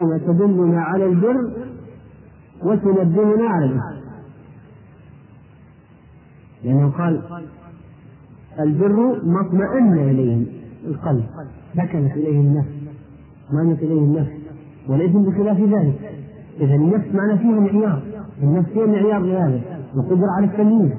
[0.00, 1.50] تدلنا على البر
[2.62, 4.00] وتنبهنا على الإثم
[6.64, 7.22] لأنه قال
[8.60, 10.46] البر ما اطمأن إليه
[10.86, 11.24] القلب
[11.76, 12.68] سكنت إليه النفس
[13.48, 14.32] اطمأنت إليه النفس
[14.88, 16.14] والإثم بخلاف ذلك.
[16.60, 18.02] إذا النفس معنى فيها معيار
[18.42, 19.60] النفس هي معيار لهذا
[19.96, 20.92] القدرة على التمييز.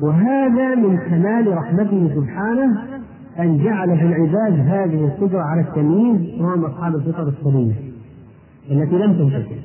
[0.00, 2.99] وهذا من كمال رحمته سبحانه
[3.38, 7.74] أن جعل في العباد هذه القدرة على التمييز وهم أصحاب الفطر السليمة
[8.70, 9.60] التي لم تنتهي.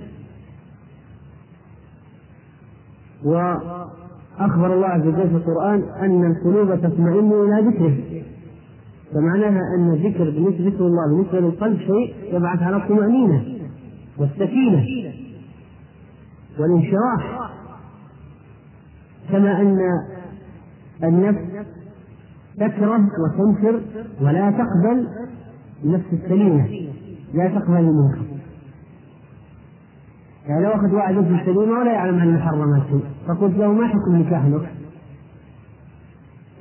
[3.23, 7.98] وأخبر الله عز وجل في القرآن أن القلوب تطمئن إلى ذكره.
[9.14, 13.44] فمعناها أن الذكر بالنسبة ذكر الله بالنسبة للقلب شيء يبعث على الطمأنينة
[14.18, 14.86] والسكينة
[16.59, 17.52] والانشراح.
[19.32, 19.78] كما أن
[21.04, 21.40] النفس
[22.58, 23.82] تكره وتنكر
[24.22, 25.08] ولا تقبل
[25.84, 26.90] النفس السليمة.
[27.34, 28.26] لا تقبل المنكر
[30.48, 32.83] يعني لو أخذ واحد نفس سليمة ولا يعلم عن محرمات
[33.28, 34.70] فقلت له ما حكم نكاح لك؟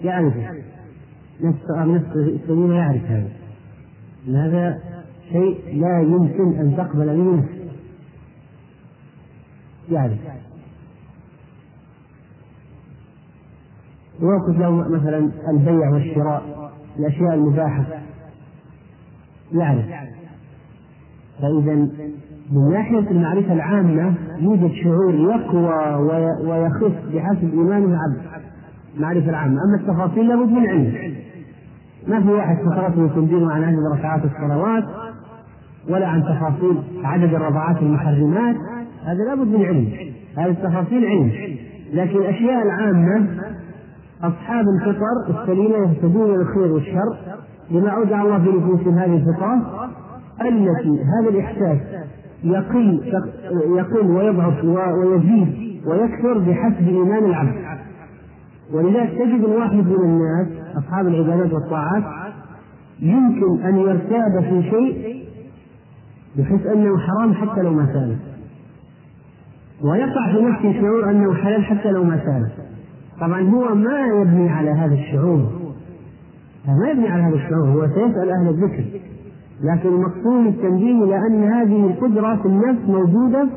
[0.03, 0.34] يعرف
[1.41, 3.28] نفس نفس السليمة يعرف هذا.
[4.28, 4.81] هذا
[5.33, 7.48] شيء لا يمكن أن تقبل منه.
[9.91, 10.19] يعرف
[14.23, 16.43] ويوقف له مثلا البيع والشراء
[16.98, 17.84] الأشياء المباحة.
[19.53, 19.84] يعرف
[21.43, 21.89] فإذا
[22.53, 25.95] من ناحية المعرفة العامة يوجد شعور يقوى
[26.48, 28.23] ويخف بحسب إيمان العبد.
[28.97, 29.59] المعرفة العامة.
[29.65, 31.15] أما التفاصيل لابد من علم.
[32.09, 34.84] ما في واحد فترته تنبيه عن عدد ركعات الصلوات
[35.89, 38.56] ولا عن تفاصيل عدد الرضعات المحرمات.
[39.05, 39.93] هذا لابد من علم.
[40.37, 41.33] هذه التفاصيل علم.
[41.93, 43.27] لكن الأشياء العامة
[44.23, 47.17] أصحاب الفطر السليمة يهتدون إلى الخير والشر
[47.70, 49.89] بما أودع الله في نفوسهم هذه الفطرة
[50.41, 51.79] التي هذا الإحساس
[52.45, 53.12] يقل
[53.79, 57.55] يقل ويضعف ويزيد ويكثر بحسب إيمان العبد.
[58.73, 60.47] ولذلك تجد الواحد من الناس
[60.77, 62.03] أصحاب العبادات والطاعات
[63.00, 65.25] يمكن أن يرتاب في شيء
[66.38, 68.17] بحيث أنه حرام حتى لو ما ساله
[69.83, 72.63] ويقع في نفسه شعور أنه حلال حتى لو ما ساله
[73.20, 75.52] طبعا هو ما يبني على هذا الشعور.
[76.69, 78.84] ما يبني على هذا الشعور هو سيسأل أهل الذكر.
[79.62, 83.48] لكن المقصود التنبيه إلى أن هذه القدرة في النفس موجودة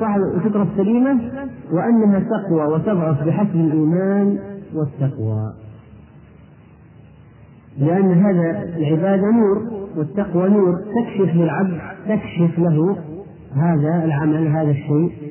[0.00, 1.20] صاحب الفطرة السليمة
[1.72, 4.38] وأنها تقوى وتضعف بحسب الإيمان
[4.74, 5.52] والتقوى.
[7.78, 9.62] لأن هذا العبادة نور
[9.96, 12.96] والتقوى نور تكشف للعبد تكشف له
[13.54, 15.25] هذا العمل هذا الشيء.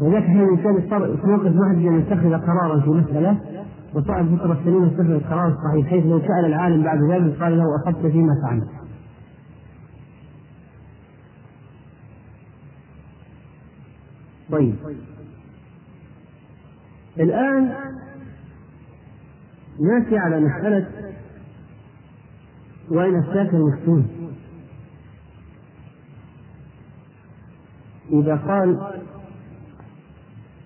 [0.00, 3.40] ولذلك حين الانسان يضطر في موقف واحد ان يتخذ قرارا في مسألة
[3.94, 8.06] وصعب الفطره السليمه يتخذ القرار الصحيح حيث لو سأل العالم بعد ذلك قال له اصبت
[8.06, 8.68] فيما فعلت.
[14.50, 14.74] طيب
[17.20, 17.74] الآن
[19.80, 20.86] نأتي على مسألة
[22.90, 24.06] وين الساكن المفتون
[28.12, 29.00] إذا قال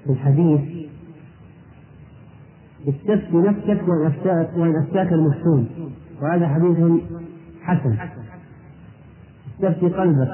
[0.04, 0.60] في الحديث
[2.88, 3.88] استفتي نفسك
[4.56, 5.68] وإن أفتاك المفتون
[6.22, 7.02] وهذا حديث
[7.62, 7.96] حسن.
[9.54, 10.28] استفتي قلبك.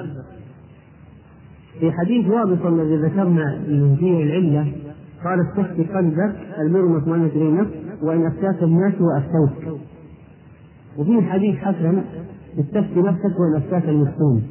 [1.80, 4.72] في حديث وابص الذي ذكرنا من فيه العلة
[5.24, 7.70] قال استفتي قلبك المرء مطمئنة إليه النفس
[8.02, 9.78] وإن أفتاك الناس وأفتوك.
[10.98, 12.02] وفيه حديث حسن
[12.58, 14.42] استفتي نفسك وإن أفتاك المفتون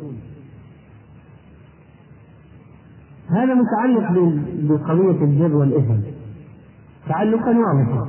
[3.30, 4.12] هذا متعلق
[4.54, 6.00] بقضية البر والإثم.
[7.08, 8.08] تعلقا واضحا.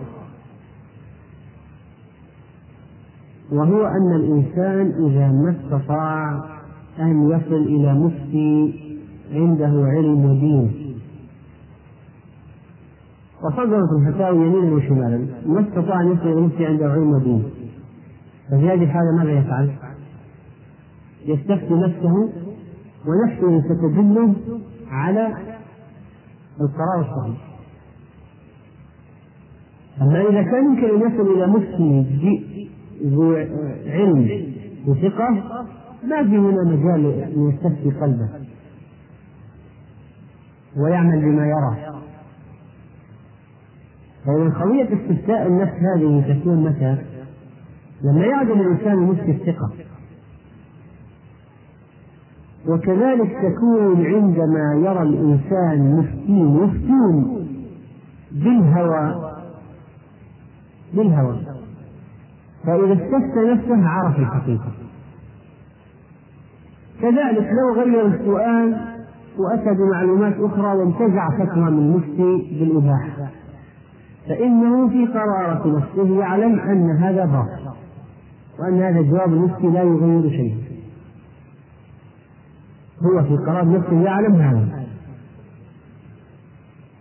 [3.52, 6.44] وهو أن الإنسان إذا ما استطاع
[6.98, 8.74] أن يصل إلى مفتي
[9.32, 10.96] عنده علم ودين.
[13.42, 15.26] وصدرت الفتاوى يمينا وشمالا.
[15.46, 17.44] ما استطاع أن يصل إلى مفتي عنده علم ودين.
[18.50, 19.70] ففي هذه الحالة ماذا يفعل؟
[21.26, 22.14] يستفتي نفسه
[23.06, 24.34] ونفسه ستدله
[24.90, 25.26] على
[26.60, 27.50] القرار الصحيح
[30.02, 32.70] أما إذا كان يمكن أن يصل إلى مفتي
[33.04, 33.34] ذو
[33.86, 34.52] علم
[34.86, 35.30] وثقة
[36.04, 38.28] ما في هنا مجال أن يستفتي قلبه
[40.76, 42.00] ويعمل بما يرى
[44.26, 46.96] فإذا قضية استفتاء النفس هذه تكون متى؟
[48.02, 49.72] لما يعدم الإنسان مفتي الثقة
[52.68, 57.46] وكذلك تكون عندما يرى الإنسان مفتين يفتون
[58.32, 59.32] بالهوى
[60.94, 61.36] بالهوى.
[62.66, 64.72] فإذا استفتى نفسه عرف الحقيقة.
[67.00, 68.80] كذلك لو غير السؤال
[69.38, 73.30] وأتى بمعلومات أخرى وانتزع فتوى من المفتي بالإباحة.
[74.28, 77.70] فإنه في قرارة نفسه يعلم أن هذا باطل
[78.58, 80.69] وأن هذا جواب المفتي لا يغير شيئا.
[83.02, 84.80] هو في قرار نفسه يعلم هذا.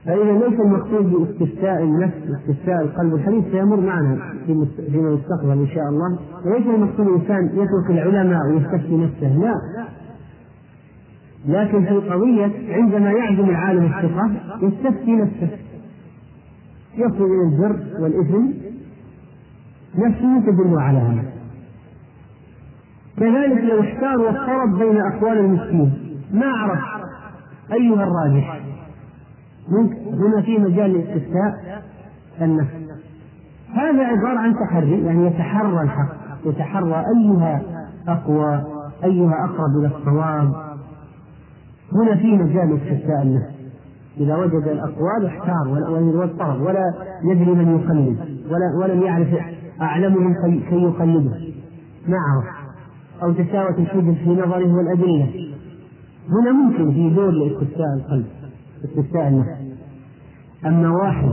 [0.06, 4.34] فإذا ليس المقصود باستفتاء النفس واستفتاء القلب الحديث سيمر معنا
[4.92, 6.19] فيما يستقبل إن شاء الله.
[6.46, 9.54] وليس المقصود الإنسان يترك العلماء ويستفتي نفسه لا.
[11.48, 14.31] لكن في القضية عندما يعزم العالم الثقة
[14.62, 15.50] يستفتي نفسه.
[16.95, 18.45] يصل إلى البر والإثم
[19.95, 21.38] نفسه تدل على هذا.
[23.19, 25.94] كذلك لو احتار واضطرب بين أقوال المسكين
[26.33, 26.80] ما عرف
[27.74, 28.62] أيها الراجح؟
[30.13, 31.83] هنا في مجال الاستفتاء
[32.42, 32.74] النفس
[33.74, 37.62] هذا عبارة عن تحري يعني يتحرى الحق يتحرى أيها
[38.07, 38.63] أقوى
[39.04, 40.54] أيها أقرب إلى الصواب.
[41.94, 43.60] هنا في مجال استفتاء النفس
[44.18, 45.68] إذا وجد الأقوال احتار
[46.16, 46.94] واضطرب ولا
[47.24, 49.27] يدري من يقلد ولا ولم يعرف
[49.81, 50.33] أعلمهم
[50.69, 51.38] كي يقلده.
[52.07, 52.58] ما عرف؟
[53.24, 55.50] أو تساوت الحجج في نظره والأدلة.
[56.30, 58.25] هنا ممكن في دور لاستفتاء القلب
[58.86, 59.50] استفتاء النفس.
[60.66, 61.30] أما واحد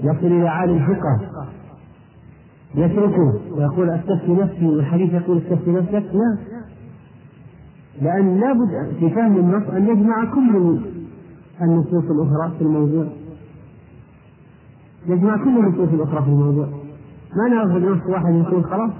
[0.00, 1.20] يصل إلى عالم ثقة
[2.74, 6.38] يتركه ويقول استفتي نفسي والحديث يقول استفتي نفسك لا.
[8.02, 10.78] لأن لابد في فهم النص أن يجمع كل
[11.62, 13.06] النصوص الأخرى في الموضوع.
[15.06, 16.68] يجمع كل النصوص الأخرى في الموضوع.
[17.36, 18.90] ما نأخذ نص واحد يقول خلاص؟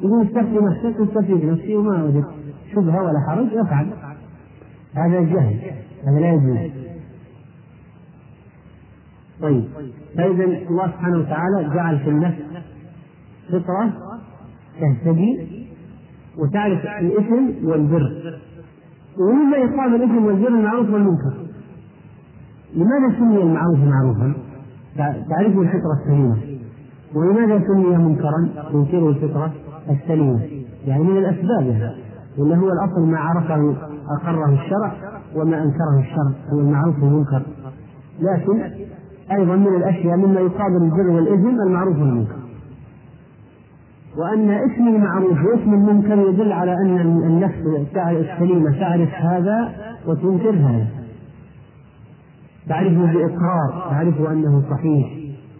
[0.00, 2.26] يقول استفتي نفسك استفتي بنفسي وما وجدت
[2.72, 3.86] شبهة ولا حرج افعل
[4.94, 5.56] هذا جهل
[6.04, 6.72] هذا لا يجوز.
[9.42, 9.64] طيب.
[10.16, 12.38] فإذا الله سبحانه وتعالى جعل في النفس
[13.48, 13.92] فطرة
[14.80, 15.66] تهتدي
[16.38, 18.40] وتعرف الإثم والبر.
[19.18, 21.34] ومما يقام الإثم والبر المعروف والمنكر.
[22.74, 24.32] لماذا سمي المعروف معروفا؟
[24.96, 26.36] تعرفه الفطرة السليمة.
[27.14, 29.52] ولماذا سمي منكرا؟ تنكره الفطرة.
[29.90, 30.40] السليمة
[30.86, 31.94] يعني من الأسباب
[32.38, 33.76] ولا هو الأصل ما عرفه
[34.20, 34.92] أقره الشرع
[35.34, 37.42] وما أنكره الشرع هو المعروف والمنكر.
[38.20, 38.62] لكن
[39.32, 42.36] أيضا من الأشياء مما يقابل البر والإثم المعروف والمنكر.
[44.16, 49.72] وأن اسم المعروف واسم المنكر يدل على أن النفس السليمة تعرف هذا
[50.06, 50.86] وتنكر هذا.
[52.68, 55.18] تعرفه بإقرار تعرف أنه صحيح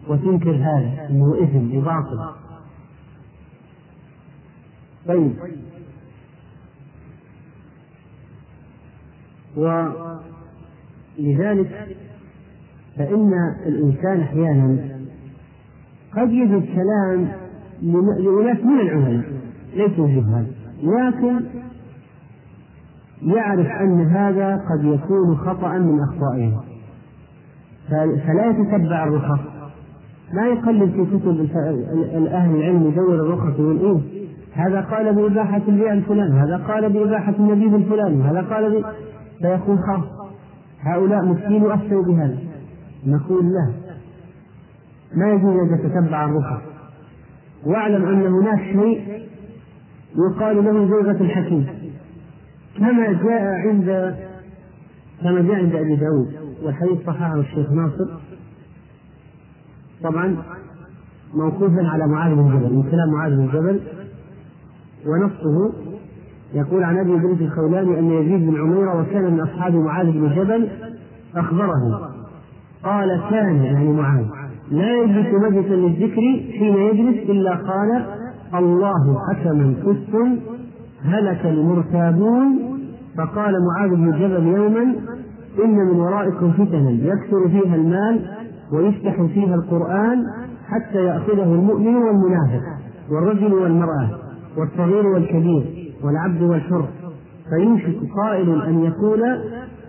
[0.08, 2.18] وتنكر هذا أنه إثم وباطل
[5.06, 5.32] طيب.
[11.18, 11.96] ولذلك
[12.96, 13.32] فإن
[13.66, 14.98] الإنسان أحيانا
[16.16, 17.28] قد يجد كلام
[17.82, 19.24] لأناس من العلماء
[19.74, 20.46] ليسوا جهال
[20.82, 21.40] لكن
[23.22, 26.60] يعرف أن هذا قد يكون خطأ من أخطائهم
[28.26, 29.40] فلا يتتبع الرخص.
[30.32, 31.56] لا يقلد في كتب
[32.26, 34.17] أهل العلم يدور الرخص ويقول إيه؟
[34.58, 38.84] هذا قال بإباحة البيع الفلاني هذا قال بإباحة النبيذ الفلاني هذا قال ب...
[39.38, 40.30] فيقول خلاص
[40.80, 42.38] هؤلاء مسكين أفتوا بهذا.
[43.06, 43.72] نقول لا.
[45.14, 46.62] ما يجوز أن تتبع الرخص.
[47.66, 49.22] واعلم أن هناك شيء
[50.30, 51.66] يقال له زوجة الحكيم.
[52.78, 54.16] كما جاء عند
[55.22, 58.06] كما جاء عند أبي داود والحديث صححه الشيخ ناصر.
[60.02, 60.36] طبعا
[61.34, 63.80] موقوفا على معاذ بن جبل من كلام معاذ بن جبل.
[65.06, 65.72] ونصه
[66.54, 70.68] يقول عن أبي بنت الخولاني أن يزيد بن عميره وكان من أصحاب معاذ بن جبل
[71.36, 72.10] أخبره.
[72.84, 74.24] قال كان يعني معاذ.
[74.70, 76.22] لا يجلس مجلسا للذكر
[76.58, 78.04] حين يجلس إلا قال
[78.54, 80.14] الله حكما كث
[81.04, 82.58] هلك المرتابون.
[83.18, 84.94] فقال معاذ بن جبل يوما
[85.64, 88.20] إن من ورائكم فتنا يكثر فيها المال
[88.72, 90.24] ويفتح فيها القرآن
[90.68, 92.62] حتى يأخذه المؤمن والمنافق
[93.10, 94.27] والرجل والمرأة.
[94.58, 96.84] والصغير والكبير والعبد والحر.
[97.50, 99.20] فيوشك قائل أن يقول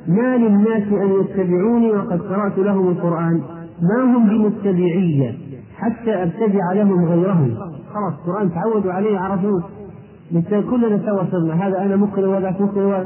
[0.07, 3.41] ما للناس أن يتبعوني وقد قرأت لهم القرآن؟
[3.81, 5.33] ما هم بمتبعية
[5.77, 7.55] حتى أبتدع لهم غيرهم.
[7.93, 9.63] خلاص القرآن تعودوا عليه عرفوه
[10.61, 11.67] كلنا سوا صرنا.
[11.67, 13.03] هذا أنا مقرئ وذاك مقرئ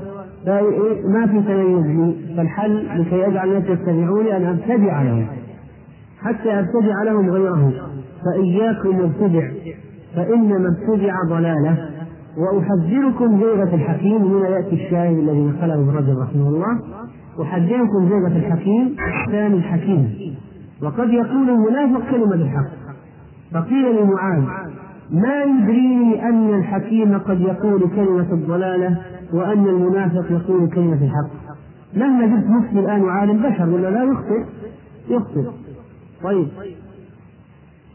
[1.07, 5.27] ما في تميز فالحل لكي أجعل الناس يتبعوني أن أبتدع لهم.
[6.21, 7.73] حتى أبتدع لهم غيرهم.
[8.25, 8.99] فإياكم
[10.15, 11.89] فإنما ابتدع ضلالة
[12.37, 16.79] وأحذركم زيغة الحكيم هنا يأتي الشاهد الذي نقله ابن رجب رحمه الله
[17.41, 18.95] أحذركم زيغة الحكيم
[19.31, 20.35] ثاني الحكيم.
[20.83, 22.69] وقد يقول المنافق كلمة الحق.
[23.53, 24.43] فقيل لمعاذ
[25.11, 28.97] ما يدريني أن الحكيم قد يقول كلمة الضلالة
[29.33, 31.55] وأن المنافق يقول كلمة الحق؟
[31.95, 34.43] مهما جبت مفتي الآن وعالم بشر ولا لا؟ يخطئ.
[35.09, 35.51] يخطئ.
[36.23, 36.47] طيب.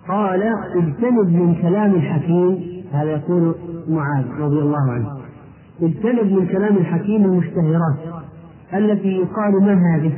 [0.08, 0.42] قال
[0.76, 2.58] اجتنب من كلام الحكيم
[2.92, 3.54] هذا يقول
[3.88, 5.08] معاذ رضي الله عنه.
[5.82, 7.96] اجتنب من كلام الحكيم المشتهرات
[8.74, 10.12] التي يقال ما هذه؟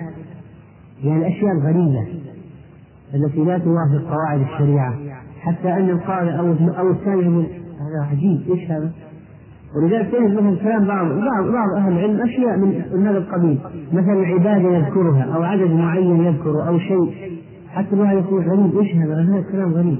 [1.04, 2.06] يعني الأشياء الغريبة
[3.14, 4.94] التي لا توافق قواعد الشريعة
[5.40, 7.46] حتى أن القارئ أو أو الثاني يقول
[7.80, 8.90] هذا عجيب إيش هذا؟
[9.76, 12.58] ولذلك تجد مثلا كلام بعض بعض بعض أهل العلم أشياء
[12.96, 13.58] من هذا القبيل.
[13.92, 17.39] مثلا عبادة يذكرها أو عدد معين يذكره أو شيء.
[17.74, 18.78] حتى الواحد يقول غريب.
[18.78, 19.98] إيش هذا؟ هذا كلام غريب.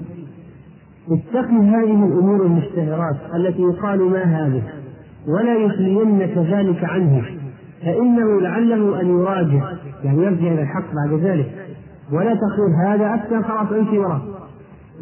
[1.11, 4.63] اتقي هذه الأمور المشتهرات التي يقال ما هذه
[5.29, 7.23] ولا يخلينك ذلك عنه
[7.83, 9.73] فإنه لعله أن يراجع
[10.05, 11.53] يعني يرجع إلى الحق بعد ذلك.
[12.13, 14.23] ولا تقول هذا أفتى خلاص امشي وراه.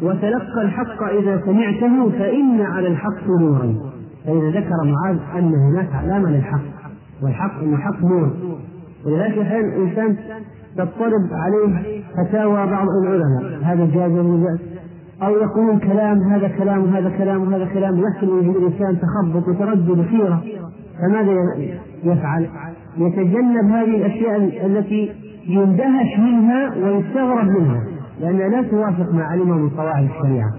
[0.01, 3.75] وتلقى الحق إذا سمعته فإن على الحق نورا.
[4.25, 6.61] فإذا ذكر معاذ أن هناك علامة للحق
[7.23, 8.31] والحق أن الحق نور.
[9.05, 10.17] ولذلك أحيانا الإنسان
[10.77, 13.59] تضطرب عليه فتاوى بعض العلماء.
[13.63, 14.11] هذا جاز
[15.23, 17.99] أو يقولون كلام هذا كلام وهذا كلام وهذا كلام.
[17.99, 20.43] يحصل من الإنسان تخبط وتردد خيرة
[21.01, 21.33] فماذا
[22.03, 22.47] يفعل؟
[22.97, 25.11] يتجنب هذه الأشياء التي
[25.47, 27.83] يندهش منها ويستغرب منها
[28.21, 30.53] لأنها لا توافق ما علمه من قواعد الشريعة.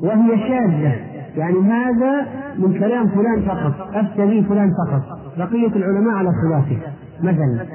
[0.00, 0.94] وهي شاذة.
[1.36, 2.26] يعني هذا
[2.58, 5.02] من كلام فلان فقط أفتى به فلان فقط.
[5.38, 6.76] بقية العلماء على خلافه.
[7.22, 7.66] مثلا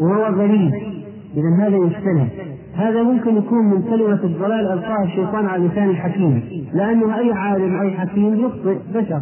[0.00, 0.72] وهو غريب.
[1.36, 2.28] إذا هذا يجتنب
[2.74, 6.42] هذا ممكن يكون من كلمة الضلال ألقاها الشيطان على لسان الحكيم.
[6.74, 9.20] لأنه أي عالم أي حكيم يخطئ بشر.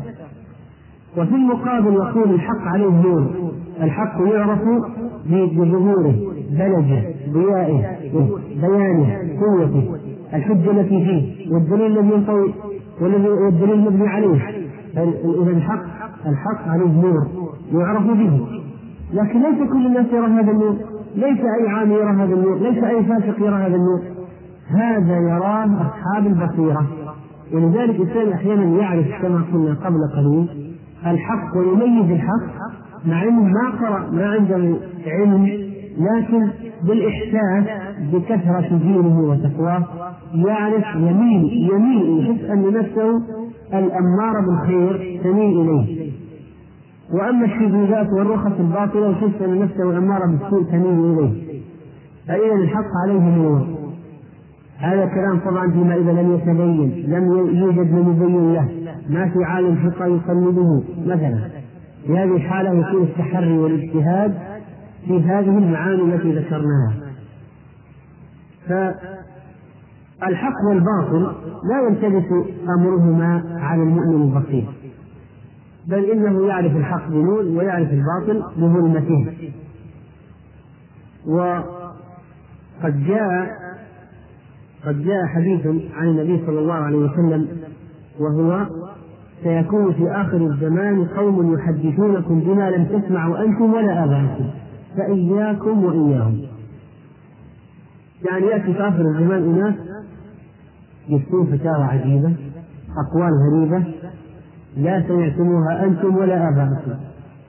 [1.19, 3.27] وفي المقابل يقول الحق عليه نور.
[3.83, 4.59] الحق يعرف
[5.31, 6.15] بظهوره
[6.51, 7.97] بلجه ضيائه
[8.61, 9.97] بيانه قوته.
[10.35, 12.55] الحجة التي فيه والدليل الذي ينطوي
[13.01, 14.41] والذي والدليل المبني عليه.
[15.43, 15.85] إذا الحق
[16.27, 17.27] الحق عليه نور.
[17.73, 18.47] يعرف به.
[19.15, 20.77] لكن ليس كل الناس يرى هذا النور.
[21.15, 22.59] ليس أي عام يرى هذا النور.
[22.59, 24.03] ليس أي فاسق يرى هذا النور.
[24.71, 26.87] هذا يراه أصحاب البصيرة.
[27.53, 30.49] ولذلك الإنسان أحيانا يعرف كما قلنا قبل قليل
[31.07, 32.67] الحق ويميز الحق
[33.07, 35.47] مع أنه ما قرأ ما عنده علم
[35.99, 36.51] لكن
[36.85, 37.65] بالإحساس
[38.13, 39.85] بكثرة دينه وتقواه
[40.35, 43.23] يعرف يميل يميل يحس أن نفسه
[43.75, 45.96] الأمارة بالخير تميل إليه.
[47.13, 51.63] وأما الشذوذات والرخص الباطلة يحس أن نفسه الأمارة بالسوء تميل إليه.
[52.29, 53.67] فإذا الحق عليه نور.
[54.79, 57.25] هذا كلام طبعا فيما إذا لم يتبين لم
[57.57, 58.69] يوجد من يبين له.
[59.09, 61.49] ما في عالم حقا يقلده مثلا.
[62.07, 64.35] في هذه الحالة يكون التحري والاجتهاد
[65.07, 66.93] في هذه المعاني التي ذكرناها.
[68.69, 71.33] فالحق والباطل
[71.71, 72.33] لا يلتبس
[72.79, 74.67] أمرهما على المؤمن البصير.
[75.89, 79.33] بل إنه يعرف الحق بنور ويعرف الباطل بظلمته.
[81.27, 83.49] وقد جاء
[84.87, 87.49] قد جاء حديث عن النبي صلى الله عليه وسلم
[88.21, 88.67] وهو
[89.43, 94.51] سيكون في آخر الزمان قوم يحدثونكم بما لم تسمعوا أنتم ولا آباؤكم
[94.97, 96.41] فإياكم وإياهم.
[98.31, 99.75] يعني يأتي في آخر الزمان أناس
[101.09, 102.35] يفتون فتاوى عجيبة
[103.07, 103.85] أقوال غريبة
[104.77, 106.93] لا سمعتموها أنتم ولا آباؤكم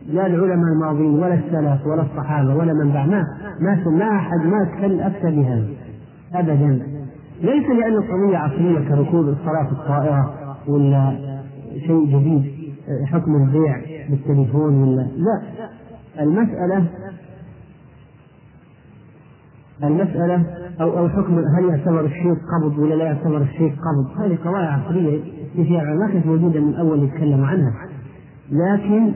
[0.07, 3.23] لا العلماء الماضين ولا السلف ولا الصحابة ولا من بعد ما
[3.59, 5.65] ما ما أحد ما تكلم أفتى بهذا
[6.33, 6.79] أبدا.
[7.41, 10.33] ليس لأن القضية عصرية كركوب الصلاة في الطائرة
[10.67, 11.17] ولا
[11.87, 12.53] شيء جديد
[13.05, 15.41] حكم البيع بالتليفون ولا لا.
[16.19, 16.85] المسألة
[19.83, 20.43] المسألة
[20.81, 24.81] أو أو حكم هل يعتبر الشيء قبض ولا لا يعتبر الشيء قبض؟ هذه قضايا
[25.63, 27.73] فيها ما كانت موجودة من أول يتكلم عنها.
[28.51, 29.11] لكن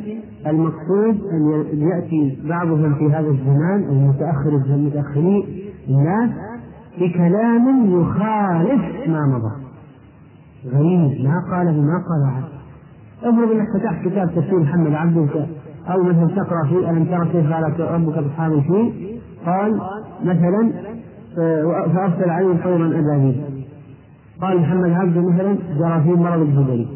[0.48, 5.43] المقصود أن يأتي بعضهم في هذا الزمان المتأخر المتأخرين
[5.89, 6.29] الناس
[7.00, 9.55] بكلام يخالف ما مضى.
[10.75, 11.25] غريب.
[11.25, 12.43] ما قاله ما قال أحد
[13.24, 15.45] افرض انك فتحت كتاب تفسير محمد عبده
[15.88, 19.81] أو مثلا تقرأ فيه ألم ترى كيف فعل ربك باصحاب الفيل قال
[20.24, 20.71] مثلا
[21.93, 23.43] فأرسل عليهم طيرا أبابيل.
[24.41, 26.88] قال محمد عبده مثلا جرى فيه مرض الجبري.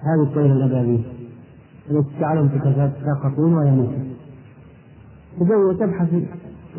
[0.00, 1.02] هذه الطير الابابيل
[1.90, 4.10] التي تعلم تتساقطون ولا يموتون
[5.40, 6.12] تدور وتبحث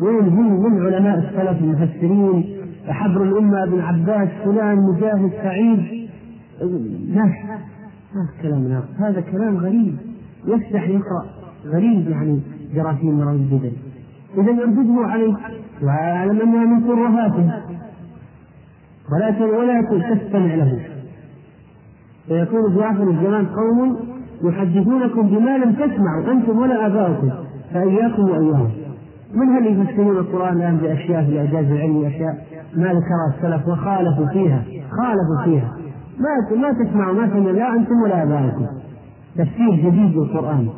[0.00, 2.56] وين هم من علماء السلف المفسرين؟
[2.86, 6.08] حبر الأمة ابن عباس فلان مجاهد سعيد.
[7.08, 7.24] لا
[8.14, 8.88] ما كلام ناقص.
[8.98, 9.96] هذا كلام غريب.
[10.46, 11.24] يفتح يقرأ.
[11.66, 12.40] غريب يعني
[12.74, 13.72] جراثيم مرض الجدل
[14.38, 15.34] إذا يردده عليه.
[15.82, 17.52] ويعلم أنها من ترهاته
[19.12, 20.78] ولا ولا تستمع له.
[22.28, 23.96] فيكون في آخر الزمان قوم
[24.44, 27.30] يحدثونكم بما لم تسمعوا أنتم ولا آباؤكم
[27.74, 28.70] فإياكم وإياهم.
[29.34, 34.64] من هل يفسرون القرآن الآن بأشياء في الإعجاز العلمي أشياء ما ذكرها السلف وخالفوا فيها
[34.90, 35.76] خالفوا فيها.
[36.18, 38.66] ما ما تسمعوا ما سمع لا أنتم ولا آباؤكم.
[39.36, 40.68] تفسير جديد للقرآن.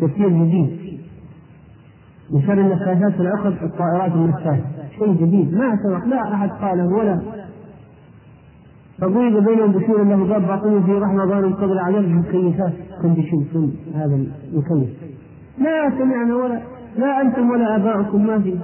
[0.00, 0.82] تفسير جديد.
[2.46, 4.64] شر النفاثات في العقد الطائرات النفاثة
[4.98, 5.54] شيء جديد.
[5.54, 7.20] ما سبق لا أحد قاله ولا
[9.02, 14.88] فضرب بينهم بشور له باب باطنه في رحمة ظالم قبل عذاب المكيفات كونديشن هذا المكيف
[15.58, 16.60] لا سمعنا ولا
[16.98, 18.26] لا أنتم ولا آباؤكم.
[18.26, 18.58] ما في.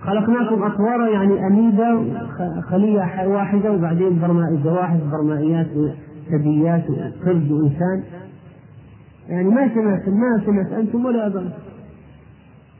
[0.00, 2.20] خلقناكم أطوارا يعني أميبا
[2.60, 8.02] خلية واحدة وبعدين برمائي زواحف برمائيات وثدييات وقرد وإنسان.
[9.28, 11.50] يعني ما سمعت ما سمعت أنتم ولا آباؤكم.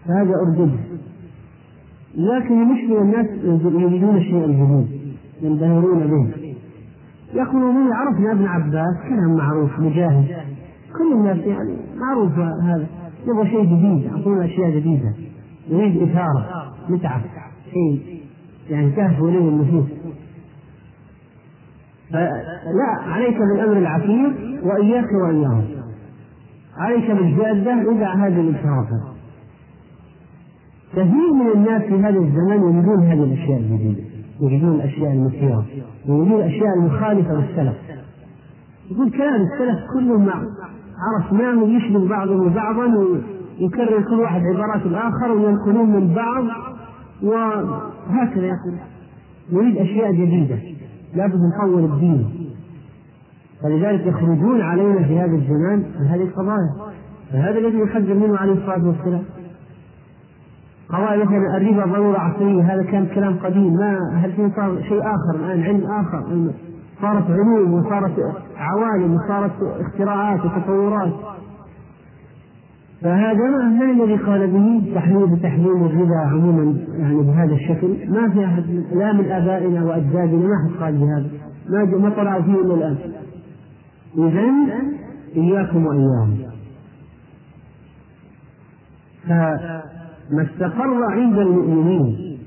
[0.06, 0.70] فهذا أردن
[2.14, 3.26] لكن المشكلة الناس
[3.64, 4.99] يريدون الشيء الجديد
[5.42, 6.54] ينبهرون به.
[7.34, 10.26] يقولون عرفنا ابن عباس كلام معروف مجاهد.
[10.98, 12.32] كل الناس يعني معروف
[12.62, 12.86] هذا.
[13.26, 15.14] يبغى شيء جديد يعطونا أشياء جديدة.
[15.68, 17.22] يريد إثارة متعة
[17.64, 18.22] شيء.
[18.70, 19.88] يعني تهفو اليه النفوس.
[22.10, 24.32] فلا عليك بالأمر العتيق
[24.64, 25.64] وإياك وإياهم.
[26.78, 29.10] عليك بالجادة ادع هذه الانحرافات
[30.92, 34.09] كثير من الناس في هذا الزمان يريدون هذه الأشياء الجديدة.
[34.40, 35.64] يريدون الأشياء المثيرة
[36.08, 37.76] يريدون الأشياء المخالفة للسلف.
[38.90, 40.42] يقول كلام السلف كله مع
[40.98, 46.44] عرفناه يشبه بعضه بعضا ويكرر كل واحد عبارات الآخر وينقلون من بعض
[47.22, 48.74] وهكذا يقول.
[49.52, 50.58] نريد أشياء جديدة
[51.14, 52.50] لابد نطور الدين.
[53.62, 56.70] فلذلك يخرجون علينا في هذا الزمان في هذه القضايا.
[57.32, 59.22] فهذا الذي يحذر منه عليه الصلاة والسلام.
[60.92, 62.62] قضايا مثلا الربا ضرورة عصرية.
[62.62, 63.74] هذا كان كلام قديم.
[63.74, 66.50] ما هل صار شيء آخر الآن؟ علم آخر.
[67.02, 68.12] صارت علوم وصارت
[68.56, 71.12] عوالم وصارت اختراعات وتطورات.
[73.02, 78.64] فهذا ما الذي قال به تحليل تحليل الربا عموما يعني بهذا الشكل؟ ما في احد
[78.92, 81.30] لا من آبائنا وأجدادنا ما أحد قال بهذا.
[81.68, 82.96] ما ما طلع فيه إلا الآن.
[84.18, 84.44] اذا
[85.36, 86.38] إياكم وإياهم.
[90.30, 92.38] فما استقر عند المؤمنين.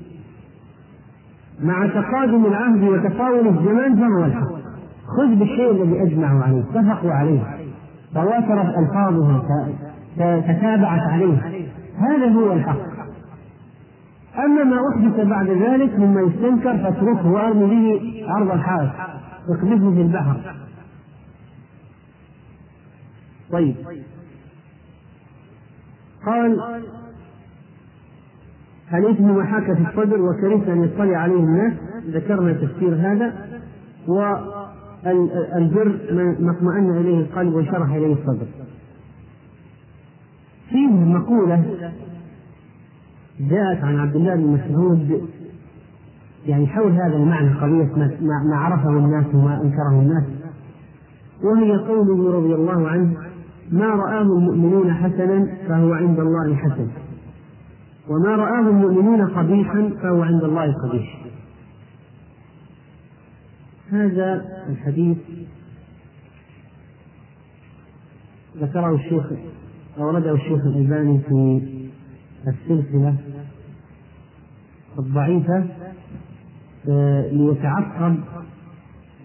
[1.62, 4.52] مع تقادم العهد وتفاول الزمان فهو الحق.
[5.16, 7.40] خذ بالشيء الذي أجمعوا عليه اتفقوا عليه.
[8.14, 9.42] تواترت الفاظها
[10.16, 11.66] تتابعت عليه.
[11.98, 12.94] هذا هو الحق.
[14.38, 18.90] أما ما أحدث بعد ذلك مما يستنكر فاتركه وأرمي به عرض الحائط.
[19.48, 20.54] اقذفه في البحر.
[23.52, 23.74] طيب.
[26.26, 26.60] قال
[28.92, 31.72] الإثم ما في الصدر وكرهت أن يطلع عليه الناس.
[32.10, 33.32] ذكرنا تفسير هذا.
[34.08, 35.98] والبر
[36.40, 38.46] ما اطمأن إليه القلب وشرح إليه الصدر.
[40.70, 41.64] فيه مقولة
[43.40, 45.28] جاءت عن عبد الله بن مسعود.
[46.46, 50.24] يعني حول هذا المعنى قضية ما عرفه الناس وما أنكره الناس.
[51.44, 53.16] وهي قوله رضي الله عنه
[53.72, 56.86] ما رآه المؤمنون حسنا فهو عند الله حسن.
[58.08, 61.24] وما رآه المؤمنون قبيحا فهو عند الله قبيح.
[63.90, 65.16] هذا الحديث
[68.56, 69.24] ذكره الشيخ
[69.98, 71.62] أورده الشيخ الألباني في
[72.48, 73.14] السلسلة
[74.98, 75.66] الضعيفة
[76.88, 78.16] آه، ليتعقب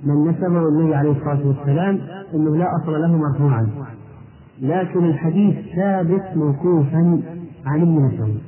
[0.04, 2.02] من نسبه النبي عليه الصلاة والسلام
[2.34, 3.70] أنه لا أصل له مرفوعا.
[4.62, 7.22] لكن الحديث ثابت موقوفا
[7.65, 8.42] عن ابن مسعود.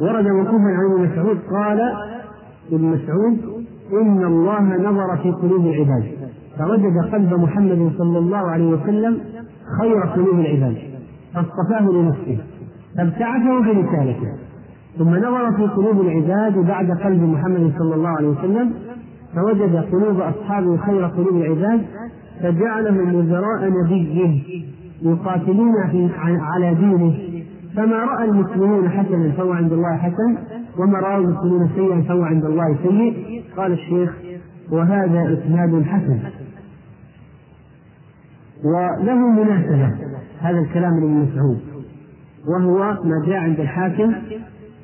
[0.00, 1.80] ورد موقوفا عن ابن مسعود قال
[2.72, 3.38] ابن مسعود
[3.92, 6.04] إن الله نظر في قلوب العباد.
[6.58, 9.18] فوجد قلب محمد صلى الله عليه وسلم
[9.80, 10.76] خير قلوب العباد
[11.34, 12.38] فاصطفاه لنفسه
[12.96, 14.32] فابتعثه برسالته.
[14.98, 18.72] ثم نظر في قلوب العباد بعد قلب محمد صلى الله عليه وسلم
[19.34, 21.80] فوجد قلوب أصحابه خير قلوب العباد
[22.42, 24.42] فجعلهم وزراء نبيه
[25.02, 25.74] يقاتلون
[26.40, 27.14] على دينه.
[27.76, 30.38] فما رأى المسلمون حسنا فهو عند الله حسن
[30.78, 33.42] وما رأى المسلمون سيئا فهو عند الله سيء.
[33.56, 34.14] قال الشيخ
[34.72, 36.18] وهذا إسناد حسن.
[38.64, 39.94] وله مناسبة
[40.40, 41.60] هذا الكلام لابن مسعود.
[42.48, 44.12] وهو ما جاء عند الحاكم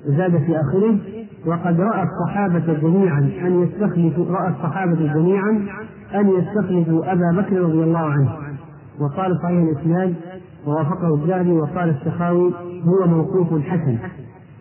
[0.06, 0.98] زاد في آخره
[1.46, 5.66] وقد رأى الصحابة جميعا أن يستخلفوا رأى الصحابة جميعا
[6.14, 8.30] أن يستخلفوا أبا بكر رضي الله عنه.
[9.00, 10.14] وقال صحيح الإسناد
[10.66, 12.52] ووافقه الذهبي وقال السخاوي
[12.84, 13.98] هو موقوف حسن.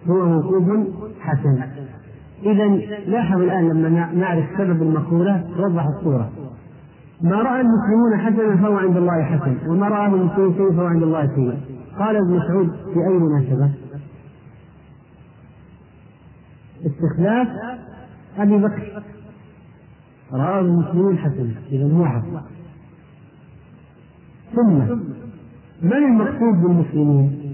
[0.08, 0.88] هو موقوف
[1.20, 1.64] حسن.
[2.44, 2.68] إذا
[3.08, 6.32] لاحظ الآن لما نعرف سبب المقولة توضح الصورة
[7.22, 11.28] ما رأى المسلمون حسنا فهو عند الله حسن وما رآه المسلمون سيء فهو عند الله
[11.36, 11.58] سيء
[12.00, 13.72] قال ابن مسعود في أي مناسبة؟
[16.86, 17.48] استخلاف
[18.38, 19.04] أبي بكر.
[20.34, 22.42] رآه المسلمون حسنا إذا هو حسن.
[24.56, 24.74] ثم
[25.82, 27.45] من المقصود بالمسلمين؟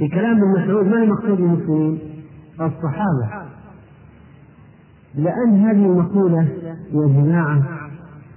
[0.00, 1.98] في كلام ابن مسعود من المقصود بالمسلمين؟
[2.54, 3.48] الصحابة.
[5.14, 6.48] لأن هذه المقولة
[6.92, 7.62] يا جماعة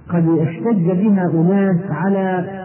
[0.08, 2.64] قد احتج بها أناس على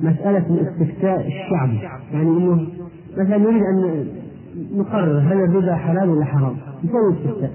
[0.00, 1.80] مسألة الاستفتاء الشعبي.
[2.12, 2.66] يعني أنه
[3.12, 4.06] مثلا نريد أن
[4.74, 6.56] نقرر هل الربا حلال ولا حرام.
[6.84, 7.52] نسوي استفتاء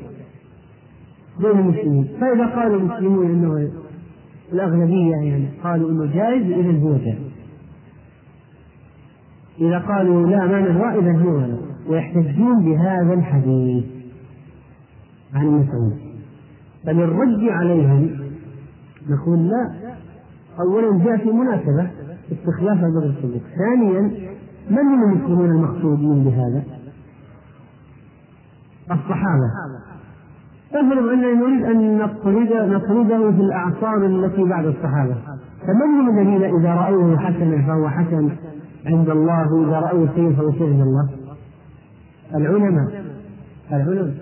[1.40, 2.08] بين المسلمين.
[2.22, 3.72] فإذا قال المسلمون أنه
[4.54, 7.29] الأغلبية يعني قالوا أنه جائز إذا هو جائز.
[9.62, 11.42] إذا قالوا لا ما نبغى إذا هو
[11.90, 13.86] ويحتجون بهذا الحديث
[15.36, 15.98] عن مسعود.
[16.86, 18.10] فللرد عليهم
[19.10, 19.72] نقول لا.
[20.60, 21.90] أولا جاء في مناسبة
[22.32, 24.02] استخلاف أبو الصديق ثانيا
[24.70, 26.64] من هم المسلمون المقصودين بهذا؟
[28.92, 29.50] الصحابة.
[30.74, 35.16] افرض اننا نريد أن نطرد نطرده في الأعصار التي بعد الصحابة.
[35.68, 38.30] فمن هم الذين إذا رأوه حسنا فهو حسن؟
[38.86, 41.10] عند الله واذا راوه سيء فهو عند الله.
[42.36, 43.04] العلماء.
[43.72, 44.16] العلماء.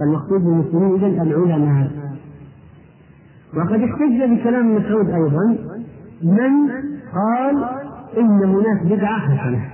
[0.00, 1.90] المقصود بالمسلمين اذا العلماء.
[3.56, 5.58] وقد احتج بكلام مسعود أيضا
[6.22, 6.68] من
[7.14, 7.64] قال
[8.18, 9.70] إن هناك بدعة حسنة.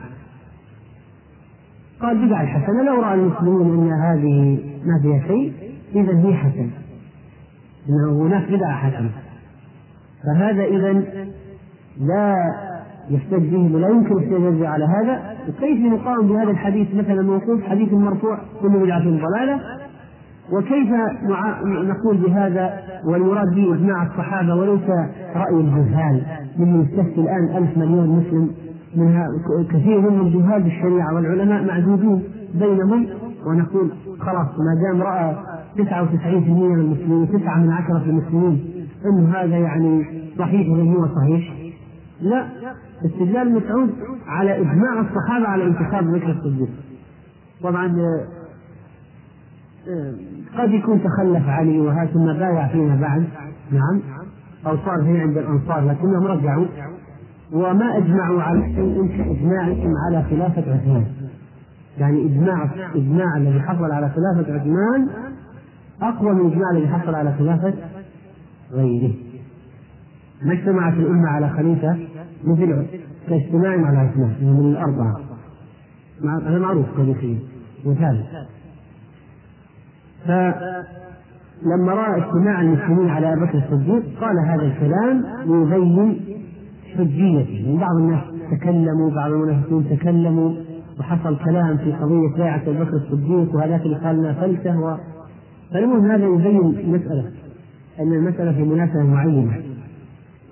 [2.00, 5.52] قال بدعة حسنة لو رأى المسلمون أن هذه ما فيها شيء
[5.94, 6.70] إذا هي حسنة.
[7.88, 9.10] أنه هناك بدعة حسنة.
[10.24, 10.92] فهذا إذا
[12.00, 12.36] لا
[13.10, 15.22] يحتج به ولا يمكن الاحتجاج على هذا.
[15.48, 19.60] وكيف يقام بهذا الحديث مثلا موقوف؟ حديث مرفوع كل بدعة ضلالة
[20.52, 20.88] وكيف
[21.64, 22.70] نقول بهذا
[23.04, 24.88] والمراد به إجماع الصحابة وليس
[25.36, 26.22] رأي الجهال؟
[26.58, 28.50] ممن يستفتي الآن ألف مليون مسلم
[28.96, 29.26] منها
[29.70, 32.22] كثير منهم جهال بالشريعة والعلماء معدودون
[32.54, 33.06] بينهم
[33.46, 35.36] ونقول خلاص ما دام رأى
[35.76, 35.82] 99%
[36.50, 38.64] من المسلمين تسعة من عشرة المسلمين
[39.06, 40.04] أن هذا يعني
[40.38, 41.65] صحيح ولا هو صحيح.
[42.20, 42.46] لا
[43.04, 43.90] استدلال مسعود
[44.26, 46.68] على إجماع الصحابة على انتخاب بكر الصديق.
[47.62, 47.86] طبعا
[49.88, 50.14] آه،
[50.58, 53.24] قد يكون تخلف علي وهذا ثم بايع فيما بعد.
[53.72, 54.00] نعم
[54.66, 56.66] أو صار هي عند الأنصار لكنهم رجعوا
[57.52, 58.58] وما أجمعوا على
[59.18, 61.04] إجماعهم على خلافة عثمان.
[61.98, 65.08] يعني إجماع إجماع الذي حصل على خلافة عثمان
[66.02, 67.74] أقوى من الإجماع الذي حصل على خلافة
[68.72, 69.14] غيره.
[70.42, 71.96] ما اجتمعت الأمة على خليفة
[72.44, 72.86] مثل
[73.28, 75.20] كاجتماعهم على عثمان من الأربعة.
[76.48, 77.38] هذا معروف تاريخيا
[77.86, 78.24] مثال.
[80.26, 86.20] فلما رأى اجتماع المسلمين على أبي بكر الصديق قال هذا الكلام ليبين
[86.96, 87.50] حجيته.
[87.50, 88.20] يعني بعض الناس
[88.50, 90.54] تكلموا بعض المنافقين تكلموا
[91.00, 94.98] وحصل كلام في قضية بيعة أبي بكر الصديق وهذاك اللي قال فلته
[95.72, 97.30] فالمهم هذا يبين المسألة
[98.00, 99.75] أن المسألة في مناسبة معينة.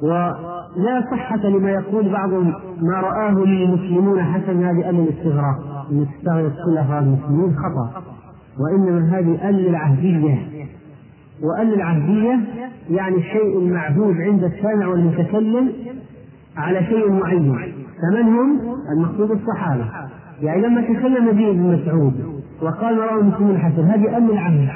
[0.05, 6.79] ولا صحة لما يقول بعضهم ما رآه للمسلمون حسن هذه أن الاستغراق أن تستغرق كل
[6.79, 8.03] أفراد المسلمين خطأ.
[8.61, 10.39] وإنما هذه أن العهدية.
[11.43, 12.41] وأن العهدية
[12.91, 15.73] يعني الشيء المعهود عند السامع والمتكلم
[16.57, 17.59] على شيء معين.
[18.03, 18.61] فمن هم؟
[18.97, 19.85] المقصود الصحابة.
[20.43, 24.69] يعني لما تكلم به ابن مسعود وقال رأى المسلمون حسن هذه أن العهد.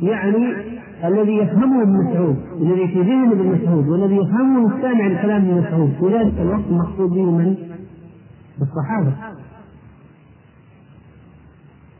[0.00, 0.54] يعني
[1.04, 5.92] الذي يفهمه ابن مسعود الذي في ذهن ابن مسعود والذي يفهمه السامع لكلام ابن مسعود
[6.00, 7.56] في ذلك الوقت المقصود به من؟
[8.62, 9.12] الصحابة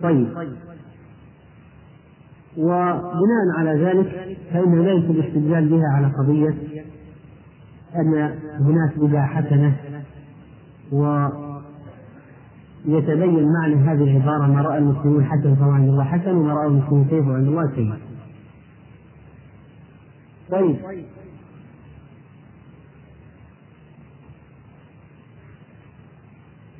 [0.02, 0.28] طيب
[2.56, 6.54] وبناء على ذلك فإن لا يمكن الاستدلال بها على قضية
[7.96, 9.76] أن هناك بدعة حسنة
[10.92, 11.28] و
[12.84, 17.04] يتبين معنى هذه العبارة ما رأى المسلمون حسن فهو عند الله حسن وما رأى المسلمون
[17.04, 18.07] فهو عند الله سيء.
[20.50, 20.76] طيب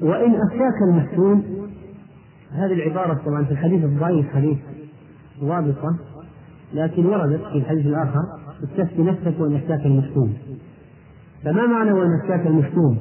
[0.01, 1.69] وإن أفتاك المفتون
[2.53, 4.59] هذه العبارة طبعا في الحديث الضعيف حديث
[5.41, 5.99] ضابطة
[6.75, 8.23] لكن وردت في الحديث الآخر
[8.65, 10.39] استفتي نفسك وإن أفتاك المفتون
[11.45, 12.99] فما معنى وإن أفتاك المفتون؟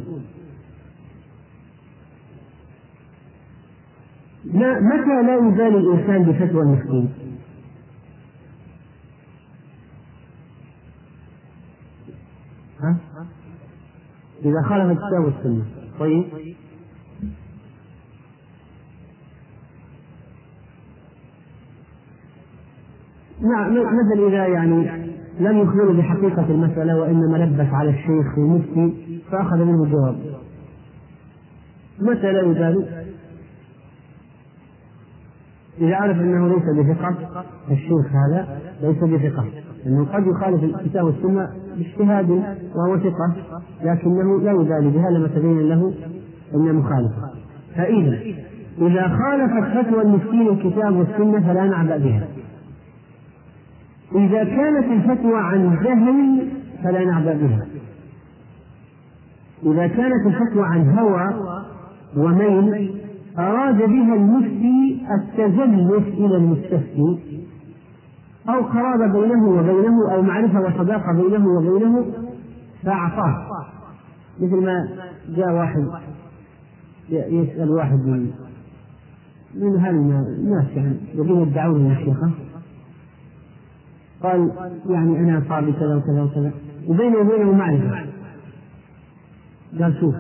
[4.45, 7.26] لا متى لا يبالي الإنسان بفتوى المسكين؟
[14.45, 15.65] إذا خالف الكتاب والسنة.
[15.99, 16.25] طيب.
[23.41, 25.07] نعم, نعم، مثلا إذا يعني
[25.39, 30.15] لم يخبره بحقيقة المسألة وإنما لبس على الشيخ المفتي فأخذ منه الجواب.
[31.99, 33.05] متى لا يبالي
[35.81, 39.66] إذا عرف أنه ليس بثقة الشيخ هذا ليس بثقة.
[39.87, 42.29] لأنه قد يخالف الكتاب والسنة باجتهاد
[42.75, 43.33] وهو ثقة
[43.83, 45.93] لكنه لا يبالي بها لما تبين له
[46.55, 47.29] أن مخالفة.
[47.75, 48.19] فإذا
[48.81, 52.27] إذا خالفت فتوى المسكين الكتاب والسنة فلا نعبأ بها.
[54.15, 56.47] إذا كانت الفتوى عن جهل
[56.83, 57.65] فلا نعبأ بها.
[59.65, 61.57] إذا كانت الفتوى عن هوى
[62.17, 62.91] وميل
[63.39, 67.19] أراد بها المفتي التزلف إلى المستفتي.
[68.49, 72.05] أو قرابة بينه وبينه أو معرفة وصداقة بينه وبينه
[72.83, 73.65] فأعطاه.
[74.39, 74.89] مثل ما
[75.29, 75.87] جاء واحد
[77.09, 78.31] يسأل واحد من
[79.53, 82.31] من هالناس يعني الذين يدعون المشيخة
[84.23, 84.51] قال
[84.89, 86.51] يعني أنا صار لي كذا وكذا وكذا.
[86.87, 88.05] وبينه وبينه معرفة.
[89.79, 90.15] قال شوف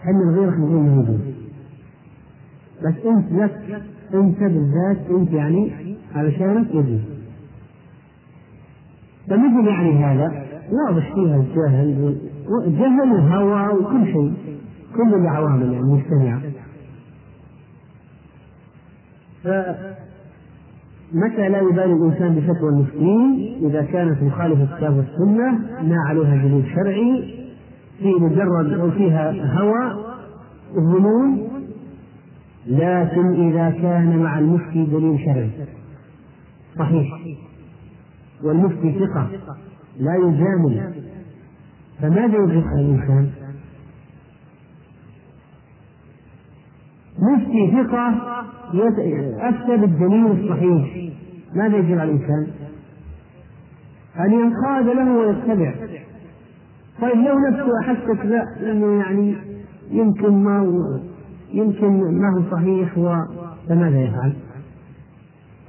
[0.00, 1.18] حنا غيرك غير
[2.82, 3.82] بس أنت لك
[4.14, 5.72] أنت بالذات أنت يعني
[6.14, 7.00] علشانك يجوز
[9.28, 12.16] فمثل يعني هذا واضح فيها الجهل
[12.66, 14.34] جهل وهوى وكل شيء.
[14.96, 16.40] كل العوامل يعني مجتمعة
[19.44, 19.88] فمتى
[21.48, 25.50] لا يبالي الإنسان بفتوى المسلمين؟ إذا كانت مخالفة الكتاب والسنة
[25.82, 27.36] ما عليها دليل شرعي.
[27.98, 30.04] في مجرد أو فيها هوى
[30.76, 31.48] الظنون
[32.66, 35.50] لكن إذا كان مع المفتي دليل شرعي.
[36.78, 37.06] صحيح.
[38.44, 39.30] والمفتي ثقة.
[39.98, 40.92] لا يجامل
[42.00, 43.30] فماذا يدرك الإنسان؟
[47.18, 48.08] مفتي ثقة
[49.48, 51.12] أفتى بالدليل الصحيح.
[51.54, 52.46] ماذا يجب على الإنسان؟
[54.18, 55.74] أن ينقاد له ويتبع.
[57.00, 59.36] طيب لو نفسه أحسك لا أنه يعني
[59.90, 60.62] يمكن ما
[61.54, 63.14] يمكن ما هو صحيح و
[63.68, 64.32] فماذا يفعل؟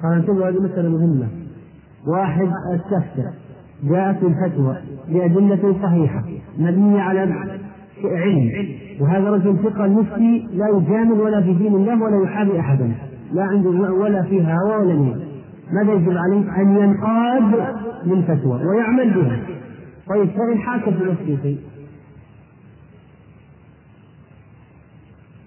[0.03, 1.27] قال انتبهوا هذه مسألة مهمة.
[2.07, 3.31] واحد استفتى
[3.83, 4.77] جاءت الفتوى
[5.09, 6.23] بأدلة صحيحة
[6.59, 7.19] مبنية على
[8.03, 8.67] علم.
[9.01, 12.91] وهذا رجل ثقة المفتي لا يجامل ولا في دين الله ولا يحابي أحدا.
[13.33, 15.15] لا عنده ولا فيها هوى ولا نية
[15.73, 19.39] ماذا يجب عليه؟ أن ينقاد للفتوى ويعمل بها.
[20.09, 21.57] طيب فإن حاكم في نفسه شيء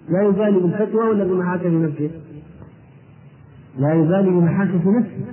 [0.09, 2.11] لا يبالي بالفتوى ولا بما حاكم في نفسه؟
[3.79, 5.31] لا يبالي بما حاكم في نفسه.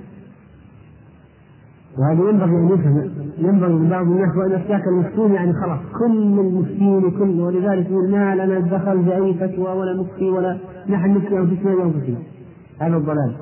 [1.97, 7.39] وهذا ينبغي أن يفهم ينبغي لبعض الناس وأن افتاك المفتون يعني خلاص كل المفتين كل
[7.39, 10.57] ولذلك يقول ما لنا دخل باي فتوى ولا مفتي ولا
[10.89, 12.17] نحن نفتي أنفسنا بأنفسنا.
[12.79, 13.35] هذا الضلال.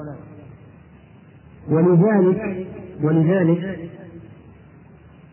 [1.70, 2.68] ولذلك
[3.04, 3.90] ولذلك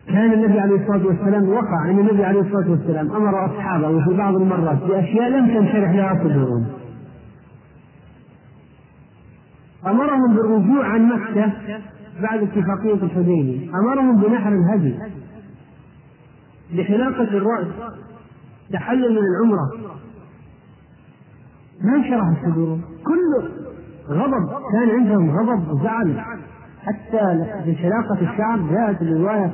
[0.07, 1.89] كان النبي عليه الصلاة والسلام وقع.
[1.89, 6.65] ان النبي عليه الصلاة والسلام أمر أصحابه في بعض المرات بأشياء لم تنشرح لها صدورهم.
[9.87, 11.53] أمرهم بالرجوع عن مكة
[12.21, 13.69] بعد اتفاقية الحديبية.
[13.75, 14.99] أمرهم بنحر الهدي.
[16.77, 17.67] بحلاقة الرأس.
[18.73, 19.95] تحلل من العمرة.
[21.81, 22.81] ما انشرح صدورهم.
[22.81, 23.49] كله
[24.09, 24.49] غضب.
[24.71, 26.23] كان عندهم غضب وزعل.
[26.85, 29.51] حتى في حلاقة الشعر جاءت الرواية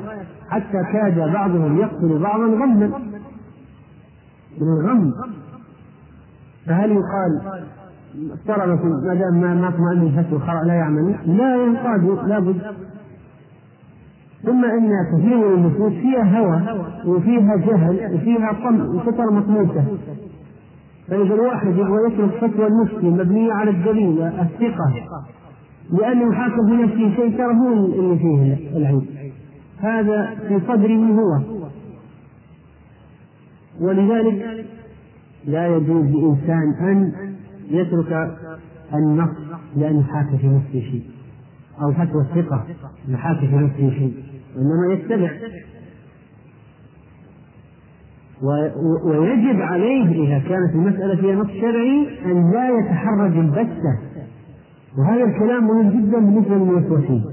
[0.52, 2.92] حتى كاد بعضهم يقتل بعضا غما.
[4.62, 5.14] من الغم.
[6.66, 7.42] فهل يقال
[8.48, 12.62] طلبة ما دام ما ما اطمأنوا الفتوى لا يعملون لا ينقادوا لابد
[14.46, 16.62] ثم إن كثير من النفوس فيها هوى
[17.06, 19.84] وفيها جهل وفيها طمع وفطر مطموسة.
[21.08, 24.94] فإذا الواحد يبغى يترك فتوى المفتي مبنية على الدليل الثقة
[25.92, 29.21] لأنه حاكم في نفسه شيء ترى هو اللي فيه العيب
[29.82, 31.42] هذا في صدره هو.
[33.80, 34.66] ولذلك
[35.46, 37.14] لا يجوز لإنسان أن
[37.70, 38.38] يترك
[38.94, 39.30] النص
[39.76, 41.04] لأنه حاك في نفسه شيء
[41.82, 42.66] أو فتوى الثقة
[43.08, 44.14] أنه حاك في نفسه شيء
[44.56, 45.32] وإنما يتبع.
[49.06, 54.00] ويجب عليه إذا كانت المسألة فيها نص شرعي أن لا يتحرج البتة.
[54.98, 57.24] وهذا الكلام مهم جدا بالنسبة للموسوسين.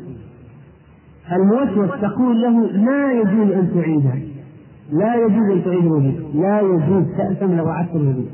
[1.33, 4.19] الموسوس تقول له لا يجوز أن تعيدها
[4.93, 6.25] لا يجوز أن تعيد الوجود.
[6.35, 8.29] لا يجوز تأثم لو أعدت الوجود.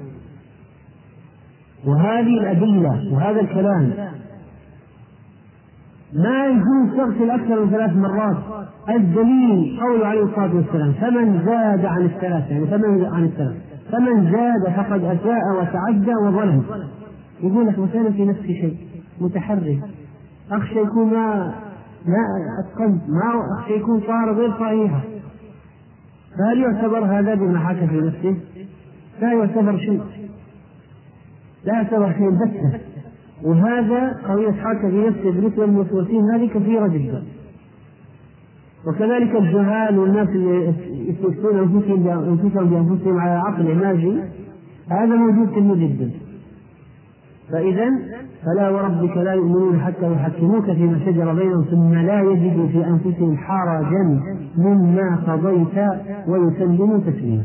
[1.87, 3.93] وهذه الأدلة وهذا الكلام
[6.15, 8.37] ما يجوز تغسل أكثر من ثلاث مرات.
[8.89, 13.57] الدليل قوله عليه الصلاة والسلام فمن زاد عن الثلاث يعني فمن عن الثلاث
[13.93, 16.63] فمن زاد فقد أساء وتعدى وظلم.
[17.43, 18.77] يقول لك مثلا في نفس شيء
[19.21, 19.81] متحرك.
[20.51, 21.55] أخشى يكون ما
[22.07, 22.19] ما
[22.59, 23.03] أتقنت.
[23.09, 25.01] ما أخشى يكون طهارة غير صحيحة.
[26.39, 28.37] فهل يعتبر هذا بما حكى في نفسه؟
[29.21, 30.03] لا يعتبر شيء.
[31.65, 32.81] لا يعتبر شيء بتة
[33.43, 37.23] وهذا قضية حكى في نفسه بالنسبة للموسوسين هذه كثيرة جدا.
[38.87, 40.69] وكذلك الجهال والناس اللي
[41.59, 44.21] انفسهم أنفسهم بأنفسهم على عقل ماجي
[44.91, 46.11] هذا موجود كثير جدا.
[47.53, 47.91] فإذا
[48.45, 54.21] فلا وربك لا يؤمنون حتى يحكموك فيما شجر بينهم ثم لا يجدوا في أنفسهم حرجا
[54.57, 55.79] مما قضيت
[56.29, 57.45] ويسلموا تسليما.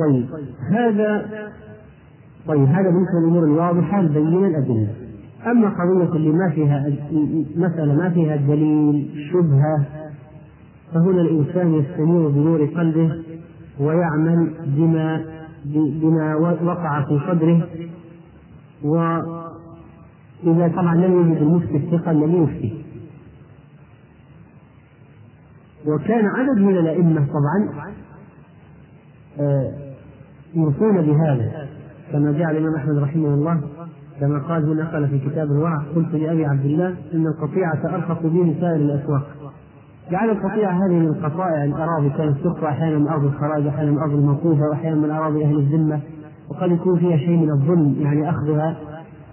[0.00, 0.26] طيب
[0.70, 1.26] هذا
[2.46, 4.88] طيب هذا بالنسبة للأمور الواضحة البينة الأدلة.
[5.46, 6.86] أما قضية اللي ما فيها
[7.56, 9.86] مسألة ما فيها دليل شبهة
[10.94, 13.12] فهنا الإنسان يستنير بنور قلبه
[13.80, 15.24] ويعمل بما
[16.02, 17.68] بما وقع في صدره.
[18.82, 22.84] وإذا طبعا لم يجد المفتي الثقة لم يفتي.
[25.86, 27.88] وكان عدد من الأئمة طبعا
[29.40, 29.72] آه،
[30.54, 31.68] يوصون بهذا.
[32.12, 33.60] كما جاء الإمام أحمد رحمه الله
[34.20, 38.54] كما قال هنا نقل في كتاب الورع قلت لأبي عبد الله إن القطيعة بي من
[38.60, 39.47] سائر الأسواق.
[40.10, 44.12] جعل القطيعة هذه من قطائع الأراضي كانت تقطع أحيانا من أرض الخراج أحيانا من أرض
[44.12, 46.00] الموقوفة وأحيانا من أراضي أهل الذمة.
[46.50, 48.76] وقد يكون فيها شيء من الظلم يعني أخذها.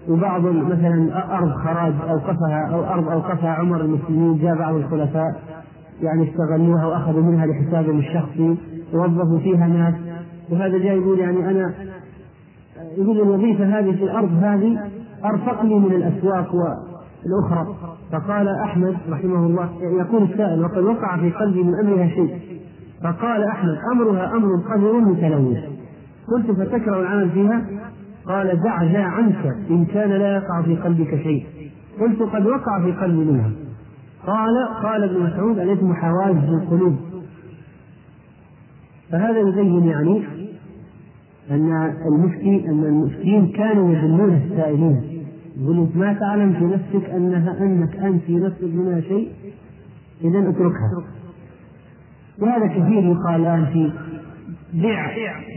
[0.08, 5.40] وبعض مثلا أرض خراج أوقفها أو أرض أوقفها عمر المسلمين جاء بعض الخلفاء
[6.02, 8.56] يعني استغلوها وأخذوا منها لحسابهم الشخصي
[8.94, 9.94] ووظفوا فيها ناس.
[10.50, 11.74] وهذا جاء يقول يعني أنا
[12.98, 14.78] يقول الوظيفة هذه في الأرض هذه
[15.24, 16.54] أرفقني من الأسواق
[17.26, 17.74] الأخرى.
[18.12, 22.38] فقال أحمد رحمه الله يقول السائل وقد وقع في قلبي من أمرها شيء.
[23.02, 25.58] فقال أحمد أمرها أمر قذر متلوث
[26.28, 27.66] قلت فتكره العمل فيها؟
[28.26, 31.46] قال ذا عنك إن كان لا يقع في قلبك شيء.
[32.00, 33.50] قلت قد وقع في قلبي منها.
[34.26, 36.96] قال قال ابن مسعود الإثم حواجز القلوب.
[39.10, 40.22] فهذا يبين يعني
[41.50, 45.15] أن المفتي أن المفتين كانوا يذلون السائلين.
[45.56, 49.32] انت ما تعلم في نفسك أنها أنك أنت في نفسك منها شيء؟
[50.24, 50.90] اذا اتركها.
[52.40, 53.92] وهذا كثير يقال الآن في
[54.72, 55.06] بيع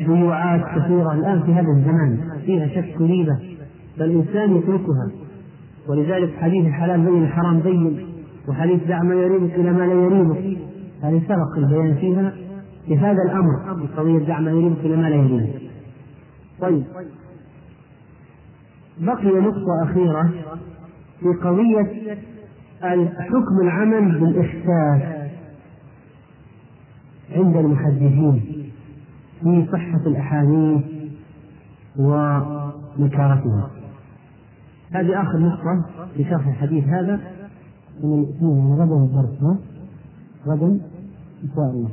[0.07, 1.13] بيوعات كثيرة.
[1.13, 3.39] الآن في هذا الزمان فيها شك ريبه
[3.97, 5.11] فالانسان يتركها.
[5.89, 8.07] ولذلك حديث الحلال بين الحرام بين
[8.47, 10.57] وحديث دع ما يريبك إلى ما لا يريبك
[11.03, 12.33] هذه سبق البيان فيها.
[12.89, 15.61] في هذا الأمر قضية دع ما يريبك إلى ما لا يريبك
[16.61, 16.83] طيب.
[18.99, 20.29] بقي نقطة أخيرة
[21.19, 22.17] في قضية
[23.19, 25.29] حكم العمل بالإحساس
[27.35, 28.69] عند المحدثين
[29.41, 30.81] في صحة الأحاديث
[31.99, 33.69] ونكارتها
[34.91, 35.85] هذه آخر نقطة
[36.15, 37.19] في شرح الحديث هذا.
[38.03, 39.57] من غدا الدرس
[40.47, 40.65] غدا
[41.43, 41.89] إن شاء الله.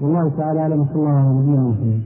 [0.00, 0.84] والله تعالى أعلم.
[0.84, 2.02] صلى الله على نبينا محمد.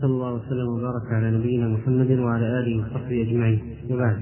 [0.00, 3.60] صلى الله وسلم وبارك على نبينا محمد وعلى آله وصحبه أجمعين.
[3.90, 4.16] وبعد.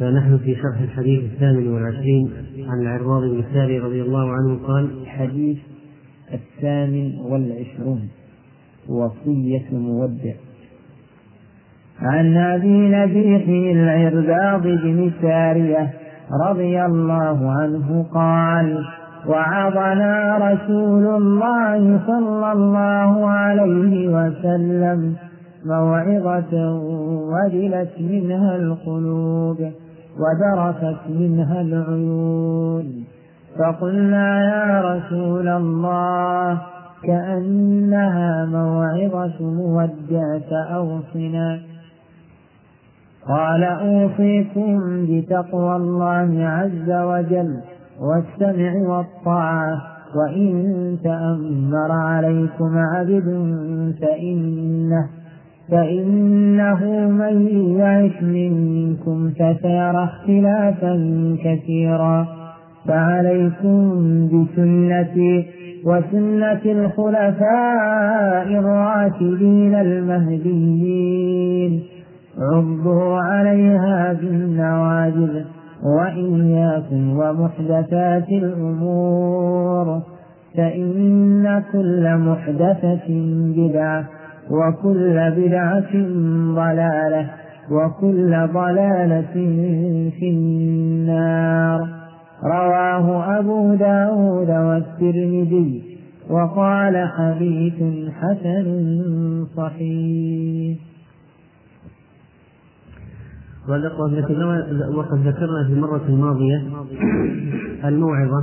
[0.00, 5.58] فنحن في شرح الحديث الثامن والعشرين عن العرباض بن ساري رضي الله عنه قال الحديث
[6.32, 8.08] الثامن والعشرون
[8.88, 10.34] وصية مودع
[11.98, 15.92] عن أبي نبيح العرباض بن سارية
[16.48, 18.84] رضي الله عنه قال
[19.28, 25.16] وعظنا رسول الله صلى الله عليه وسلم
[25.64, 26.54] موعظة
[27.32, 29.58] وجلت منها القلوب
[30.20, 33.04] وذرفت منها العيون.
[33.58, 36.60] فقلنا يا رسول الله
[37.02, 41.60] كأنها موعظة مودع فأوصنا
[43.28, 47.60] قال أوصيكم بتقوى الله عز وجل.
[48.00, 49.82] والسمع والطاعة.
[50.16, 53.24] وإن تأمر عليكم عبد
[54.00, 55.06] فإنه
[55.70, 57.48] فإنه من
[57.78, 62.26] يعش منكم فسيرى اختلافا كثيرا.
[62.88, 65.46] فعليكم بسنتي
[65.84, 71.82] وسنة الخلفاء الراشدين المهديين.
[72.38, 75.57] عضوا عليها بالنواجذ.
[75.82, 80.02] وإياكم ومحدثات الأمور
[80.56, 83.08] فإن كل محدثة
[83.56, 84.04] بدعة
[84.50, 85.92] وكل بدعة
[86.54, 87.30] ضلالة
[87.70, 89.32] وكل ضلالة
[90.20, 91.88] في النار.
[92.44, 95.82] رواه أبو داود والترمذي
[96.30, 97.82] وقال حديث
[98.20, 98.66] حسن
[99.56, 100.78] صحيح.
[104.94, 106.62] وقد ذكرنا في المرة الماضية
[107.84, 108.42] الموعظة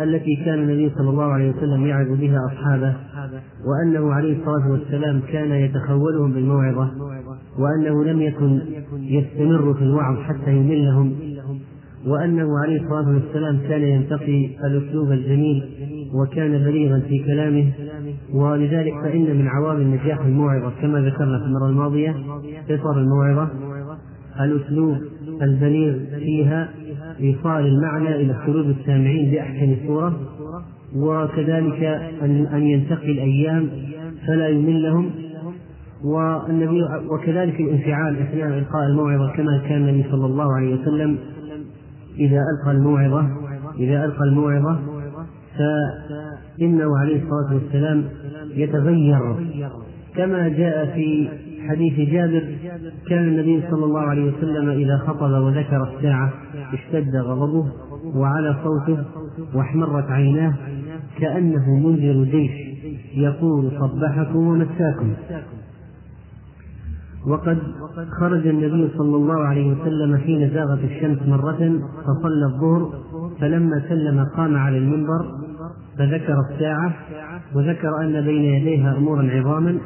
[0.00, 2.94] التي كان النبي صلى الله عليه وسلم يعظ بها أصحابه
[3.66, 6.90] وأنه عليه الصلاة والسلام كان يتخولهم بالموعظة
[7.58, 8.60] وأنه لم يكن
[8.98, 11.12] يستمر في الوعظ حتى يملهم
[12.06, 15.64] وأنه عليه الصلاة والسلام كان ينتقي الأسلوب الجميل
[16.14, 17.72] وكان بليغا في كلامه
[18.34, 22.16] ولذلك فإن من عوامل نجاح الموعظة كما ذكرنا في المرة الماضية
[22.68, 23.48] قصر الموعظة.
[24.40, 24.96] الأسلوب
[25.42, 26.68] البليغ فيها
[27.20, 30.20] إيصال المعنى إلى قلوب السامعين بأحسن صورة
[30.96, 31.82] وكذلك
[32.52, 33.68] أن ينتقي الأيام
[34.26, 35.10] فلا يملهم
[36.04, 41.18] والنبي وكذلك الانفعال أثناء إلقاء الموعظة كما كان النبي صلى الله عليه وسلم
[42.18, 43.26] إذا ألقى الموعظة
[43.78, 44.78] إذا ألقى الموعظة
[45.58, 48.04] فإنه عليه الصلاة والسلام
[48.54, 49.36] يتغير
[50.16, 51.28] كما جاء في
[51.68, 52.44] حديث جابر
[53.08, 56.32] كان النبي صلى الله عليه وسلم إذا خطب وذكر الساعة
[56.72, 57.66] اشتد غضبه
[58.14, 59.04] وعلى صوته
[59.54, 60.54] واحمرت عيناه
[61.18, 62.50] كأنه منذر جيش
[63.14, 65.12] يقول صبحكم ومساكم.
[67.26, 67.58] وقد
[68.20, 72.92] خرج النبي صلى الله عليه وسلم حين زاغت الشمس مرة فصلى الظهر
[73.40, 75.26] فلما سلم قام على المنبر
[75.98, 76.94] فذكر الساعة
[77.54, 79.78] وذكر أن بين يديها أمورا عظاما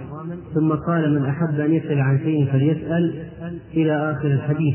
[0.54, 3.14] ثم قال من أحب أن يسأل عن شيء فليسأل
[3.74, 4.74] إلى آخر الحديث.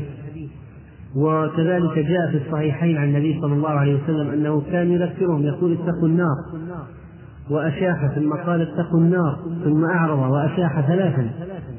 [1.16, 6.08] وكذلك جاء في الصحيحين عن النبي صلى الله عليه وسلم أنه كان يذكرهم يقول اتقوا
[6.08, 6.36] النار
[7.50, 11.30] وأشاح ثم قال اتقوا النار ثم أعرض وأشاح ثلاثا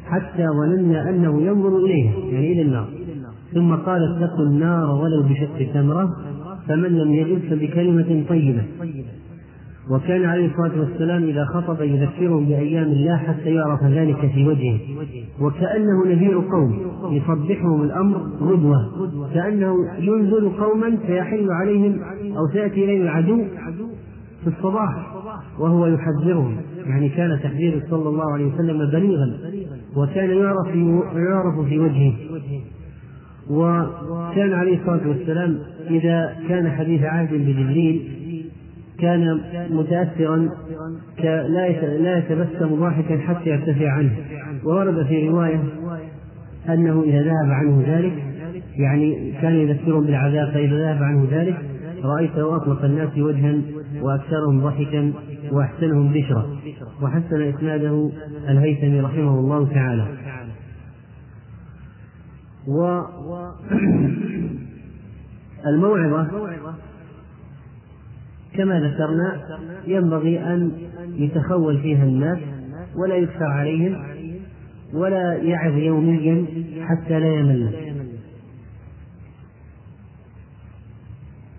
[0.05, 2.87] حتى ظننا أنه ينظر إليها يعني إلى النار.
[3.53, 6.15] ثم قال اتقوا النار ولو بشق تمرة
[6.67, 8.63] فمن لم يجد فبكلمة طيبة.
[9.91, 14.79] وكان عليه الصلاة والسلام إذا خطب يذكرهم بأيام الله حتى يعرف ذلك في وجهه.
[15.41, 16.79] وكأنه نذير قوم
[17.11, 18.77] يصبحهم الأمر غدوة
[19.33, 21.99] كأنه ينزل قوما فيحل عليهم
[22.38, 23.43] أو سيأتي إليهم العدو
[24.43, 25.15] في الصباح
[25.59, 26.57] وهو يحذرهم.
[26.85, 29.38] يعني كان تحذيره صلى الله عليه وسلم بليغا
[29.97, 30.75] وكان يعرف
[31.15, 32.13] يعرف في وجهه.
[33.49, 35.59] وكان عليه الصلاة والسلام
[35.89, 38.16] إذا كان حديث عهد بجبريل
[38.99, 40.49] كان متأثرا
[41.99, 44.11] لا يتبسم ضاحكا حتى يرتفع عنه.
[44.63, 45.63] وورد في رواية
[46.69, 48.13] أنه إذا ذهب عنه ذلك
[48.77, 51.57] يعني كان يذكرهم بالعذاب فإذا ذهب عنه ذلك
[52.03, 53.55] رأيته أطلق الناس وجها
[54.01, 55.13] وأكثرهم ضحكا
[55.51, 56.57] وأحسنهم بشرا
[57.01, 58.11] وحسن إسناده
[58.49, 60.07] الهيثمي رحمه الله تعالى.
[62.67, 63.01] و
[65.67, 66.27] الموعظة
[68.57, 69.41] كما ذكرنا
[69.87, 70.71] ينبغي أن
[71.15, 72.39] يتخول فيها الناس
[72.95, 74.03] ولا يكثر عليهم
[74.93, 76.45] ولا يعظ يوميا
[76.81, 77.71] حتى لا يمل.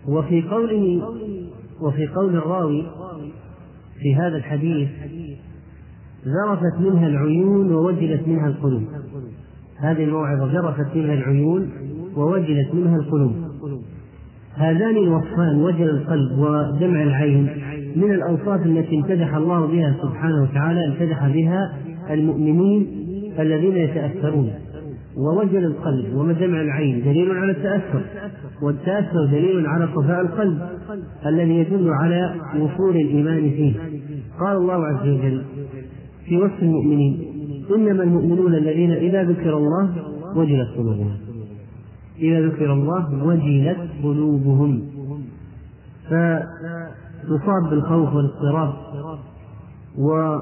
[0.09, 1.03] وفي قوله
[1.81, 2.87] وفي قول الراوي
[4.01, 4.89] في هذا الحديث
[6.27, 8.85] ذرفت منها العيون ووجلت منها القلوب.
[9.77, 11.71] هذه الموعظة ذرفت منها العيون
[12.17, 13.48] ووجلت منها القلوب.
[14.59, 17.49] هذان الوصفان وجل القلب ودمع العين
[17.97, 21.73] من الأوصاف التي امتدح الله بها سبحانه وتعالى امتدح بها
[22.11, 22.87] المؤمنين
[23.39, 24.51] الذين يتأثرون.
[25.17, 28.03] ووجل القلب ودمع العين دليل على التأثر
[28.63, 30.59] والتأثر دليل على صفاء القلب
[31.27, 33.75] الذي يدل على وصول الإيمان فيه.
[34.41, 35.43] قال الله عز وجل
[36.27, 37.25] في وصف المؤمنين
[37.77, 39.91] إنما المؤمنون الذين إذا ذكر الله
[40.37, 41.28] وجلت قلوبهم.
[42.21, 44.83] إذا ذكر الله وجلت قلوبهم.
[46.05, 48.75] فتصاب بالخوف والاضطراب
[49.99, 50.39] و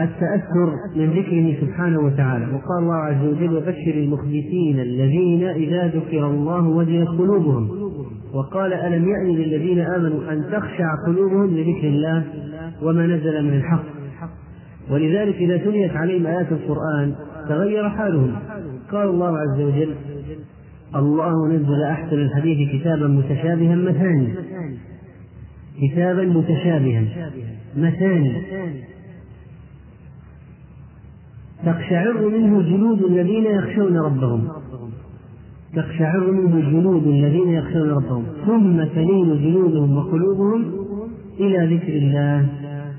[0.00, 2.44] التأثر من ذكره سبحانه وتعالى.
[2.44, 7.70] وقال الله عز وجل وبشر المخبتين الذين إذا ذكر الله وجلت قلوبهم.
[8.34, 12.24] وقال ألم يأن للذين آمنوا أن تخشع قلوبهم لذكر الله
[12.82, 13.84] وما نزل من الحق؟
[14.90, 17.14] ولذلك إذا تليت عليهم آيات القرآن
[17.48, 18.36] تغير حالهم.
[18.92, 19.94] قال الله عز وجل
[20.96, 24.34] الله نزل أحسن الحديث كتابا متشابها مثاني.
[25.82, 27.04] كتابا متشابها
[27.76, 28.42] مثاني.
[31.64, 34.48] تقشعر منه جلود الذين يخشون ربهم.
[35.74, 38.24] تقشعر منه جلود الذين يخشون ربهم.
[38.46, 40.72] ثم تلين جلودهم وقلوبهم
[41.40, 42.48] إلى ذكر الله.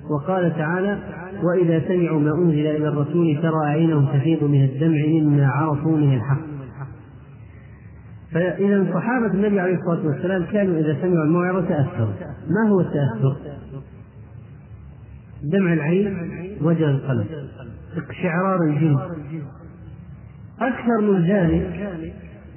[0.09, 0.99] وقال تعالى
[1.43, 6.41] وإذا سمعوا ما أنزل إلى الرسول ترى أعينهم تفيض من الدمع مما عرفوا من الحق.
[8.31, 12.13] فإذا صحابة النبي عليه الصلاة والسلام كانوا إذا سمعوا الموعظة تأثروا.
[12.49, 13.35] ما هو التأثر؟
[15.43, 16.17] دمع العين
[16.61, 17.27] وجه القلب.
[17.97, 18.99] اقشعرار الجلد
[20.61, 21.89] أكثر من ذلك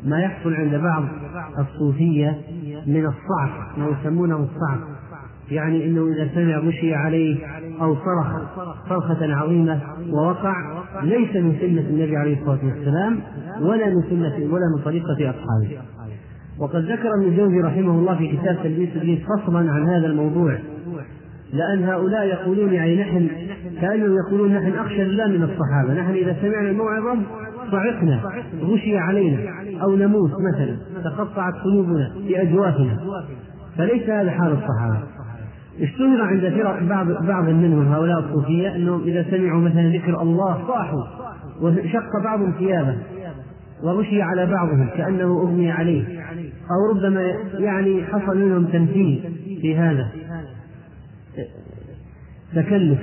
[0.05, 1.05] ما يحصل عند بعض
[1.59, 2.41] الصوفية
[2.87, 5.00] من الصعق ما يسمونه الصعق.
[5.51, 7.39] يعني إنه إذا سمع غشي عليه
[7.81, 8.37] أو صرخ
[8.89, 9.81] صرخة عظيمة
[10.11, 10.55] ووقع
[11.03, 13.21] ليس من سنة النبي عليه الصلاة والسلام
[13.61, 15.83] ولا من سنة ولا من طريقة أصحابه.
[16.59, 20.59] وقد ذكر ابن الجوزي رحمه الله في كتاب تلبيس ابليس فصلا عن هذا الموضوع
[21.53, 23.29] لأن هؤلاء يقولون يعني نحن
[23.81, 27.19] كأنهم يقولون نحن أخشى الله من الصحابة، نحن إذا سمعنا الموعظة
[27.71, 28.21] صعقنا
[28.63, 29.39] غشي علينا
[29.83, 32.97] أو نموت مثلا تقطعت قلوبنا في أجوافنا
[33.77, 35.20] فليس هذا حال الصحابة
[35.81, 41.05] اشتهر عند فرق بعض بعض منهم هؤلاء الصوفية أنهم إذا سمعوا مثلا ذكر الله صاحوا
[41.61, 42.97] وشق بعضهم ثيابه
[43.85, 46.05] وغشي على بعضهم كأنه أغمي عليه
[46.71, 50.09] أو ربما يعني حصل منهم تمثيل في هذا
[52.55, 52.99] تكلف.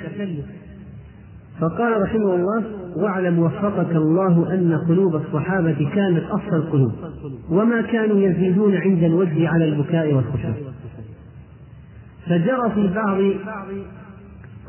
[1.59, 2.63] فقال رحمه الله
[2.97, 6.91] واعلم وفقك الله أن قلوب الصحابة كانت أصل القلوب
[7.51, 10.53] وما كانوا يزيدون عند الوجه على البكاء والخشوع.
[12.30, 13.17] فجرى في بعض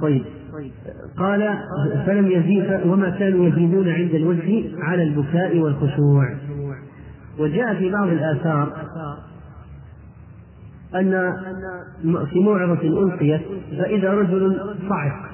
[0.02, 0.22] طيب.
[1.16, 1.58] قال
[2.06, 6.34] فلم يزيد وما كانوا يزيدون عند الوجه على البكاء والخشوع.
[7.38, 8.72] وجاء في بعض الآثار
[10.94, 11.32] أن
[12.32, 13.40] في موعظة ألقيت
[13.78, 15.28] فإذا رجل صعق.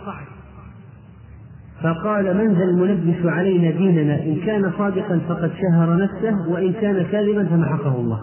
[1.82, 7.44] فقال من ذا الملبس علينا ديننا؟ إن كان صادقا فقد شهر نفسه وإن كان كاذبا
[7.46, 8.20] فمحقه الله.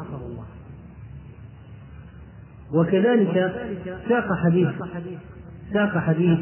[2.74, 3.54] وكذلك
[4.10, 4.70] ساق حديث.
[5.74, 6.40] ساق حديث.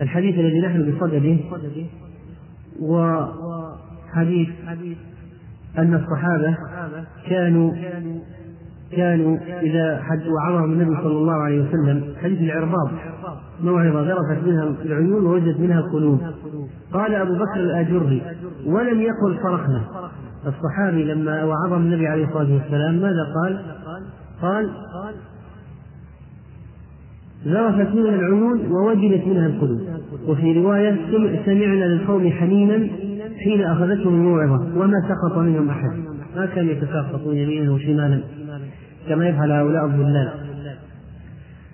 [0.00, 1.36] الحديث الذي نحن بصدده
[2.80, 4.48] وحديث
[5.78, 6.56] أن الصحابة
[7.28, 7.72] كانوا
[8.92, 12.14] كانوا إذا حد وعظهم النبي صلى الله عليه وسلم.
[12.22, 12.90] حديث العرباض
[13.62, 16.20] موعظة ذرفت منها العيون ووجدت منها القلوب.
[16.92, 18.22] قال أبو بكر الآجري
[18.66, 19.84] ولم يقل صرخنا.
[20.46, 23.64] الصحابي لما وعظهم النبي عليه الصلاة والسلام ماذا قال؟
[24.42, 24.70] قال
[27.46, 29.80] ذرفت منها العيون ووجلت منها القلوب.
[30.28, 30.96] وفي رواية
[31.46, 32.88] سمعنا للقوم حنينا
[33.44, 35.96] حين أخذتهم الموعظة وما سقط منهم أحد.
[36.36, 38.20] ما كانوا يتساقطون يمينا وشمالا
[39.08, 40.28] كما يفعل هؤلاء الضلال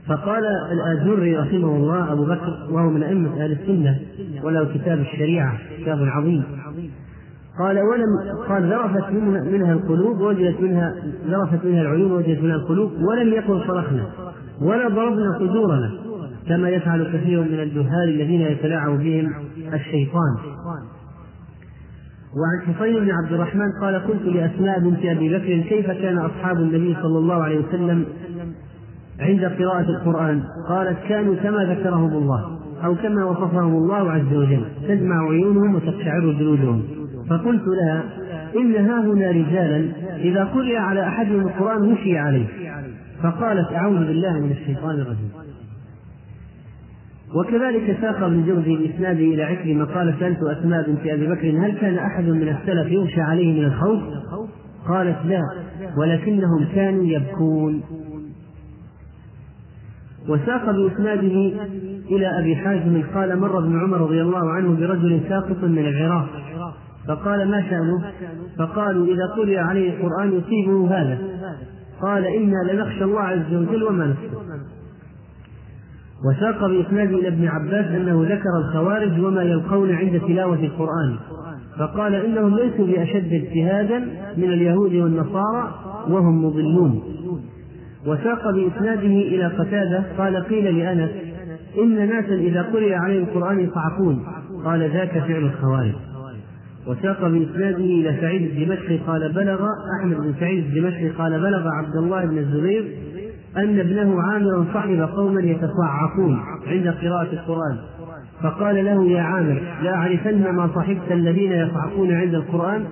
[0.06, 0.42] فقال
[0.72, 3.98] الآجري رحمه الله أبو بكر وهو من أئمة أهل السنة
[4.42, 6.42] وله كتاب الشريعة كتاب عظيم.
[7.58, 10.94] قال ولم قال ذرفت منها, منها القلوب وجدت منها
[11.26, 14.06] ذرفت منها العيون وجدت منها القلوب ولم يقل صرخنا.
[14.62, 15.90] ولا ضربنا صدورنا
[16.48, 19.32] كما يفعل كثير من الجهال الذين يتلاعب بهم
[19.74, 20.36] الشيطان.
[22.38, 26.96] وعن حصين بن عبد الرحمن قال قلت لأسماء بنت أبي بكر كيف كان أصحاب النبي
[27.02, 28.04] صلى الله عليه وسلم
[29.20, 35.28] عند قراءة القرآن؟ قالت كانوا كما ذكرهم الله أو كما وصفهم الله عز وجل تدمع
[35.28, 36.97] عيونهم وتقشعر جلودهم.
[37.30, 38.04] فقلت لها
[38.56, 42.46] إن ها هنا رجالا إذا قرئ على أحدهم القرآن غشي عليه.
[43.22, 45.30] فقالت أعوذ بالله من الشيطان الرجيم.
[47.34, 51.98] وكذلك ساق ابن جوزي بإسناده إلى عكرمة قال سألت أسماء بنت أبي بكر هل كان
[51.98, 54.02] أحد من السلف يغشى عليه من الخوف؟
[54.88, 55.40] قالت لا
[55.98, 57.82] ولكنهم كانوا يبكون.
[60.28, 61.52] وساق بإسناده
[62.10, 66.28] إلى أبي حازم قال مر ابن عمر رضي الله عنه برجل ساقط من العراق.
[67.08, 68.12] فقال ما شأنه؟
[68.58, 71.18] فقالوا إذا قرئ عليه القرآن يصيبه هذا.
[72.02, 74.36] قال إنا لنخشى الله عز وجل وما نخشى
[76.24, 81.16] وساق بإسناد إلى ابن عباس أنه ذكر الخوارج وما يلقون عند تلاوة القرآن.
[81.78, 83.98] فقال إنهم ليسوا بأشد اجتهادا
[84.36, 85.74] من اليهود والنصارى
[86.08, 87.02] وهم مضلون.
[88.06, 91.10] وساق بإسناده إلى قتادة قال قيل لأنس
[91.78, 94.26] إن ناسا إذا قرئ عليهم القرآن يصعقون
[94.64, 95.94] قال ذاك فعل الخوارج.
[96.86, 99.66] وساق بإسناده إلى سعيد الدمشقي قال بلغ
[100.00, 102.84] أحمد بن سعيد الدمشقي قال بلغ عبد الله بن الزبير
[103.56, 107.78] أن ابنه عامر صحب قوما يتصعقون عند قراءة القرآن.
[108.42, 112.84] فقال له يا عامر لا أعرفن ما صحبت الذين يصعقون عند القرآن؟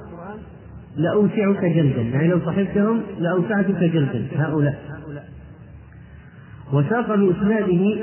[0.97, 2.03] لأوسعك جلدا.
[2.03, 4.27] يعني لو صحبتهم لأوسعتك جلدا.
[4.37, 4.96] هؤلاء.
[6.73, 7.97] وساق بإسناده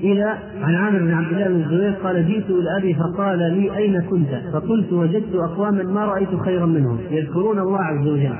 [0.00, 4.00] إلى عن عامر بن عبد الله بن الزبير قال جئت إلى أبي فقال لي أين
[4.00, 8.34] كنت؟ فقلت وجدت أقواما ما رأيت خيرا منهم يذكرون الله عز وجل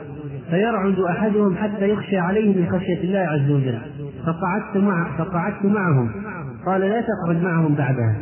[0.50, 3.78] فيرعد أحدهم حتى يخشى عليه من خشية الله عز وجل
[4.26, 6.10] فقعدت مع فقعدت معهم
[6.66, 8.16] قال لا تقعد معهم بعدها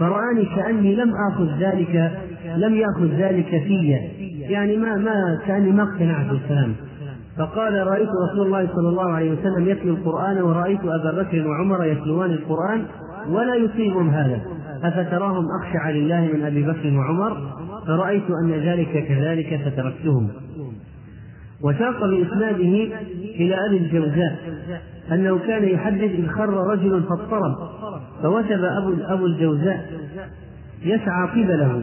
[0.00, 2.12] فرآني كأني لم آخذ ذلك
[2.56, 3.98] لم يأخذ ذلك في
[4.40, 6.74] يعني ما ما كأني ما اقتنعت بالكلام
[7.38, 12.30] فقال رأيت رسول الله صلى الله عليه وسلم يتلو القرآن ورأيت أبا بكر وعمر يتلوان
[12.30, 12.84] القرآن
[13.28, 14.40] ولا يصيبهم هذا.
[14.82, 17.36] أفتراهم أخشع لله من أبي بكر وعمر؟
[17.86, 20.28] فرأيت أن ذلك كذلك فتركتهم.
[21.64, 22.94] وساق بإسناده
[23.34, 24.38] إلى أبي الجوزاء
[25.12, 27.54] أنه كان يحدث إذ خر رجل فاضطرب
[28.22, 29.90] فوثب أبو أبو الجوزاء
[30.84, 31.82] يسعى قبله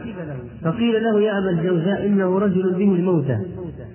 [0.64, 3.38] فقيل له يا أبا الجوزاء إنه رجل به الموتى.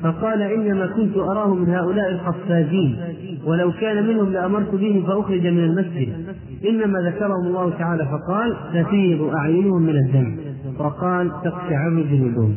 [0.05, 2.97] فقال إنما كنت أراه من هؤلاء القفازين
[3.45, 6.35] ولو كان منهم لأمرت به فأخرج من المسجد.
[6.69, 10.37] إنما ذكرهم الله تعالى فقال تفيض أعينهم من الدم.
[10.79, 12.55] وقال تقشعر جلودهم.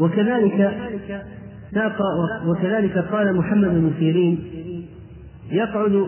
[0.00, 0.76] وكذلك
[2.46, 4.38] وكذلك قال محمد بن سيرين
[5.50, 6.06] يقعد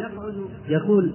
[0.69, 1.13] يقول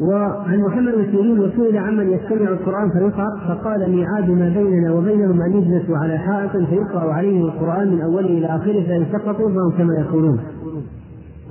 [0.00, 5.52] وعن محمد بن سيرين وسئل عمن يستمع القرآن فيقرأ فقال ميعاد ما بيننا وبينهم أن
[5.52, 10.40] يجلسوا على حائط فيقرأ عليهم القرآن من أوله إلى آخره فإن سقطوا فهم كما يقولون.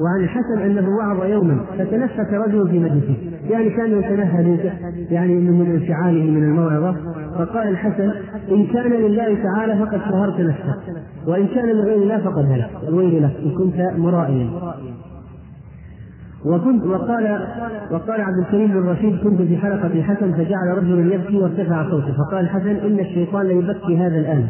[0.02, 3.18] وعن الحسن أنه وعظ يوما فتنفس رجل في مجلسه
[3.50, 4.74] يعني كان يتنهد
[5.10, 6.96] يعني من انفعاله من الموعظة.
[7.38, 8.12] فقال الحسن
[8.52, 10.80] إن كان لله تعالى فقد شهرت نفسك
[11.28, 12.70] وإن كان لغير الله فقد هلك.
[12.88, 14.50] الويل لك إن كنت مرائيا.
[16.46, 17.48] وكنت وقال
[17.92, 22.14] وقال عبد الكريم بن رشيد كنت في حلقة الحسن فجعل رجل يبكي وارتفع صوته.
[22.14, 24.48] فقال الحسن إن الشيطان ليبكي هذا الآن.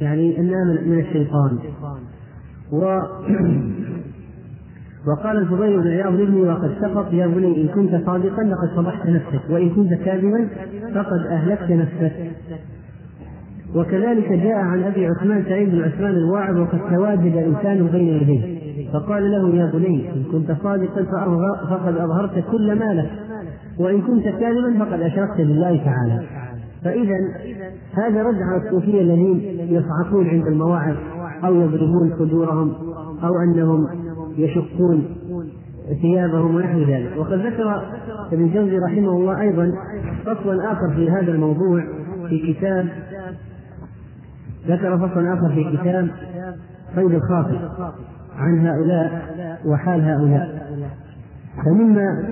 [0.00, 1.58] يعني إنها من الشيطان.
[2.72, 2.78] و
[5.08, 7.12] وقال الفضيل بن عياض لابني وقد سقط.
[7.12, 10.48] يا بني إن كنت صادقا لقد فضحت نفسك وإن كنت كاذبا
[10.94, 12.12] فقد أهلكت نفسك.
[13.74, 18.55] وكذلك جاء عن أبي عثمان سعيد بن عثمان الواعظ وقد تواجد إنسان بين يديه.
[18.92, 21.04] فقال له يا بني إن كنت صادقا
[21.70, 23.10] فقد أظهرت كل مالك
[23.78, 26.26] وإن كنت كاذبا فقد أشركت بالله تعالى.
[26.84, 27.16] فاذا
[27.92, 30.96] هذا رد على الصوفيه الذين يصعقون عند المواعظ
[31.44, 32.72] أو يضربون صدورهم
[33.22, 33.86] أو أنهم
[34.36, 35.04] يشقون
[36.02, 37.12] ثيابهم ونحو ذلك.
[37.18, 37.82] وقد ذكر
[38.32, 39.72] ابن الجوزي رحمه الله أيضا
[40.24, 41.84] فصلا آخر في هذا الموضوع
[42.28, 42.88] في كتاب
[44.68, 46.08] ذكر فصلا آخر في كتاب
[46.94, 47.70] صيد الخاطر.
[48.36, 49.10] عن هؤلاء
[49.64, 50.66] وحال هؤلاء.
[51.64, 52.24] فمما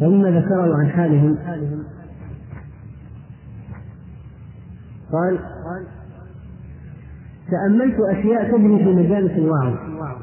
[0.00, 1.38] فمما ذكره عن حالهم
[5.12, 5.38] قال
[7.50, 9.74] تأملت أشياء تجري في مجالس الوعظ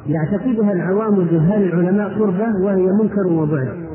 [0.08, 3.86] يعتقدها العوام جهال العلماء قربة وهي منكر وبعد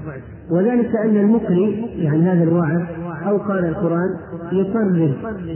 [0.50, 2.82] وذلك أن المقري يعني هذا الواعظ
[3.26, 4.08] أو قال القرآن
[4.52, 5.12] يطرب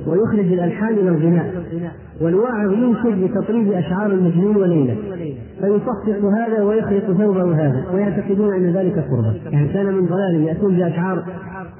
[0.06, 1.64] ويخرج الألحان إلى الغناء.
[2.20, 4.96] والواعظ ينشد بتطريب أشعار المجنون وليلة.
[5.60, 9.34] فيصفق هذا ويخلط ثوبه هذا ويعتقدون أن ذلك قربة.
[9.50, 11.24] يعني كان من ضلالهم يأتون بأشعار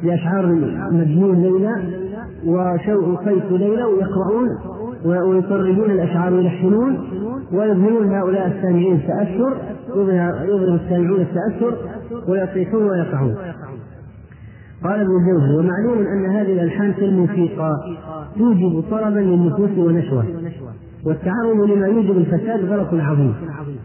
[0.03, 0.47] بأشعار
[0.91, 1.75] مجنون ليلى
[2.47, 4.49] وشوء قيس ليلى ويقرؤون
[5.05, 6.99] ويطربون الأشعار ويلحنون
[7.53, 9.57] ويظهرون هؤلاء السامعين التأثر
[9.97, 11.77] يظهر السامعون التأثر
[12.29, 13.37] ويصيحون ويقعون
[14.85, 17.77] قال ابن الجوزي ومعلوم أن هذه الألحان كالموسيقى
[18.39, 20.25] توجب طربا للنفوس ونشوة.
[21.07, 23.35] والتعرض لما يوجب الفساد غلط عظيم.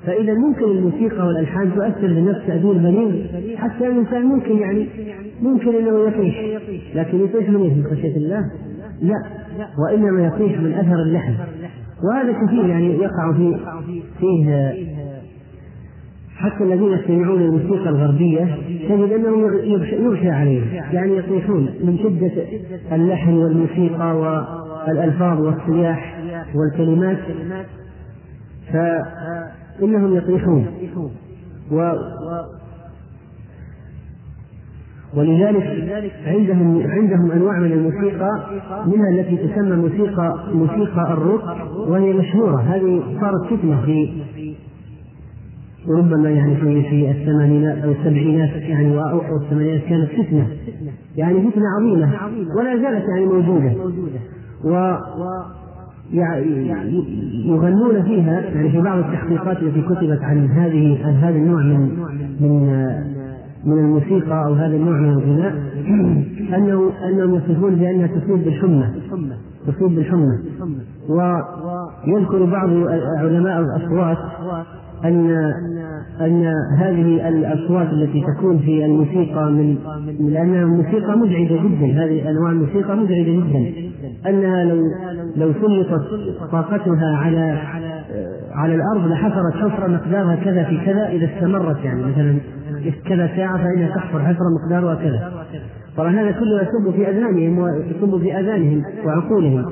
[0.05, 3.11] فإذا ممكن الموسيقى والألحان تؤثر بالنفس تاثير بليغ
[3.57, 4.87] حتى الإنسان ممكن يعني
[5.41, 6.35] ممكن إنه يطيش
[6.95, 8.51] لكن يطيش من من خشية الله؟
[9.01, 9.15] لا.
[9.85, 11.33] وإنما يطيح من أثر اللحم.
[12.03, 13.59] وهذا كثير يعني يقع في
[14.19, 14.73] فيه
[16.39, 18.57] حتى الذين يستمعون الموسيقى الغربية
[18.89, 19.53] تجد أنهم
[19.91, 22.31] يغشى عليهم يعني يطيحون من شدة
[22.95, 24.17] اللحن والموسيقى
[24.87, 26.19] والألفاظ والصياح
[26.55, 27.17] والكلمات
[28.73, 30.65] فإنهم يطيحون.
[31.71, 31.93] و
[35.17, 35.63] ولذلك
[36.25, 38.31] عندهم عندهم أنواع من الموسيقى
[38.85, 41.43] منها التي تسمى موسيقى موسيقى الروك
[41.87, 42.61] وهي مشهورة.
[42.61, 44.23] هذه صارت فتنة في
[45.88, 50.47] ربما يعني في في الثمانينات أو السبعينات يعني أو الثمانينات كانت فتنة.
[51.17, 52.11] يعني فتنة عظيمة.
[52.57, 53.73] ولا زالت يعني موجودة.
[54.63, 54.97] و
[57.45, 61.80] يغنون فيها يعني في بعض التحقيقات التي كتبت عن هذه عن هذا النوع من
[62.39, 62.86] من
[63.65, 65.53] من الموسيقى أو هذا النوع من الغناء
[66.55, 68.88] أنه أنهم يصفون بأنها تصيب بالحمى.
[69.67, 70.39] تصيب بالحمى.
[71.09, 71.21] و
[72.07, 72.69] يذكر بعض
[73.17, 74.17] علماء الأصوات
[75.05, 75.53] أن
[76.21, 79.77] أن هذه الأصوات التي تكون في الموسيقى من
[80.19, 82.05] لأن الموسيقى مزعجة جدا.
[82.05, 83.73] هذه أنواع الموسيقى مزعجة جدا.
[84.29, 84.83] أنها لو
[85.35, 86.01] لو سلطت
[86.51, 87.59] طاقتها على
[88.53, 92.03] على الأرض لحفرت حفرة مقدارها كذا في كذا إذا استمرت يعني.
[92.03, 92.37] مثلا
[93.09, 95.31] كذا ساعة فإنها تحفر حفرة مقدارها كذا.
[95.97, 99.65] طبعا هذا كله يصب في أذهانهم ويصب في آذانهم وعقولهم.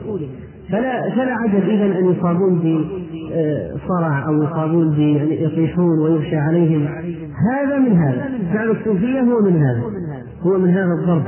[0.71, 6.87] فلا فلا عجب اذا أن يصابون بصرع أو يصابون ب يعني يطيحون ويغشى عليهم.
[7.51, 8.29] هذا من هذا.
[8.53, 9.81] فعل الصوفية هو من هذا.
[10.41, 11.23] هو من هذا الضرب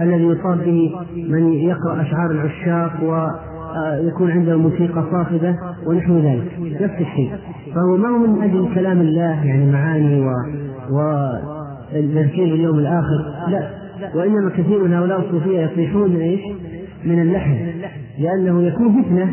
[0.00, 0.92] الذي يصاب به
[1.28, 5.56] من يقرأ أشعار العشاق ويكون عنده موسيقى صاخبة
[5.86, 6.52] ونحو ذلك.
[6.80, 7.32] نفس الشيء.
[7.74, 10.32] فهو ما هو من أجل كلام الله يعني معاني و
[10.90, 13.24] والتذكير باليوم الآخر.
[13.48, 13.84] لا.
[14.14, 16.40] وإنما كثير من هؤلاء الصوفية يصيحون من إيش؟
[17.06, 17.72] من اللحن
[18.18, 19.32] لأنه يكون فتنة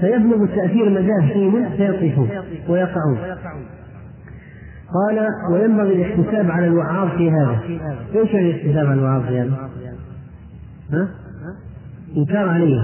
[0.00, 2.28] فيبلغ التأثير مداه فيهم فيطيحون
[2.68, 3.18] ويقعون
[4.94, 7.60] قال وينبغي الاحتساب على الوعاظ في هذا
[8.14, 9.70] إيش يعني الاحتساب على الوعاظ في هذا؟
[10.92, 11.08] ها؟
[12.16, 12.76] إنكار عليه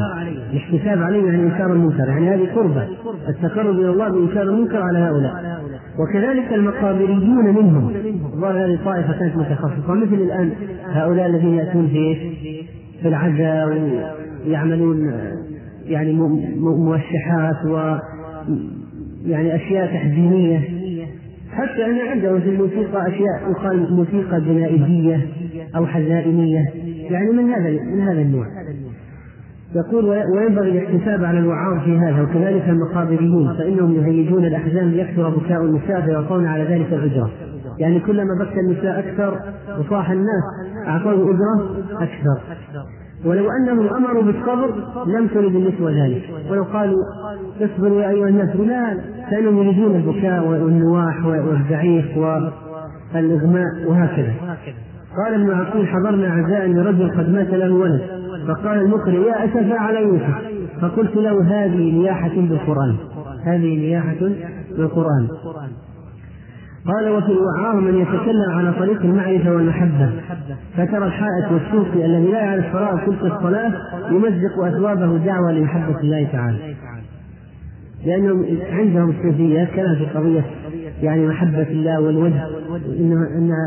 [0.53, 2.89] الاحتساب عليه يعني إنكار المنكر يعني هذه قربة
[3.29, 5.59] التقرب إلى الله بإنكار المنكر على هؤلاء
[5.99, 7.93] وكذلك المقابريون منهم
[8.33, 10.53] والله هذه طائفة كانت متخصصة مثل الآن
[10.87, 12.15] هؤلاء الذين يأتون في؟
[13.03, 15.13] في العزاء ويعملون
[15.87, 16.13] يعني
[16.57, 17.97] موشحات و
[19.27, 20.61] يعني أشياء تحزينية.
[21.53, 25.27] حتى أن عندهم في الموسيقى أشياء يقال موسيقى جنائزية
[25.77, 26.65] أو حزائنية
[27.11, 28.47] يعني من هذا من هذا النوع.
[29.75, 36.01] يقول وينبغي الاحتساب على الوعاظ في هذا وكذلك المقابريون فإنهم يهيجون الأحزان ليكثر بكاء النساء
[36.01, 37.31] فيعطون على ذلك الأجرة.
[37.79, 39.41] يعني كلما بكى النساء أكثر
[39.81, 40.43] وصاح الناس
[40.87, 42.41] أعطوه أجرة أكثر.
[43.25, 44.75] ولو أنهم أمروا بالصبر
[45.07, 46.23] لم ترد النسوه ذلك.
[46.51, 47.03] ولو قالوا
[47.61, 49.01] اصبروا يا أيها الناس لا
[49.31, 52.19] فانهم يريدون البكاء والنواح والزعيق
[53.15, 54.33] والإغماء وهكذا.
[55.17, 58.01] قال ابن عقيل حضرنا عزاء لرجل قد مات له ولد.
[58.49, 60.35] فقال المقرئ يا اسفا على يوسف.
[60.81, 62.97] فقلت له هذه نياحة بالقرآن.
[63.45, 64.31] هذه نياحة
[64.77, 65.29] بالقرآن.
[66.89, 70.11] قال وفي الوعاظ من يتكلم على طريق المعرفة والمحبة.
[70.77, 73.73] فترى الحائط والسوقي الذي لا يعرف فرائض تلك الصلاة
[74.11, 76.59] يمزق أثوابه دعوة لمحبة الله تعالى.
[78.07, 80.45] لأنهم عندهم الصوفية كلام في قضية
[81.03, 82.47] يعني محبة الله والوجه
[83.01, 83.27] إنه,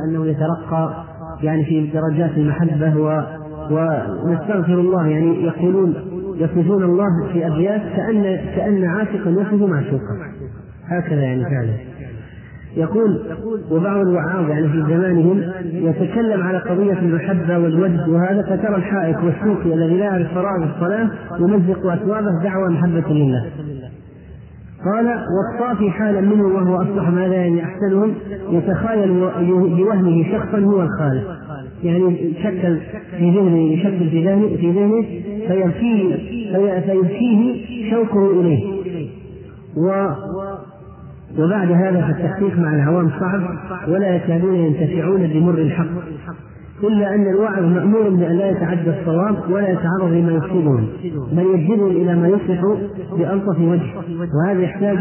[0.10, 1.06] إنه يترقى
[1.44, 3.22] يعني في درجات المحبة و
[3.72, 5.08] ونستغفر الله.
[5.08, 5.96] يعني يقولون
[6.36, 8.24] يصفون الله في أبيات كأن
[8.56, 10.18] كأن عاشقا يصف معشوقا
[10.88, 11.91] هكذا يعني فعلا.
[12.78, 13.22] يقول
[13.72, 19.98] وبعض الوعاظ يعني في زمانهم يتكلم على قضية المحبة والود وهذا فترى الحائك والسوقي الذي
[19.98, 21.10] لا يعرف فرائض الصلاة
[21.40, 23.46] يمزق أثوابه دعوى محبة لله.
[24.86, 28.14] قال والصافي حالا منه وهو أصلح ماذا يعني أحسنهم
[28.50, 29.10] يتخيل
[29.78, 31.38] بوهمه شخصا هو الخالق.
[31.84, 32.78] يعني شكل
[33.18, 35.02] في ذهنه يشكل في ذهنه في ذهنه
[35.48, 36.16] فيبكيه
[36.82, 38.82] فيبكيه شوقه إليه.
[39.78, 40.10] و
[41.38, 43.42] وبعد هذا فالتحقيق مع العوام صعب
[43.88, 45.86] ولا يكادون ينتفعون بمر الحق.
[46.84, 50.88] إلا أن الواعظ مأمور بأن لا يتعدى الصواب ولا يتعرض لما يفسدهم
[51.32, 52.62] بل يجذبهم إلى ما يصلح
[53.18, 53.92] بألطف وجه
[54.34, 54.98] وهذا يحتاج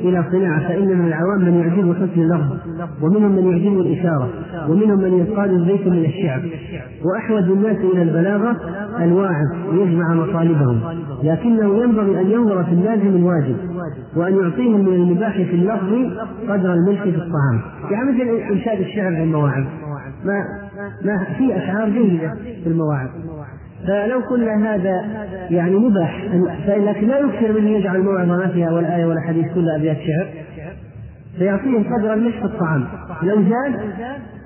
[0.00, 2.56] إلى صناعة فإن من العوام من يعجبه حسن اللفظ
[3.02, 4.28] ومنهم من يعجبه الإشارة
[4.68, 6.42] ومنهم من يقال البيت من الشعر.
[7.04, 8.56] وأحوج الناس إلى البلاغة
[9.00, 10.80] الواعظ ليجمع مطالبهم
[11.22, 13.56] لكنه ينبغي أن ينظر في اللازم الواجب
[14.16, 15.92] وأن يعطيهم من المباح في اللفظ
[16.48, 17.60] قدر الملك في الطعام.
[17.90, 19.64] يعني مثل إنشاد الشعر في المواعظ
[20.24, 20.68] ما
[21.02, 23.08] ما في أشعار جيدة في المواعظ.
[23.86, 25.02] فلو قلنا هذا
[25.50, 26.24] يعني مباح
[26.68, 30.28] لكن لا يكثر من يجعل الموعظة ما فيها ولا آية ولا حديث كلها أبيات شعر
[31.38, 32.84] فيعطيهم قدر الملح في الطعام.
[33.22, 33.80] لو زاد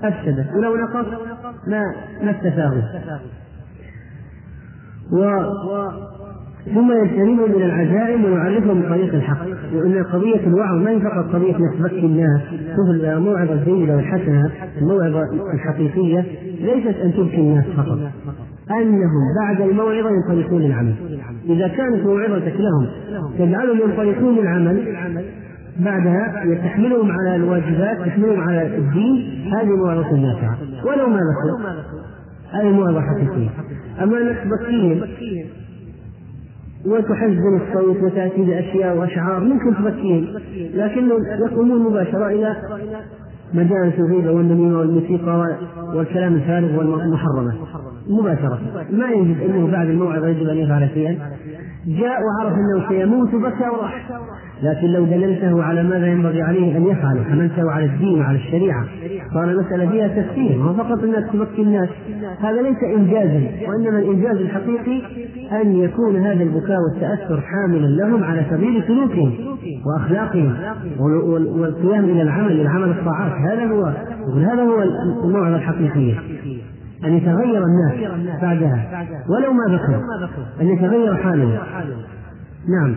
[0.03, 1.07] أفسده ولو نقص
[1.67, 2.83] ما ما استفاده
[5.13, 5.25] و
[6.65, 9.47] ثم يجتنبوا من العزائم ويعرفهم بطريق الحق.
[9.75, 12.41] وإن قضية الوعظ ما هي فقط قضية انك تبكي الناس
[12.77, 14.51] شوف الموعظه الجيده والحسنة
[14.81, 15.23] الموعظة
[15.55, 16.25] الحقيقية
[16.61, 17.99] ليست أن تبكي الناس فقط.
[18.71, 20.95] أنهم بعد الموعظة ينطلقون للعمل.
[21.49, 22.89] إذا كانت موعظتك لهم
[23.39, 24.85] تجعلهم ينطلقون للعمل
[25.79, 30.59] بعدها تحملهم على الواجبات تحملهم على الدين هذه موعظة نافعة.
[30.85, 31.71] ولو ما بكوا
[32.51, 33.49] هذه موعظة حقيقية.
[34.03, 35.01] أما أنك تبكيهم
[36.87, 40.27] وتحزن الصوت وتأتي بأشياء وأشعار ممكن تبكيهم
[40.75, 42.57] لكنهم يقومون مباشرة إلى
[43.55, 45.57] مجالس الغيبة والنميمة والموسيقى
[45.95, 47.55] والكلام الفارغ والمحرمة.
[48.09, 48.59] مباشرة.
[48.91, 51.19] ما يجد أنه بعد الموعظة يجب أن يفعل شيئا.
[51.87, 54.09] جاء وعرف أنه سيموت بكى وراح.
[54.63, 58.85] لكن لو دللته على ماذا ينبغي عليه أن يفعل وحملته على الدين وعلى الشريعة؟
[59.35, 61.89] صار المسألة فيها تفسير ما فقط أنك تبكي الناس.
[62.41, 65.03] هذا ليس إنجازا وإنما الإنجاز الحقيقي
[65.63, 69.33] أن يكون هذا البكاء والتأثر حاملا لهم على سبيل سلوكهم
[69.87, 70.55] وأخلاقهم
[71.61, 73.33] والقيام إلى العمل العمل الطاعات.
[73.33, 73.85] هذا هو
[74.37, 74.83] هذا هو
[75.25, 76.15] الموعظة الحقيقية.
[77.07, 79.07] أن يتغير الناس بعدها.
[79.29, 79.95] ولو ما بكوا
[80.61, 81.59] أن يتغير حالهم.
[82.69, 82.97] نعم.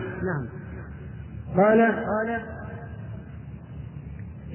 [1.56, 1.92] قال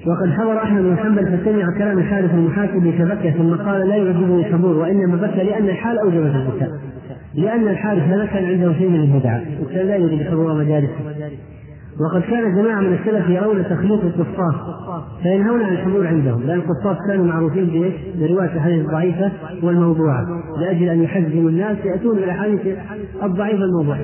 [0.06, 4.76] وقد حضر أحمد بن حنبل فسمع كلام الحارث المحاسبي فبكى ثم قال لا يعجبه الحضور
[4.76, 6.70] وإنما بكى لأن الحال اوجبت البكاء.
[7.34, 11.13] لأن الحارث هذا كان عنده شيء من البدعه وكان لا يريد حضور مجالسه
[12.00, 14.54] وقد كان جماعة من السلف يرون تخليط القصاص
[15.22, 19.32] فينهون عن الحضور عندهم لأن القصاص كانوا معروفين بإيش؟ برواية الأحاديث الضعيفة
[19.62, 20.26] والموضوعة
[20.60, 22.60] لأجل أن يحزموا الناس يأتون بالأحاديث
[23.22, 24.00] الضعيفة الموضوعة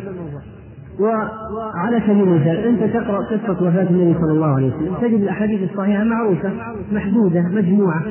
[1.00, 6.04] وعلى سبيل المثال أنت تقرأ قصة وفاة النبي صلى الله عليه وسلم تجد الأحاديث الصحيحة
[6.04, 6.50] معروفة
[6.92, 8.02] محدودة مجموعة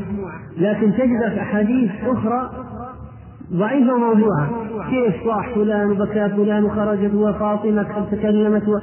[0.58, 2.50] لكن تجد أحاديث أخرى
[3.54, 4.50] ضعيفة وموضوعة
[4.90, 8.78] كيف صاح فلان وبكى فلان وخرجت وفاطمة تكلمت و...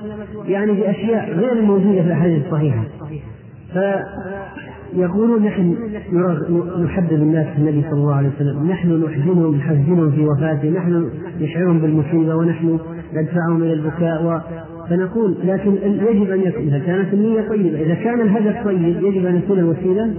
[0.44, 2.84] يعني بأشياء غير موجودة في الأحاديث الصحيحة.
[4.92, 5.76] فيقولون نحن
[6.84, 8.70] نحبب الناس في النبي صلى الله عليه وسلم.
[8.70, 11.10] نحن نحزنهم نحزنهم في وفاته نحن
[11.40, 12.78] نشعرهم بالمصيبة ونحن
[13.14, 14.40] ندفعهم إلى البكاء و...
[14.90, 19.36] فنقول لكن يجب أن يكون إذا كانت النية طيبة إذا كان الهدف طيب يجب أن
[19.36, 20.14] يكون الوسيلة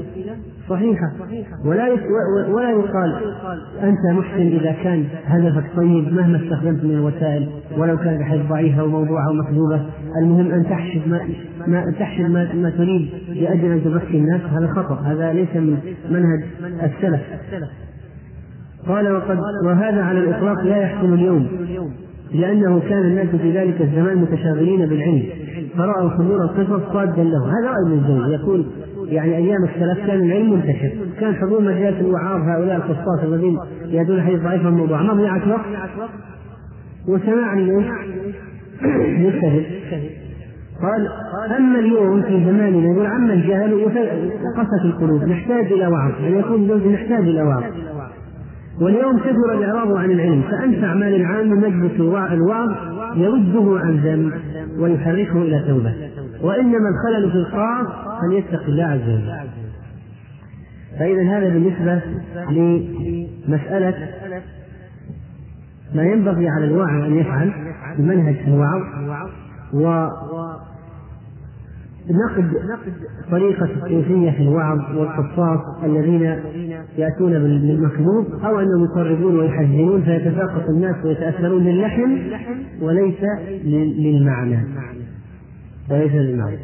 [0.69, 1.11] صحيحة.
[1.65, 1.83] ولا
[2.49, 3.15] ولا يقال
[3.83, 9.29] أنت محسن إذا كان هدفك طيب مهما استخدمت من الوسائل ولو كانت حيث ضعيفة وموضوعة
[9.29, 9.85] ومكذوبة
[10.21, 11.21] المهم أن تحشد ما,
[11.67, 15.77] ما تحشد ما, ما تريد لأجل أن تبكي الناس هذا خطأ هذا ليس من
[16.09, 16.43] منهج
[16.83, 17.21] السلف.
[18.87, 21.47] قال وقد وهذا على الإطلاق لا يحصل اليوم.
[22.33, 25.23] لأنه كان الناس في ذلك الزمان متشاغلين بالعلم.
[25.77, 27.45] فرأوا حضور القصص صادا له.
[27.45, 28.65] هذا رأي ابن الجوزي يقول
[29.05, 30.91] يعني أيام السلف كان العلم منتشر.
[31.19, 35.01] كان حضور مجالس الوعاظ هؤلاء القصاص الذين يدون حديث ضعيف الموضوع.
[35.01, 35.65] ما ضيعت وقت؟
[37.07, 37.59] وسماع؟
[38.97, 39.63] يستفد
[40.81, 41.07] قال
[41.57, 45.23] أما اليوم في زماننا يقول عم الجهل وقست القلوب.
[45.23, 46.11] نحتاج إلى وعظ.
[46.21, 47.63] يعني يكون نحتاج إلى وعظ.
[48.81, 51.99] واليوم كثر الإعراض عن العلم فأنفع ما للعام مجلس
[52.31, 52.71] الوعظ
[53.15, 54.33] يرده عن ذنب
[54.79, 55.93] ويحركه إلى توبة.
[56.41, 57.87] وإنما الخلل في الخاص
[58.21, 59.33] فليتق الله عز وجل.
[60.99, 62.01] فإذا هذا بالنسبة
[62.51, 64.09] لمسألة
[65.95, 67.53] ما ينبغي على الواعظ أن يفعل
[67.97, 68.81] بمنهج الوعظ
[69.73, 70.07] و
[72.09, 72.51] نقد
[73.31, 76.21] طريقة الصوفية في الوعظ والقصاص الذين
[76.97, 82.17] يأتون بالمكذوب أو أنهم يقربون ويحزنون فيتساقط الناس ويتأثرون للحم
[82.81, 83.23] وليس
[83.97, 84.65] للمعنى.
[85.91, 86.57] وليس للمعنى.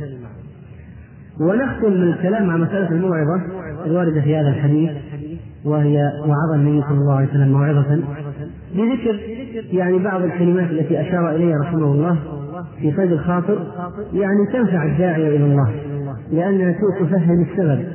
[1.40, 3.42] ونختم الكلام مع مسألة الموعظة
[3.86, 4.92] الواردة في هذا الحديث
[5.66, 8.04] وهي وعظ النبي صلى الله عليه وسلم موعظة.
[8.76, 9.20] بذكر
[9.72, 12.18] يعني بعض الكلمات التي أشار إليها رحمه الله
[12.80, 13.68] في صيد الخاطر
[14.14, 15.72] يعني تنفع الداعية إلى الله
[16.32, 17.86] لأنها تفهم السبب.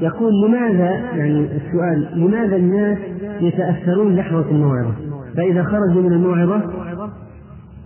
[0.00, 2.98] يقول لماذا يعني السؤال لماذا الناس
[3.40, 4.94] يتأثرون لحظة الموعظة؟
[5.36, 6.62] فإذا خرجوا من الموعظة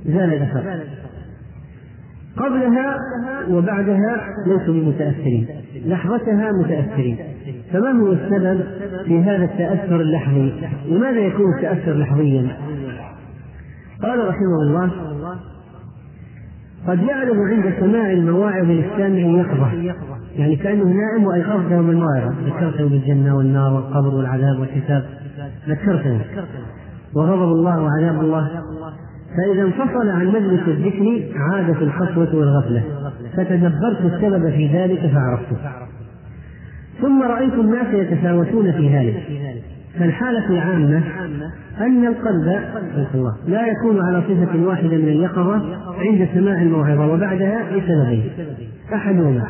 [0.04, 0.80] زال الأثر.
[2.36, 2.96] قبلها
[3.50, 5.46] وبعدها ليسوا بمتأثرين.
[5.86, 7.18] لحظتها متأثرين.
[7.72, 8.64] فما هو السبب
[9.04, 10.52] في هذا التأثر اللحظي؟
[10.88, 12.56] لماذا يكون التأثر لحظيا؟
[14.02, 14.90] قال رحمه الله
[16.88, 19.72] قد يعلم عند سماع المواعظ للسامع يقظة.
[20.36, 25.04] يعني كأنه نائم وأيقظته بالموعظة ذكرته بالجنة والنار والقبر والعذاب والحساب.
[25.68, 26.20] ذكرته.
[27.14, 28.48] وغضب الله وعذاب الله.
[29.36, 32.82] فإذا انفصل عن مجلس الذكر عاد في الخطوة والغفلة.
[33.36, 35.56] فتدبرت السبب في ذلك فعرفته.
[37.00, 39.22] ثم رأيت الناس يتفاوتون في ذلك.
[39.98, 41.02] فالحالة العامة
[41.80, 42.60] أن القلب
[43.14, 45.62] الله لا يكون على صفة واحدة من اليقظة
[45.98, 48.30] عند سماع الموعظة وبعدها لسببين
[48.94, 49.44] أحدهما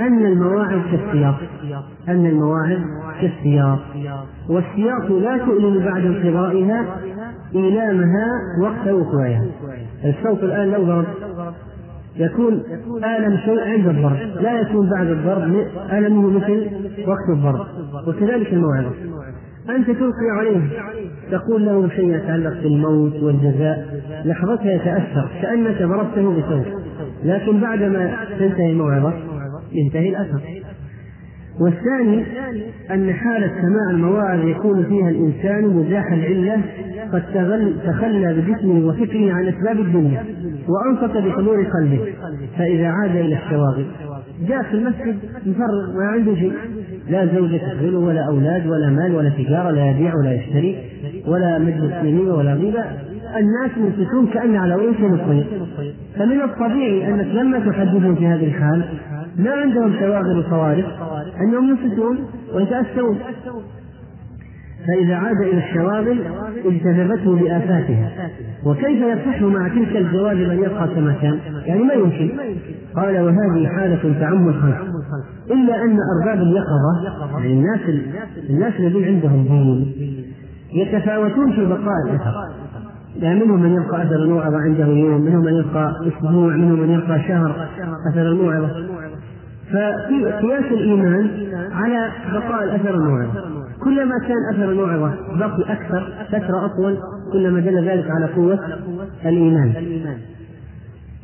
[0.00, 1.40] أن المواعظ كالسياق
[2.08, 2.78] أن المواعظ
[3.20, 3.78] كالسياق.
[4.48, 6.84] والسياق لا تؤلم بعد انقضائها
[7.54, 8.28] إيلامها
[8.62, 9.44] وقت وقوعها.
[10.04, 11.04] الصوت الآن لو ضرب
[12.16, 12.62] يكون
[13.04, 16.70] آلم شيء عند الضرب لا يكون بعد الضرب ألمه مثل
[17.06, 17.66] وقت الضرب
[18.08, 18.90] وكذلك الموعظة
[19.70, 20.60] أنت تلقي عليه.
[21.30, 24.02] تقول له شيء يتعلق بالموت والجزاء.
[24.24, 26.66] لحظتها يتأثر كأنك ضربته بصوت
[27.24, 29.12] لكن بعدما تنتهي الموعظة
[29.72, 30.40] ينتهي الأثر.
[31.60, 32.24] والثاني
[32.90, 36.60] أن حالة سماع المواعظ يكون فيها الإنسان مزاح العلة
[37.12, 37.22] قد
[37.86, 40.24] تخلى بجسمه وفكره عن أسباب الدنيا
[40.68, 42.12] وأنصت بحضور قلبه.
[42.58, 43.86] فإذا عاد إلى الشواغل
[44.48, 45.16] جاء في المسجد
[45.46, 46.52] مفرغ ما عنده شيء.
[47.08, 50.78] لا زوجة تشغله ولا أولاد ولا مال ولا تجارة لا يبيع ولا يشتري
[51.26, 52.84] ولا مجلس نميمة ولا غيبة.
[53.36, 55.46] الناس منصتون كأن على رؤوسهم الطير
[56.18, 58.84] فمن الطبيعي أنك لما تحدثهم في هذه الحال
[59.36, 60.86] ما عندهم شواغل وصوارف
[61.40, 62.18] أنهم ينصتون
[62.54, 63.18] ويتأثرون
[64.86, 66.18] فإذا عاد إلى الشواغل
[66.64, 68.30] اجتذبته بآفاتها.
[68.64, 72.30] وكيف يصح مع تلك الجواذب أن يبقى كما كان؟ يعني ما يمكن.
[72.96, 74.86] قال وهذه حالة تعم الخلق.
[75.50, 77.80] إلا أن أرباب اليقظة يعني الناس
[78.50, 79.94] الناس الذين عندهم دين
[80.72, 82.34] يتفاوتون في بقاء الأثر.
[83.16, 87.20] يعني منهم من يبقى أثر الموعظة عنده يوم منهم من يبقى أسبوع منهم من يبقى
[87.20, 87.68] شهر
[88.12, 88.68] أثر الموعظة.
[89.68, 91.30] ففي قياس الإيمان
[91.72, 93.61] على بقاء الأثر الموعظة.
[93.84, 96.98] كلما كان أثر الموعظة بقي أكثر فترة أطول
[97.32, 98.58] كلما دل ذلك على قوة
[99.24, 99.72] الإيمان.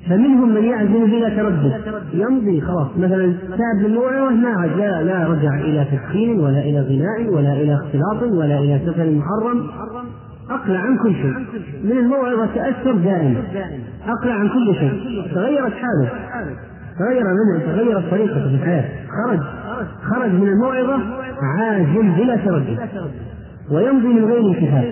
[0.09, 1.72] فمنهم من يعزم بلا تردد
[2.14, 2.88] يمضي خلاص.
[2.98, 7.74] مثلا تاب الموعظة ما عاد لا, لا رجع إلى تدخين ولا إلى غناء ولا إلى
[7.74, 9.66] اختلاط ولا إلى سفر محرم.
[10.50, 11.34] أقلع عن كل شيء.
[11.84, 13.36] من الموعظة تأثر دائم
[14.06, 15.22] أقلع عن كل شيء.
[15.34, 16.11] تغيرت حاله.
[16.99, 18.84] تغير منه تغيرت طريقته في الحياة.
[19.09, 19.40] خرج
[20.03, 20.99] خرج من الموعظة
[21.42, 22.78] عازم بلا تردد
[23.70, 24.84] ويمضي من غير انتهاء.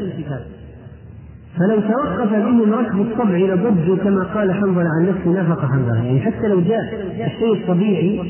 [1.58, 6.04] فلو توقف به ركب الطبع لضج كما قال حنظلة عن نفسه نافق حنظلة.
[6.04, 6.80] يعني حتى لو جاء
[7.26, 8.20] الشيء الطبيعي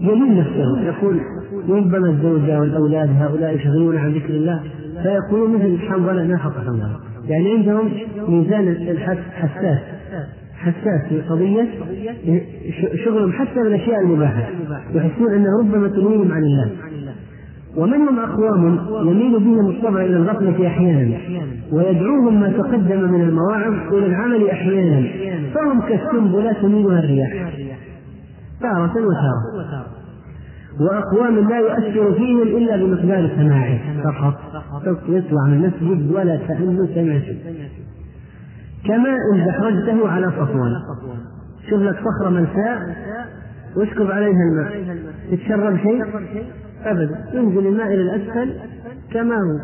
[0.00, 0.80] يمل نفسه.
[0.82, 1.20] يقول
[1.68, 4.62] ربما الزوجة والأولاد هؤلاء يشغلون عن ذكر الله
[5.02, 6.96] فيقولون مثل حنظلة نافق حنظلة.
[7.28, 7.90] يعني عندهم
[8.28, 9.18] ميزان الحس
[10.72, 11.68] حساس في قضية
[13.04, 14.42] شغلهم حتى بالأشياء المباحة
[14.94, 16.70] يحسون أنه ربما تنويهم عن الله
[17.76, 21.18] ومنهم أقوام يميل بهم الطبع إلى الغفلة أحيانا
[21.72, 25.08] ويدعوهم ما تقدم من المواعظ إلى العمل أحيانا
[25.54, 27.52] فهم كالسنبلة تميلها الرياح.
[28.60, 29.98] تارة وتارة.
[30.80, 34.34] وأقوام لا يؤثر فيهم إلا بمقدار سماعه فقط.
[35.08, 37.18] يطلع من المسجد ولا كأنه سمع
[38.86, 40.72] كما إن دحرجته على صفوان.
[41.70, 42.96] شوف لك صخرة ملساء
[43.76, 44.96] واسكب عليها الماء.
[45.30, 46.04] تتشرب شيء؟
[46.84, 47.24] أبدا.
[47.32, 48.54] ينزل الماء إلى الأسفل
[49.12, 49.58] كما هو.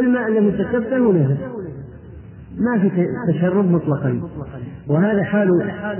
[0.00, 1.36] الماء الذي تكفله نزل
[2.58, 4.20] ما في تشرب مطلقا.
[4.88, 5.48] وهذا حال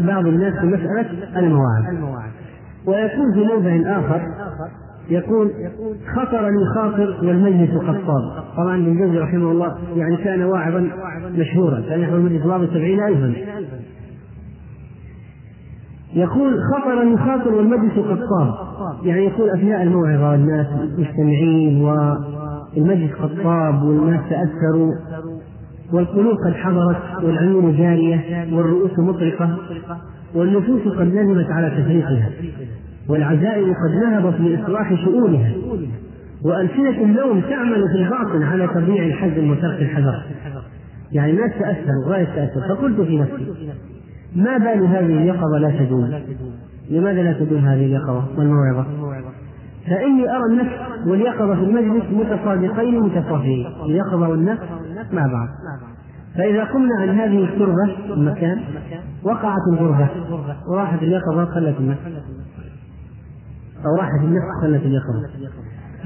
[0.01, 1.85] بعض الناس في مسألة المواعظ.
[2.87, 4.35] ويكون في موضع آخر.
[5.09, 5.51] يقول
[6.17, 10.91] خطرني خاطر والمجلس قد طاب طبعا ابن جوزي رحمه الله يعني كان واعظا
[11.39, 13.35] مشهورا كان يحضر المجلس واضح سبعين ألفا.
[16.15, 18.55] يقول خطرني خاطر والمجلس قد طاب
[19.05, 20.67] يعني يقول أثناء الموعظة والناس
[20.99, 24.93] مجتمعين والمجلس قد طاب والناس تأثروا
[25.93, 29.59] والقلوب قد حضرت والعيون جارية والرؤوس مطرقة
[30.35, 32.31] والنفوس قد ندمت على تفريقها.
[33.09, 35.53] والعزائم قد نهضت لإصلاح شؤونها
[36.45, 40.23] وألسنة النوم تعمل في الباطن على تضييع الحزم وترك الحذر.
[41.13, 42.75] يعني الناس تأثروا غاية تأثر.
[42.75, 43.73] فقلت في نفسي
[44.37, 46.21] ما بال هذه اليقظة لا تدوم؟
[46.91, 48.87] لماذا لا تدوم هذه اليقظة والموعظة؟
[49.87, 50.73] فإني أرى النفس
[51.07, 54.63] واليقظة في المجلس متصادقين متصافيين اليقظة والنفس
[55.13, 55.49] مع بعض.
[56.37, 58.61] فإذا قمنا عن هذه التربة المكان
[59.23, 60.09] وقعت الغربة
[60.69, 62.01] وراحت اليقظة خلت النفس.
[63.87, 65.28] أو راحت النفس خلت اليقظة.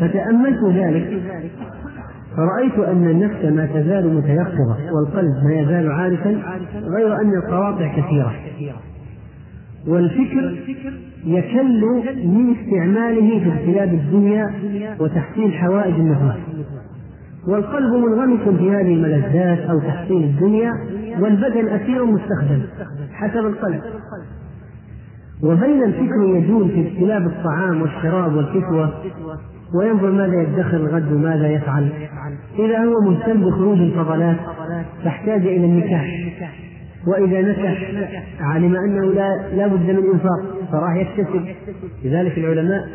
[0.01, 1.23] فتأملت ذلك
[2.37, 6.31] فرأيت أن النفس ما تزال متيقظة والقلب ما يزال عارفا
[6.75, 8.33] غير أن القواطع كثيرة.
[9.87, 10.59] والفكر
[11.25, 11.85] يكل
[12.25, 14.51] من استعماله في اغتياب الدنيا
[15.01, 16.35] وتحصيل حوائج النفوس.
[17.49, 20.73] والقلب منغمس في هذه الملذات أو تحصيل الدنيا
[21.21, 22.63] والبدن أسير مستخدم
[23.13, 23.81] حسب القلب.
[25.43, 28.93] وبين الفكر يجول في اجتناب الطعام والشراب والكسوة؟
[29.75, 31.93] وينظر ماذا يدخر الغد وماذا يفعل؟
[32.59, 34.37] إذا هو مهتم بخروج الفضلات
[35.05, 36.07] تحتاج إلى النكاح.
[37.07, 37.91] وإذا نكح
[38.41, 41.45] علم أنه لا لا بد من إنفاق فراح يكتسب.
[42.05, 42.89] لذلك العلماء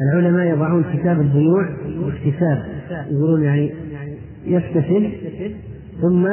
[0.00, 2.62] العلماء يضعون كتاب البيوع باكتساب
[3.10, 3.74] يقولون يعني
[4.46, 5.10] يكتسب
[6.00, 6.28] ثم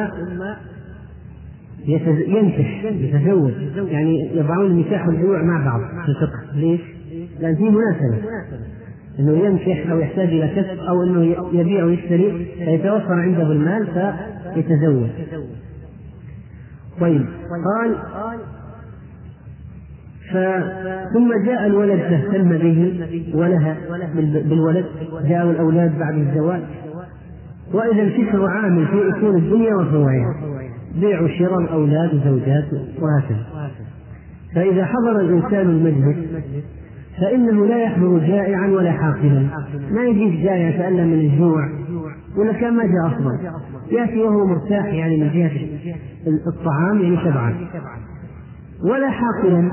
[2.28, 3.52] ينكح يتزوج.
[3.88, 6.56] يعني يضعون النكاح والبيوع مع بعض في الفقه.
[6.56, 6.82] ليش؟
[7.40, 8.30] لأن في مناسبة.
[9.20, 13.88] إنه ينكح أو يحتاج إلى كسب أو إنه يبيع ويشتري فيتوفر عنده المال
[14.54, 15.10] فيتزوج.
[17.00, 17.26] طيب
[17.66, 17.96] قال
[21.14, 23.78] ثم جاء الولد فاهتم به ولها
[24.50, 24.86] بالولد.
[25.24, 26.62] جاءوا الأولاد بعد الزواج.
[27.74, 30.36] وإذا الفكر عامل في أصول الدنيا وفروعها
[30.96, 33.72] بيع وشراء الأولاد وزوجات وهكذا.
[34.56, 36.18] فإذا حضر الإنسان المجلس
[37.22, 39.48] فإنه لا يحضر جائعا ولا حاقدا.
[39.92, 41.70] ما يجيك جائع يتألم من الجوع
[42.38, 43.54] ولا كان ما جاء أصلا.
[43.92, 45.52] يأتي وهو مرتاح يعني من جهة
[46.48, 47.56] الطعام يعني شبعان
[48.84, 49.72] ولا حاقلا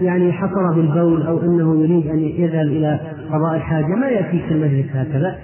[0.00, 3.00] يعني حصره بالبول أو أنه يريد أن يذهب إلى
[3.30, 5.38] قضاء الحاجة ما يأتيك المجلس هكذا.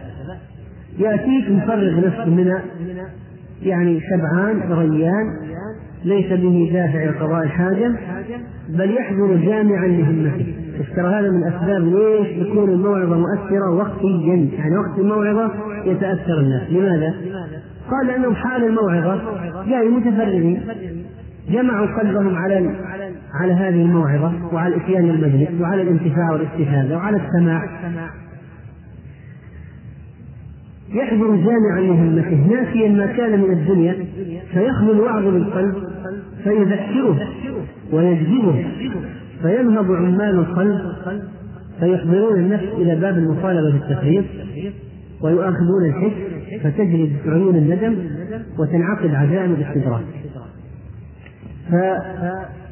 [0.98, 2.52] يأتيك مفرغ نفسه من
[3.62, 5.26] يعني شبعان ريان
[6.04, 7.92] ليس به دافع لقضاء الحاجة
[8.68, 10.54] بل يحضر جامعا لهمته.
[10.96, 15.52] ترى هذا من أسباب ليش تكون الموعظة مؤثرة وقتيا؟ يعني وقت الموعظة
[15.84, 16.70] يتأثر الناس.
[16.70, 17.14] لماذا؟
[17.90, 19.20] قال لأنهم حال الموعظة
[19.66, 20.62] جاي متفرغين
[21.50, 22.74] جمعوا قلبهم على
[23.34, 27.64] على هذه الموعظة وعلى الإتيان للمجلس وعلى الانتفاع والاستفادة وعلى السماع.
[30.94, 33.96] يحضر جامعا لهمته ناسيا ما كان من الدنيا
[34.52, 35.74] فيخلو الوعظ بالقلب
[36.44, 37.18] فيذكره
[37.92, 38.66] ويجذبه
[39.42, 40.80] فينهض عمال القلب
[41.80, 44.24] فيحضرون النفس إلى باب المطالبة بالتفريط
[45.22, 46.12] ويؤاخذون الحس
[46.62, 47.96] فتجري عيون الندم
[48.58, 50.04] وتنعقد عزائم الاستدراك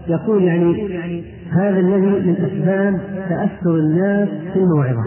[0.06, 0.94] فيقول يعني
[1.50, 5.04] هذا الذي من أسباب تأثر الناس في الموعظة.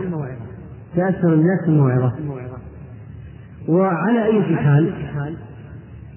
[0.95, 2.14] تأثر الناس في الموعظة.
[3.72, 4.93] وعلى أي حال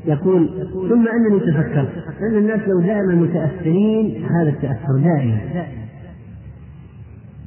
[0.04, 0.48] يقول
[0.88, 5.38] ثم أنني تفكرت أن الناس لو دائما متأثرين هذا التأثر دائما.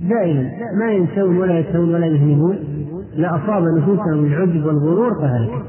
[0.02, 2.58] دائما ما ينسون ولا يسهون ولا يذنبون
[3.16, 5.66] لأصاب نفوسهم العجب والغرور فهلك.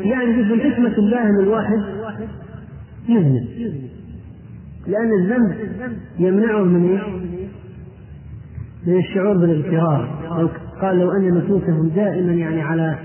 [0.00, 1.78] يعني من حكمة الله أن الواحد
[3.08, 3.46] يذنب
[4.86, 5.54] لأن الذنب
[6.18, 7.02] يمنعه من إيش؟
[8.86, 12.98] من الشعور بالاغترار قال لو أن نفوسهم دائما يعني على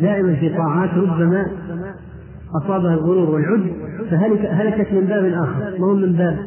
[0.00, 1.46] دائما في طاعات ربما
[2.54, 3.72] أصابها الغرور والعجب
[4.10, 6.38] فهلك هلكت من باب آخر ما هو من باب؟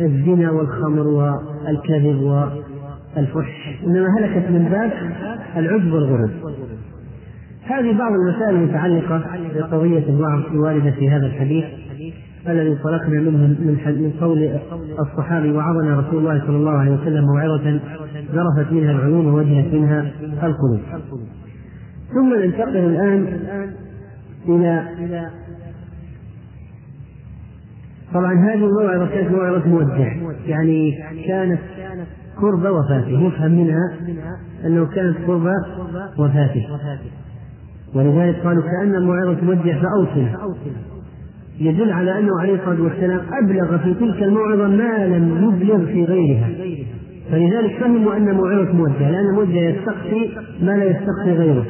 [0.00, 2.22] الزنا والخمر والكذب
[3.16, 4.90] والفحش إنما هلكت من باب
[5.56, 6.30] العجب والغرور.
[7.62, 9.22] هذه بعض المسائل المتعلقة
[9.54, 11.64] بقضية الوعظ الواردة في هذا الحديث.
[12.48, 14.60] الذي انطلقنا منه من من قول
[14.98, 17.80] الصحابي وعظنا رسول الله صلى الله عليه وسلم موعظة
[18.32, 20.12] ذرفت منها العيون ووجهت منها
[20.42, 20.80] القلوب.
[22.14, 23.26] ثم ننتقل الآن
[24.48, 25.30] إلى
[28.14, 30.16] طبعا هذه الموعظة كانت موعظة مودع
[30.46, 31.60] يعني كانت
[32.36, 33.96] قرب وفاته يفهم منها
[34.66, 35.52] أنه كانت قرب
[36.18, 36.66] وفاته
[37.94, 40.26] ولذلك قالوا كأن الموعظة مودع فأوصل
[41.60, 46.48] يدل على أنه عليه الصلاة والسلام أبلغ في تلك الموعظة ما لم يبلغ في غيرها.
[47.30, 50.30] فلذلك فهموا أن موعظة موجهة لأن الموجه يستقصي
[50.62, 51.64] ما لا يستقصي غيره.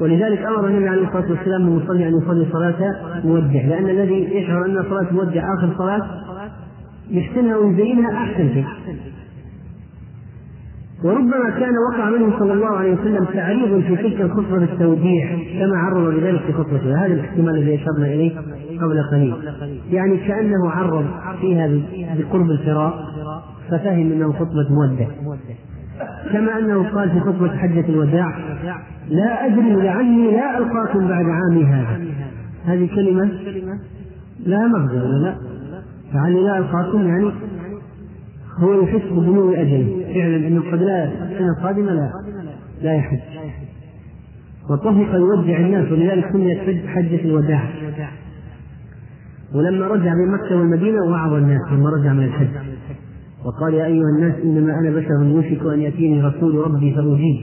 [0.00, 4.84] ولذلك أمر النبي عليه الصلاة والسلام المصلي أن يصلي صلاة موجة لأن الذي يشعر أن
[4.90, 6.02] صلاة موجة آخر صلاة
[7.10, 8.64] يحسنها ويزينها أحسن شيء
[11.04, 15.30] وربما كان وقع منه صلى الله عليه وسلم تعريض في تلك الخطبة بالتوديع
[15.60, 17.04] كما عرض بذلك في خطبته.
[17.04, 18.32] هذا الاحتمال الذي أشرنا إليه.
[18.82, 19.34] قبل قليل
[19.90, 21.06] يعني كأنه عرض
[21.40, 21.70] فيها
[22.18, 22.94] بقرب الفراق
[23.70, 25.06] ففهم إنه خطبة مودع.
[26.32, 28.38] كما أنه قال في خطبة حجة الوداع
[29.08, 32.00] لا أدري لعلي لا ألقاكم بعد عامي هذا.
[32.64, 33.30] هذه كلمة؟
[34.46, 35.34] لا مغزى ولا لا.
[36.14, 37.30] لعلي لا ألقاكم يعني
[38.58, 42.12] هو يحس بدنو اجله فعلا إنه قد لا السنة القادمة لا.
[42.82, 43.18] لا يحج
[44.70, 47.68] وطفق يودع الناس ولذلك سميت حجة الوداع.
[49.54, 52.48] ولما رجع من مكة والمدينة وعظ الناس لما رجع من الحج.
[53.44, 57.36] وقال يا أيها الناس إنما أنا بشر يوشك أن يأتيني رسول ربي فأجيب.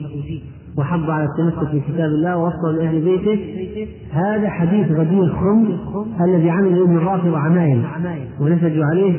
[0.77, 3.39] وحض على التمسك بكتاب الله ووصى لأهل بيته.
[4.11, 5.67] هذا حديث غدير خم
[6.21, 7.83] الذي عمل ابن الرافضة عمايل.
[8.39, 9.15] ونسجوا عليه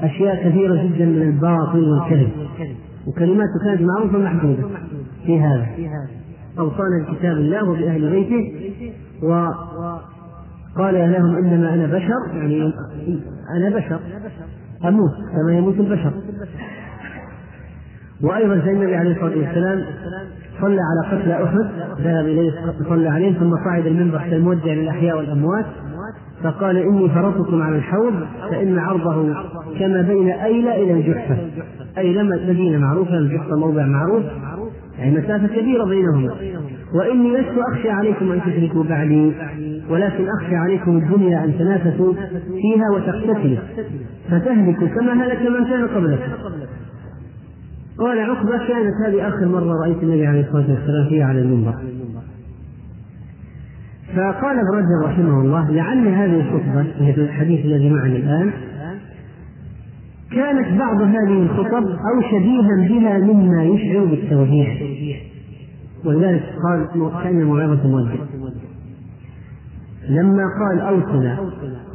[0.00, 2.30] أشياء كثيرة جدا من الباطل والكذب.
[3.06, 4.62] وكلماته كانت معروفة محدودة
[5.26, 5.66] في هذا.
[6.58, 8.52] أوصانا بكتاب الله وبأهل بيته.
[10.76, 12.72] وقال لهم إنما أنا بشر يعني
[13.56, 13.98] أنا بشر.
[14.84, 16.12] أموت كما يموت البشر.
[18.60, 19.84] سيدنا النبي عليه الصلاة والسلام
[20.60, 21.70] صلى على قتل أحد
[22.00, 22.52] ذهب إليه
[22.88, 25.66] صلى عليه ثم صعد المنبر كالموجه للأحياء والأموات
[26.42, 28.14] فقال إني فرطكم على الحوض
[28.50, 29.34] فإن عرضه
[29.78, 31.36] كما بين أيلة إلى الجحفة.
[31.98, 34.24] أيلة مدينة معروفة الجحفة موضع معروف.
[35.02, 36.34] يعني مسافة كبيرة بينهما
[36.94, 39.32] وإني لست أخشى عليكم أن تشركوا بعدي
[39.90, 42.14] ولكن أخشى عليكم الدنيا أن تنافسوا
[42.60, 43.58] فيها وتقتتلوا.
[44.30, 46.32] فتهلكوا كما هلك من كان قبلكم.
[47.98, 51.74] قال عقبة كانت هذه آخر مرة رأيت النبي عليه الصلاة والسلام فيها على المنبر.
[54.16, 58.50] فقال ابن رجب رحمه الله لعل هذه الخطبة في الحديث الذي معنا الآن
[60.34, 64.91] كانت بعض هذه الخطب أو شبيها بها مما يشعر بالتوحيد
[66.04, 68.14] ولذلك قال كان موعظة مودع
[70.08, 71.38] لما قال أوصنا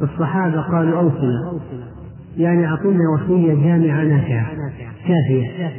[0.02, 1.52] الصحابة قالوا أوصنا.
[2.36, 4.46] يعني أعطونا وصية جامعة نافعة
[5.06, 5.70] كافية.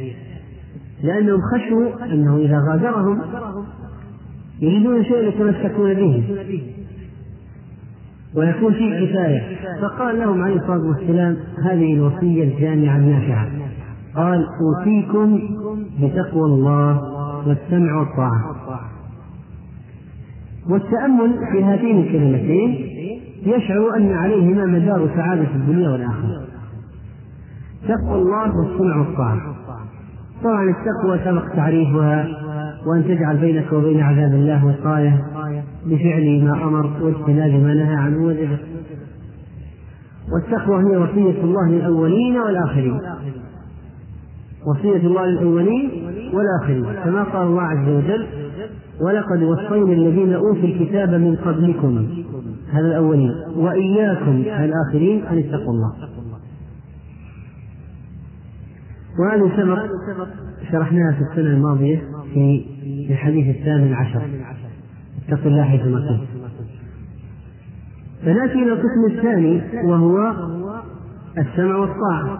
[1.03, 3.21] لأنهم خشوا أنه إذا غادرهم
[4.61, 6.23] يريدون شيئا يتمسكون به
[8.35, 9.41] ويكون فيه كفاية.
[9.81, 13.47] فقال لهم عليه الصلاة والسلام هذه الوصية الجامعة النافعة.
[14.15, 15.41] قال أوصيكم
[16.01, 17.08] بتقوى الله
[17.47, 18.55] والسمع والطاعة.
[20.69, 22.69] والتأمل في هاتين الكلمتين
[23.45, 26.47] يشعر أن عليهما مدار سعادة الدنيا والآخرة.
[27.87, 29.39] تقوى الله والسمع والطاعة.
[30.43, 32.27] طبعا التقوى سبق تعريفها
[32.87, 35.21] وأن تجعل بينك وبين عذاب الله وقاية
[35.85, 38.57] بفعل ما أمر واجتناب ما نهى عنه وزجر
[40.33, 42.99] والتقوى هي وصية الله للأولين والآخرين.
[44.67, 45.91] وصية الله للأولين
[46.33, 48.27] والآخرين كما قال الله عز وجل
[49.01, 52.07] ولقد وصينا الذين أوتوا الكتاب من قبلكم
[52.71, 55.93] هذا الأولين وإياكم الآخرين أن اتقوا الله.
[59.19, 59.79] وهذه سبق
[60.71, 62.01] شرحناها في السنة الماضية
[62.33, 62.65] في
[63.09, 64.21] الحديث الثامن عشر.
[65.27, 66.39] اتق الله حيثما كنت
[68.25, 70.33] فنأتي إلى القسم الثاني وهو
[71.37, 72.39] السمع والطاعة.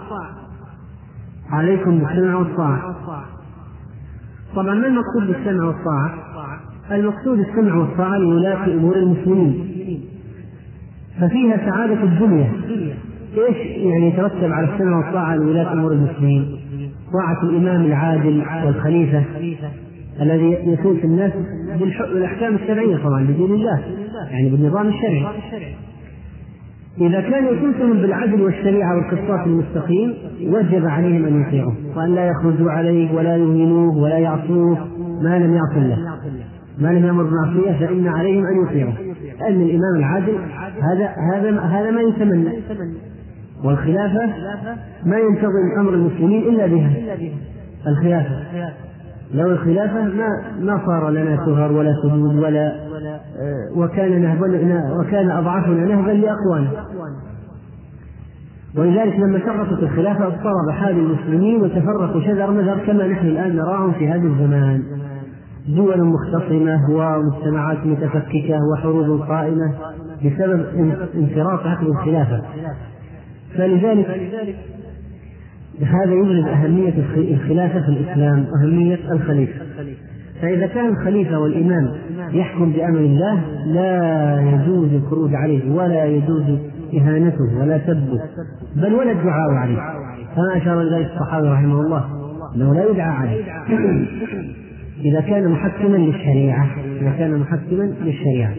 [1.52, 2.96] عليكم بالسمع والطاعة
[4.56, 6.14] طبعا ما المقصود بالسمع والطاعة؟
[6.92, 9.66] المقصود السمع والطاعة لولاة أمور المسلمين
[11.22, 12.52] ففيها سعادة الدنيا
[13.38, 16.60] إيش يعني يترتب على السمع والطاعة لولاة أمور المسلمين؟
[17.14, 19.24] طاعة الإمام العادل والخليفة
[20.22, 21.32] الذي يسوس الناس
[22.14, 23.80] بالأحكام الشرعية طبعا بدين الله
[24.32, 25.26] يعني بالنظام الشرعي
[26.98, 31.74] إذا كان يسوسهم بالعدل والشريعة والقسطاس المستقيم وجب عليهم أن يطيعوه.
[31.96, 34.78] وأن لا يخرجوا عليه ولا يهينوه ولا يعصوه
[35.22, 35.98] ما لم يعص الله.
[36.80, 38.94] ما لم يأمر بالمعصية فإن عليهم أن يطيعوه.
[39.40, 40.38] لأن الإمام العادل
[40.92, 42.50] هذا هذا هذا ما يتمنى.
[43.64, 44.26] والخلافة
[45.06, 46.92] ما ينتظم أمر المسلمين إلا بها.
[47.88, 48.36] الخلافة.
[49.34, 52.74] لو الخلافة ما ما صار لنا سهر ولا سجود ولا
[53.40, 56.70] آه، وكان نهبنا وكان أضعافنا نهبا لأقوانا
[58.78, 64.08] ولذلك لما سقطت الخلافة اضطرب حال المسلمين وتفرقوا شذر مذر كما نحن الآن نراهم في
[64.08, 64.84] هذا الزمان.
[65.68, 69.74] دول مختصمة ومجتمعات متفككة وحروب قائمة
[70.26, 70.66] بسبب
[71.16, 72.42] انفراط عقد الخلافة.
[73.58, 74.08] فلذلك
[75.86, 79.66] هذا يبرز أهمية الخلافة في الإسلام أهمية الخليفة.
[80.42, 81.92] فإذا كان الخليفة والإمام
[82.32, 86.44] يحكم بأمر الله لا يجوز الخروج عليه ولا يجوز
[86.94, 88.22] إهانته ولا سبه
[88.76, 89.80] بل ولا الدعاء عليه.
[90.36, 92.06] كما أشار إليه الصحابة رحمه الله
[92.56, 93.44] أنه لا يدعى عليه.
[95.06, 96.68] إذا كان محكما للشريعة
[97.02, 98.54] إذا كان محكما للشريعة.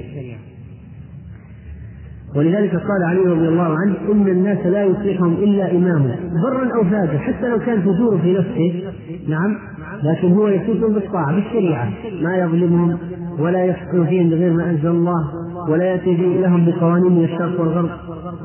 [2.36, 7.18] ولذلك قال علي رضي الله عنه إن الناس لا يصلحهم إلا إمامه برا أو فاجر
[7.18, 8.92] حتى لو كان فجور في نفسه
[9.28, 9.56] نعم
[10.02, 11.88] لكن هو يسوسهم بالطاعه بالشريعة
[12.22, 12.98] ما يظلمهم
[13.38, 15.30] ولا يحكم فيهم بغير ما أنزل الله
[15.68, 17.90] ولا يأتي لهم بقوانين من الشرق والغرب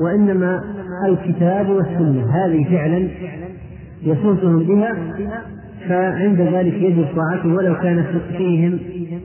[0.00, 0.62] وإنما
[1.08, 3.08] الكتاب والسنة هذه فعلا
[4.02, 4.96] يسوسهم بها
[5.88, 8.04] فعند ذلك يجب طاعته ولو كان
[8.36, 8.78] فيهم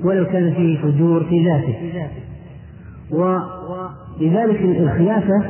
[0.03, 1.75] ولو كان فيه فجور في ذاته.
[4.21, 5.43] ولذلك الخلافة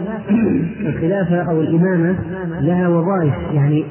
[0.79, 2.15] الخلافة أو الإمامة
[2.61, 3.83] لها وظائف يعني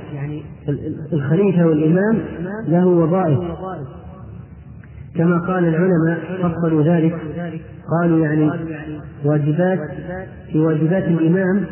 [1.12, 2.18] الخليفة والإمام
[2.68, 3.38] له وظائف.
[5.16, 7.14] كما قال العلماء فصلوا ذلك
[8.00, 8.50] قالوا يعني
[9.24, 9.78] واجبات
[10.52, 11.64] في واجبات الإمام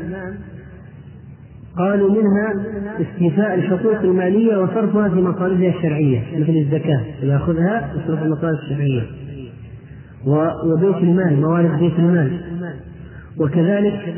[1.79, 2.53] قالوا منها
[3.01, 9.03] استيفاء الحقوق المالية وصرفها في مصالحها الشرعية مثل الزكاة يأخذها يصرف المصالح الشرعية.
[10.27, 12.41] وبيت المال موارد بيت المال.
[13.41, 14.15] وكذلك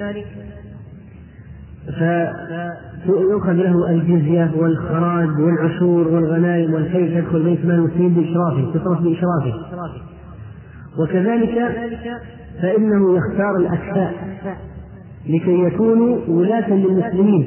[3.04, 9.54] فيؤخذ له الجزية والخراج والعشور والغنائم والكيف يدخل بيت مال المسلمين بإشرافه تصرف بإشرافه.
[10.98, 11.54] وكذلك
[12.62, 14.14] فإنه يختار الأكفاء
[15.26, 17.46] لكي يكونوا ولاة للمسلمين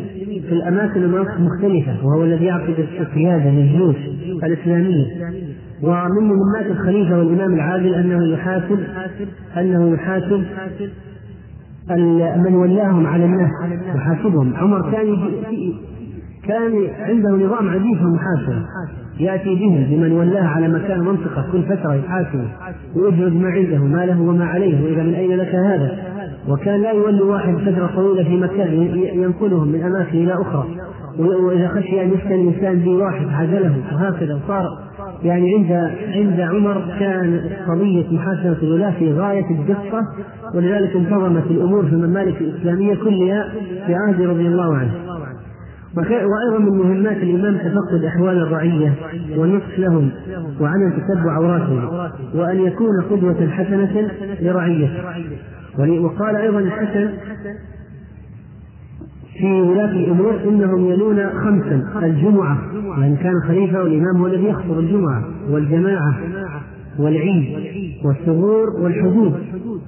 [0.50, 3.96] في الأماكن المختلفة وهو الذي يعقد القيادة للجيوش
[4.44, 5.06] الإسلامية.
[5.84, 8.80] ومن مهمات الخليفة والإمام العادل أنه يحاسب
[9.58, 10.44] أنه يحاسب
[12.38, 13.52] من ولاهم على الناس
[13.96, 15.18] يحاسبهم عمر كان
[16.48, 18.66] كان عنده نظام عجيب في المحاسبة
[19.20, 22.48] يأتي به بمن ولاه على مكان منطقة كل فترة يحاسبه
[22.96, 25.98] ويجرد ما عنده ما له وما عليه وإذا من أين لك هذا؟
[26.50, 28.74] وكان لا يولي واحد فترة طويلة في مكان
[29.14, 30.68] ينقلهم من أماكن إلى أخرى.
[31.20, 34.80] وإذا خشي أن يفتن الإنسان بواحد عزله وهكذا وصار
[35.24, 35.72] يعني عند
[36.16, 40.08] عند عمر كان قضية محاسبة الولاة في غاية الدقة
[40.56, 43.52] ولذلك انتظمت الأمور في الممالك الإسلامية كلها
[43.86, 44.92] في عهد رضي الله عنه.
[45.98, 48.94] وأيضا من مهمات الإمام تفقد أحوال الرعية
[49.38, 50.10] والنصح لهم
[50.62, 54.12] وعدم تتبع عوراتهم وأن يكون قدوة حسنة
[54.42, 54.92] لرعيته.
[55.80, 57.10] وقال أيضا الحسن
[59.38, 62.58] في ولاة الأمور إنهم يلون خمسا الجمعة
[63.00, 66.18] يعني كان خليفة والإمام هو الذي يخطب الجمعة والجماعة
[67.00, 67.58] والعيد
[68.06, 69.34] والثغور والحدود.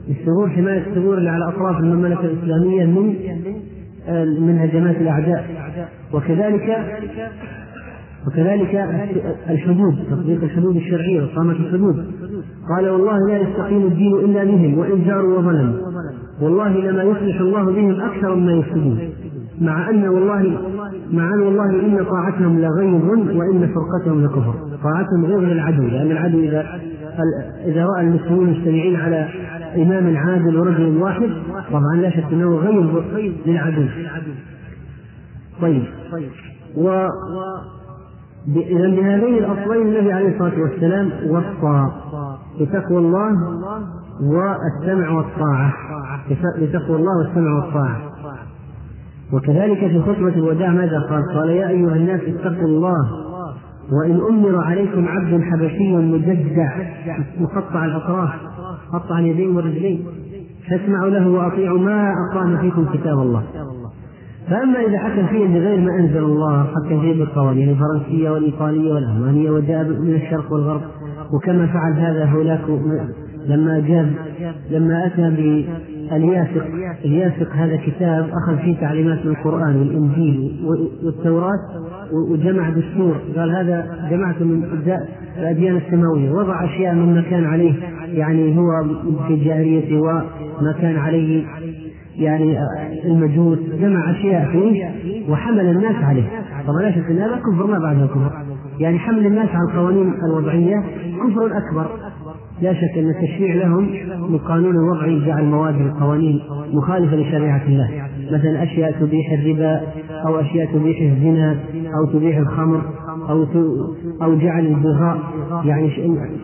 [0.10, 3.16] الثغور حماية الثغور اللي على أطراف المملكة الإسلامية من
[4.48, 5.46] من هجمات الأعداء.
[6.14, 6.78] وكذلك
[8.28, 8.76] وكذلك
[9.50, 12.06] الحدود تطبيق الحدود الشرعية وإقامة الحدود.
[12.76, 15.76] قال والله لا يستقيم الدين إلا بهم وإن جاروا وظلموا.
[16.42, 19.00] والله لما يصلح الله بهم أكثر مما يفسدون.
[19.62, 20.58] مع أن والله
[21.12, 23.04] مع أن والله إن طاعتهم لغيظ
[23.38, 24.56] وإن فرقتهم لكفر.
[24.84, 26.80] طاعتهم غير للعدو لأن العدو إذا
[27.66, 29.30] إذا رأى المسلمين مجتمعين على
[29.76, 31.30] إمام عادل ورجل واحد
[31.72, 33.04] طبعا لا شك أنه غيظ
[33.46, 33.86] للعدو.
[35.62, 35.84] طيب.
[36.78, 36.90] و
[38.48, 41.92] إذا بهذين الأصلين النبي عليه الصلاة والسلام وصى
[42.62, 43.32] بتقوى الله
[44.22, 45.74] والسمع والطاعة.
[46.62, 48.15] بتقوى الله والسمع والطاعة.
[49.34, 53.26] وكذلك في خطبة الوداع ماذا قال؟ قال يا أيها الناس اتقوا الله
[53.92, 56.78] وإن أمر عليكم عبد حبشي مجدع
[57.40, 58.30] مقطع الأطراف
[58.94, 60.06] قطع اليدين والرجلين
[60.70, 63.44] فاسمعوا له وأطيعوا ما أقام فيكم كتاب الله
[64.50, 69.84] فأما إذا حكم فيه بغير ما أنزل الله حكم فيه بالقوانين الفرنسية والإيطالية والألمانية وجاء
[69.84, 70.82] من الشرق والغرب
[71.34, 72.62] وكما فعل هذا هولاك
[73.48, 74.12] لما جاب
[74.72, 75.30] لما أتى
[76.12, 76.66] بالياسق
[77.06, 80.56] الياسق هذا كتاب أخذ فيه تعليمات من القرآن والإنجيل
[81.04, 81.60] والتوراة
[82.32, 83.16] وجمع دستور.
[83.38, 84.64] قال هذا جمعت من
[85.38, 86.32] الأديان السماوية.
[86.32, 87.74] وضع أشياء مما كان عليه.
[88.08, 88.84] يعني هو
[89.28, 91.44] في الجاهلية وما كان عليه.
[92.16, 92.58] يعني
[93.06, 93.60] المجوس.
[93.80, 94.86] جمع أشياء فيه
[95.32, 96.28] وحمل الناس عليه.
[96.68, 97.68] طبعا لا شك أن هذا كفر.
[97.68, 98.32] ما بعده كفر.
[98.80, 100.84] يعني حمل الناس على القوانين الوضعية
[101.24, 101.88] كفر أكبر.
[102.62, 103.84] لا شك أن التشريع لهم
[104.32, 106.42] من قانون الوضعي جعل مواد القوانين
[106.74, 107.90] مخالفة لشريعة الله.
[108.32, 109.82] مثلا أشياء تبيح الربا
[110.28, 111.60] أو أشياء تبيح الزنا
[111.98, 112.82] أو تبيح الخمر
[113.30, 113.46] أو
[114.22, 115.18] أو جعل البغاء
[115.66, 115.92] يعني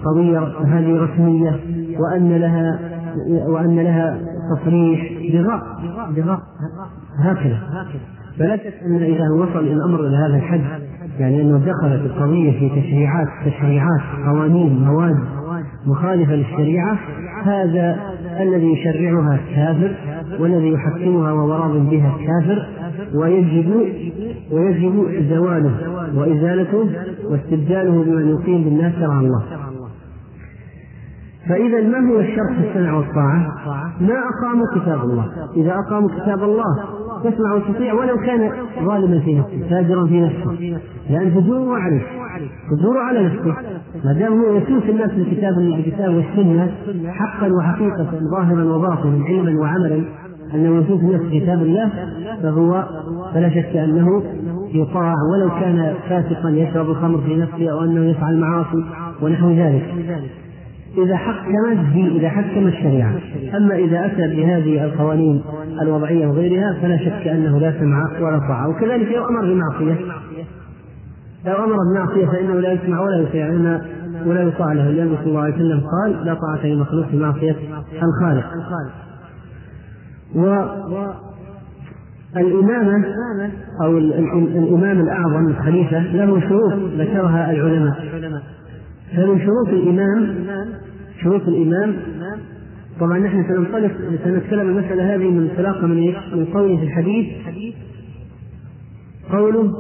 [0.06, 1.60] قضية هذه رسمية
[2.00, 2.80] وأن لها
[3.48, 4.22] وأن لها
[4.56, 5.62] تصريح بغاء
[6.16, 6.40] بغاء
[7.20, 7.60] هكذا.
[8.40, 10.62] فلا شك أن إذا وصل الأمر إلى هذا الحد
[11.20, 15.18] يعني أنه دخلت القضية في تشريعات تشريعات قوانين مواد
[15.86, 16.98] مخالفة للشريعة
[17.44, 18.00] هذا
[18.40, 19.96] الذي يشرعها كافر
[20.40, 22.66] والذي يحكمها وهو راض بها كافر
[23.14, 23.70] ويجب
[24.52, 25.74] ويجب زواله
[26.16, 26.90] وإزالته
[27.30, 29.44] واستبداله بمن يقيم بالناس شرع الله
[31.50, 33.38] فإذا ما هو الشرط في السمع والطاعة؟
[34.02, 35.26] ما أقاموا كتاب الله،
[35.56, 36.66] إذا أقاموا كتاب الله
[37.26, 38.52] يسمع ويستطيع ولو كان
[38.86, 40.80] ظالما في نفسه، فاجرا في نفسه،
[41.10, 42.02] لأن فجوره عليه،
[42.72, 43.56] فجوره على نفسه،
[44.06, 46.72] ما دام هو يسوس الناس بالكتاب بالكتاب والسنة
[47.08, 50.04] حقا وحقيقة ظاهرا وباطنا علما وعملا
[50.54, 51.90] أنه يسوس الناس بكتاب الله
[52.44, 52.86] فهو
[53.34, 54.24] فلا شك أنه
[54.74, 58.84] يطاع ولو كان فاسقا يشرب الخمر في نفسه أو أنه يفعل معاصي
[59.22, 59.84] ونحو ذلك.
[60.98, 63.16] إذا حكم الدين إذا حكم الشريعة.
[63.58, 65.44] أما إذا أتى بهذه القوانين
[65.82, 68.70] الوضعية وغيرها فلا شك أنه لا سمع ولا طاعة.
[68.70, 69.96] وكذلك لو أمر بمعصية.
[71.46, 73.50] لو أمر بمعصية فإنه لا يسمع ولا يطيع
[74.26, 74.90] ولا يطاع له.
[74.90, 77.56] لأنه صلى الله عليه وسلم قال لا طاعة لمخلوق في معصية
[78.04, 78.46] الخالق.
[80.36, 80.66] و
[82.38, 83.06] الإمامة
[83.84, 87.94] أو الإمام الأعظم الخليفة له شروط ذكرها العلماء.
[89.16, 90.46] فمن شروط الإمام؟
[91.24, 91.96] شروط الإمام؟
[93.00, 93.92] طبعا نحن سننطلق
[94.24, 97.28] سنتكلم المسألة هذه من انطلاقة من؟ من قوله في الحديث.
[99.32, 99.74] قوله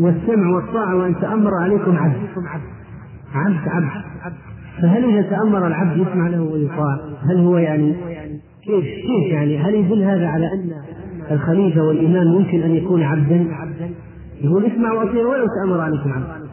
[0.00, 2.16] والسمع والطاعة وأن تأمر عليكم عبد.
[3.34, 4.34] عبد عبد.
[4.82, 6.98] فهل إذا تأمر العبد يسمع له ويطاع؟
[7.30, 7.94] هل هو يعني
[8.64, 10.70] كيف كيف يعني؟ هل يدل هذا على أن
[11.30, 13.46] الخليفة والإمام ممكن أن يكون عبدا؟
[14.40, 16.45] يقول اسمعوا وأطيعوا ولو تأمر عليكم عبد.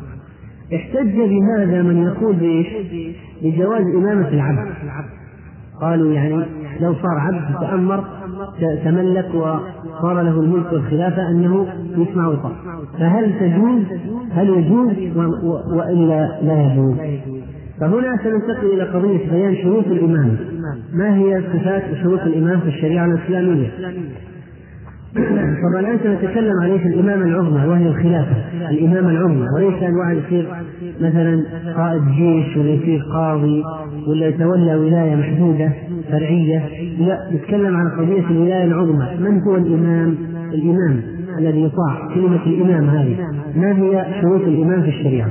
[0.76, 2.68] احتج بهذا من يقول بإيش؟
[3.44, 4.69] بجواز إمامة العبد.
[5.81, 6.45] قالوا يعني
[6.81, 8.03] لو صار عبد تأمر
[8.84, 11.68] تملك وصار له الملك والخلافة أنه
[11.98, 12.52] يسمع ويطاع.
[12.99, 13.84] فهل تجوز؟
[14.31, 15.18] هل يجوز؟
[15.73, 16.95] وإلا لا يجوز.
[17.80, 20.38] فهنا سننتقل إلى قضية بيان شروط الإمام.
[20.94, 23.69] ما هي صفات شروط الإمام في الشريعة الإسلامية؟
[25.14, 28.35] طبعا الآن سنتكلم عن إيش الامامه العظمى وهي الخلافة
[28.69, 29.48] الامامه العظمى.
[29.56, 30.48] وليس ان واحد يصير
[31.02, 31.44] مثلا
[31.77, 33.64] قائد جيش ولا يصير قاضي
[34.07, 35.72] ولا يتولى ولاية محدودة
[36.11, 36.61] فرعيه
[36.99, 39.07] لا نتكلم عن قضية الولاية العظمى.
[39.19, 40.15] من هو الإمام؟
[40.53, 41.02] الإمام
[41.40, 43.18] الذي يطاع كلمة الإمام هذه.
[43.56, 45.30] ما هي شروط الإمام في الشريعة؟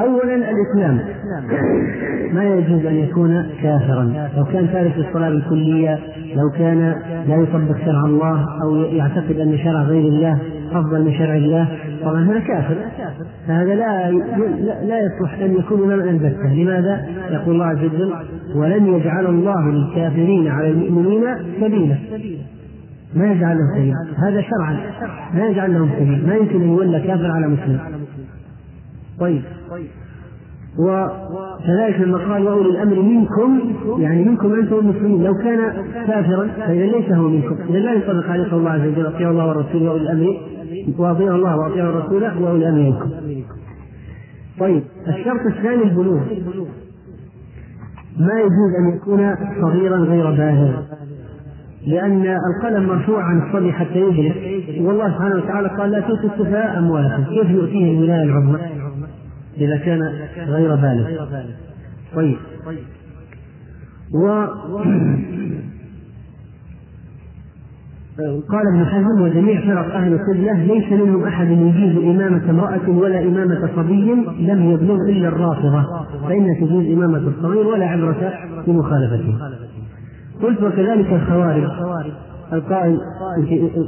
[0.00, 1.00] أولا الإسلام.
[2.32, 4.28] ما يجوز أن يكون كافرا.
[4.36, 5.98] لو كان تارك الصلاة بالكلية
[6.36, 6.94] لو كان
[7.28, 10.38] لا يطبق شرع الله أو يعتقد أن شرع غير الله
[10.72, 11.68] أفضل من شرع الله
[12.02, 12.76] طبعا هذا كافر.
[13.48, 14.10] فهذا لا
[14.88, 18.12] لا يصلح أن يكون إماما البتة لماذا؟ يقول الله عز وجل
[18.54, 21.24] ولن يجعل الله للكافرين على المؤمنين
[21.60, 21.96] سبيلا.
[23.14, 24.76] ما يجعل لهم سبيل هذا شرعا.
[25.34, 27.78] ما يجعل لهم سبيل ما يمكن أن يولى كافر على مسلم.
[29.20, 29.42] طيب.
[30.78, 33.60] وكذلك لما قال وأولي الأمر منكم
[33.98, 35.72] يعني منكم أنتم المسلمين لو كان
[36.06, 37.56] كافرا فإذا ليس هو منكم.
[37.68, 40.40] إذا لا ينطبق عليه قول الله عز وجل اطيعوا الله والرسول وأولي الأمر
[40.98, 43.10] واطيعوا الله واطيعوا الرسول وأولي الأمر منكم.
[44.60, 46.20] طيب الشرط الثاني البلوغ.
[48.18, 50.80] ما يجوز أن يكون صغيرا غير بالغ
[51.86, 54.34] لأن القلم مرفوع عن الصبي حتى يبلغ
[54.88, 57.24] والله سبحانه وتعالى قال لا تؤتوا السفهاء أموالكم.
[57.24, 58.58] كيف يؤتيه الولاية العظمى؟
[59.60, 60.00] إذا كان
[60.48, 61.26] غير بالغ.
[62.14, 62.36] طيب.
[64.14, 64.46] و
[68.48, 73.70] قال ابن حزم وجميع فرق أهل القبلة ليس منهم أحد يجيز إمامة امرأة ولا إمامة
[73.76, 75.82] صبي لم يبلغ إلا الرافضة
[76.28, 78.32] فإن تجوز إمامة الصغير ولا عبرة
[78.64, 79.34] في مخالفته.
[80.42, 81.64] قلت وكذلك الخوارج.
[82.52, 83.00] القائل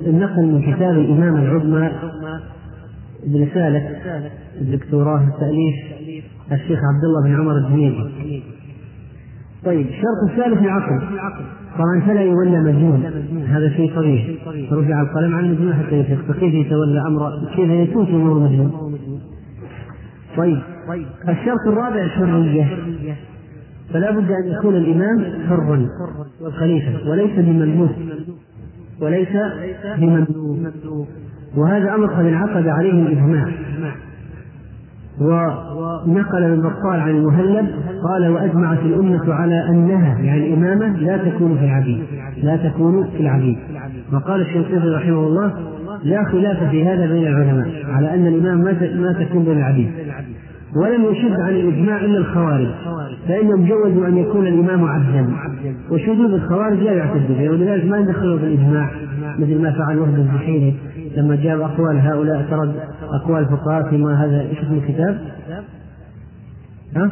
[0.07, 1.91] النقل من كتاب الإمامة العظمى
[3.27, 3.97] برسالة
[4.61, 5.75] الدكتوراه التأليف
[6.53, 8.43] الشيخ عبد الله بن عمر الدميري
[9.65, 11.01] طيب الشرط الثالث العقل
[11.79, 13.05] طبعا فلا يولى مجنون
[13.49, 14.39] هذا شيء طبيعي.
[14.73, 16.19] رفع القلم عن المجنون حتى يفيق.
[16.29, 18.99] فكيف يتولى أمر؟ كيف يكون في أمور مجنون
[20.37, 20.59] طيب
[21.29, 22.69] الشرط الرابع الحرية.
[23.93, 25.89] فلا بد أن يكون الإمام حرا
[26.41, 27.91] والخليفة وليس بمملوك.
[29.01, 29.29] وليس
[29.99, 31.09] بمملوك.
[31.57, 33.49] وهذا أمر قد انعقد عليه الإجماع.
[35.21, 37.67] ونقل البطال عن المهلب
[38.09, 42.03] قال وأجمعت الأمة على أنها يعني الإمامة لا تكون في العبيد
[42.43, 43.59] لا تكون في العبيد.
[44.13, 45.53] وقال الشيخ رحمه الله
[46.05, 48.59] لا خلاف في هذا بين العلماء على أن الإمام
[49.03, 49.91] ما تكون بين العبيد.
[50.77, 52.69] ولم يشد عن الإجماع إلا الخوارج
[53.29, 55.27] فإنهم جوزوا أن يكون الإمام عبدا.
[55.91, 58.91] وشذوذ الخوارج لا يعتد به ولذلك ما يدخلوا في الإجماع
[59.39, 60.75] مثل ما فعل وهب الزحيري
[61.17, 65.21] لما جاب أقوال هؤلاء ترد أقوال الفقهاء فيما هذا إيش اسم الكتاب؟
[66.97, 67.11] ها؟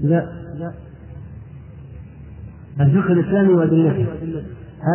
[0.00, 0.26] لا.
[2.80, 4.06] الفقه الإسلامي وأدلته.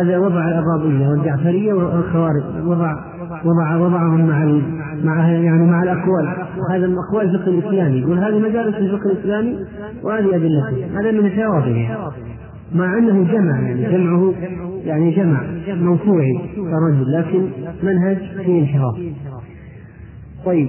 [0.02, 3.12] هذا وضع الأباضية والجعفرية والخوارج وضع
[3.44, 4.60] وضع وضعهم مع
[5.04, 6.26] مع يعني مع الأقوال.
[6.70, 8.00] هذا من أقوال الفقه الإسلامي.
[8.00, 9.66] يقول هذه مجالس الفقه الإسلامي
[10.02, 11.00] وهذه أدلته.
[11.00, 12.12] هذا من شواطئه
[12.74, 14.34] مع أنه جمع يعني جمعه
[14.84, 17.48] يعني جمع موسوعي كرجل لكن
[17.82, 18.94] منهج فيه انحراف.
[20.44, 20.68] طيب.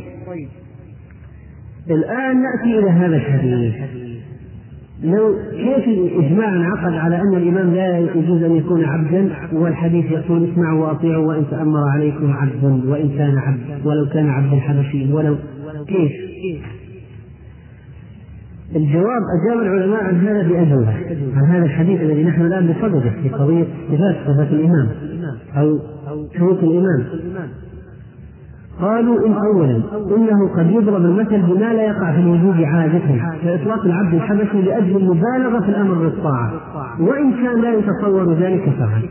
[1.89, 3.73] الآن نأتي إلى هذا الحديث.
[5.03, 10.87] لو كيف الإجماع انعقد على أن الإمام لا يجوز أن يكون عبدا والحديث يقول اسمعوا
[10.87, 15.35] وأطيعوا وإن تأمر عليكم عبد وإن كان عبد ولو كان عبدا حبشيا ولو
[15.87, 16.11] كيف؟
[18.75, 20.93] الجواب أجاب العلماء عن هذا بأجوبة
[21.35, 24.89] عن هذا الحديث الذي نحن الآن بصدده في قضية صفات صفات الإمام
[25.57, 25.79] أو
[26.37, 27.05] شروط الإمام.
[28.81, 29.81] قالوا إن أولا
[30.15, 32.99] إنه قد يضرب المثل بما لا يقع في الوجود عادة
[33.43, 36.53] كإطلاق العبد الحبشي لأجل المبالغة في الأمر بالطاعة
[36.99, 39.01] وإن كان لا يتصور ذلك شرعا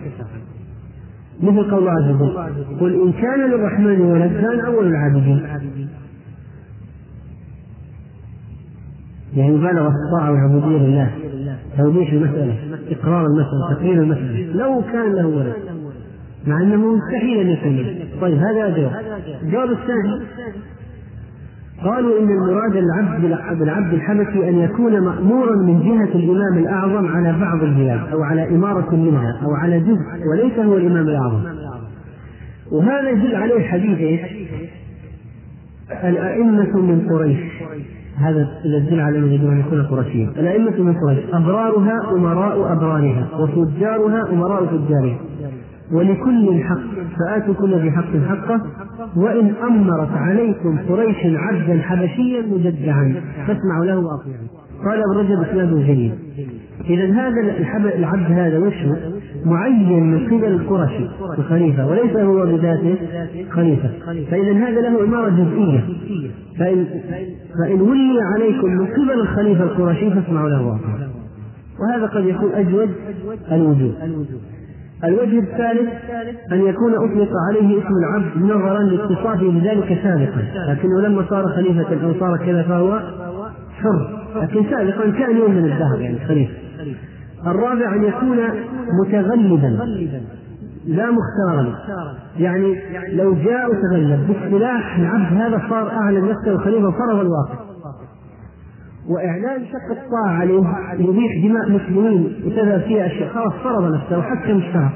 [1.43, 2.37] مثل قول الله عز وجل
[2.81, 5.43] قل إن كان للرحمن ولد كان أول العابدين.
[9.37, 11.11] يعني مبالغة الطاعة والعبودية لله.
[11.79, 12.57] توضيح المسألة.
[12.91, 14.53] إقرار المسألة تقرير المسألة.
[14.55, 15.55] لو كان له ولد
[16.47, 18.05] مع أنه مستحيل أن يكون له.
[18.21, 18.93] طيب هذا جواب
[19.43, 20.23] الجواب الثاني.
[21.85, 23.23] قالوا إن المراد العبد
[23.59, 28.97] بالعبد الحبشي أن يكون مأمورا من جهة الإمام الأعظم على بعض البلاد أو على إمارة
[28.97, 31.43] منها أو على جزء وليس هو الإمام الأعظم.
[32.73, 34.21] وهذا يدل عليه حديث إيش؟
[36.05, 37.39] الأئمة من قريش.
[38.17, 40.29] هذا الذي على انه يجب ان يكون قرشيا.
[40.29, 45.19] الأئمة من قريش أبرارها أمراء أبرارها وفجارها أمراء فجارها.
[45.93, 46.79] ولكل حق
[47.19, 48.61] فآتوا كل ذي حق حقه
[49.17, 53.15] وإن أمرت عليكم قريش عبدا حبشيا مجدعا
[53.47, 54.49] فاسمعوا له وأطيعوا.
[54.85, 56.13] قال ابن رجب إسناده جيد.
[56.91, 57.41] إذا هذا
[57.99, 58.75] العبد هذا وش
[59.45, 61.09] معين من قبل القرشي
[61.39, 62.97] الخليفة وليس هو بذاته
[63.51, 63.91] خليفة.
[64.31, 65.81] فإذا هذا له إمارة جزئية.
[66.59, 66.87] فإن
[67.59, 71.13] فإن ولي عليكم من قبل الخليفة القرشي فاسمعوا له وأطيعوا
[71.81, 72.91] وهذا قد يكون أجود
[73.53, 73.95] الوجود.
[75.05, 75.91] الوجه الثالث
[76.53, 80.43] أن يكون أطلق عليه اسم العبد نظرا لاتصافه بذلك سابقا.
[80.69, 83.01] لكنه لما صار خليفة أو صار كذا فهو
[83.73, 84.19] حر.
[84.43, 86.62] لكن سابقا كان يوم من الدهر يعني خليفة.
[87.47, 88.39] الرابع أن يكون
[89.03, 89.69] متغلبا.
[90.87, 91.79] لا مختارا.
[92.39, 92.77] يعني
[93.13, 97.73] لو جاء وتغلب باصطلاح العبد هذا صار أعلى نفسه خليفة وفرض الواقع.
[99.09, 100.63] وإعلان شق الطاعة عليه
[100.99, 104.91] يبيح دماء مسلمين وتذهب فيها أشياء خلاص فرض نفسه وحكم الشعب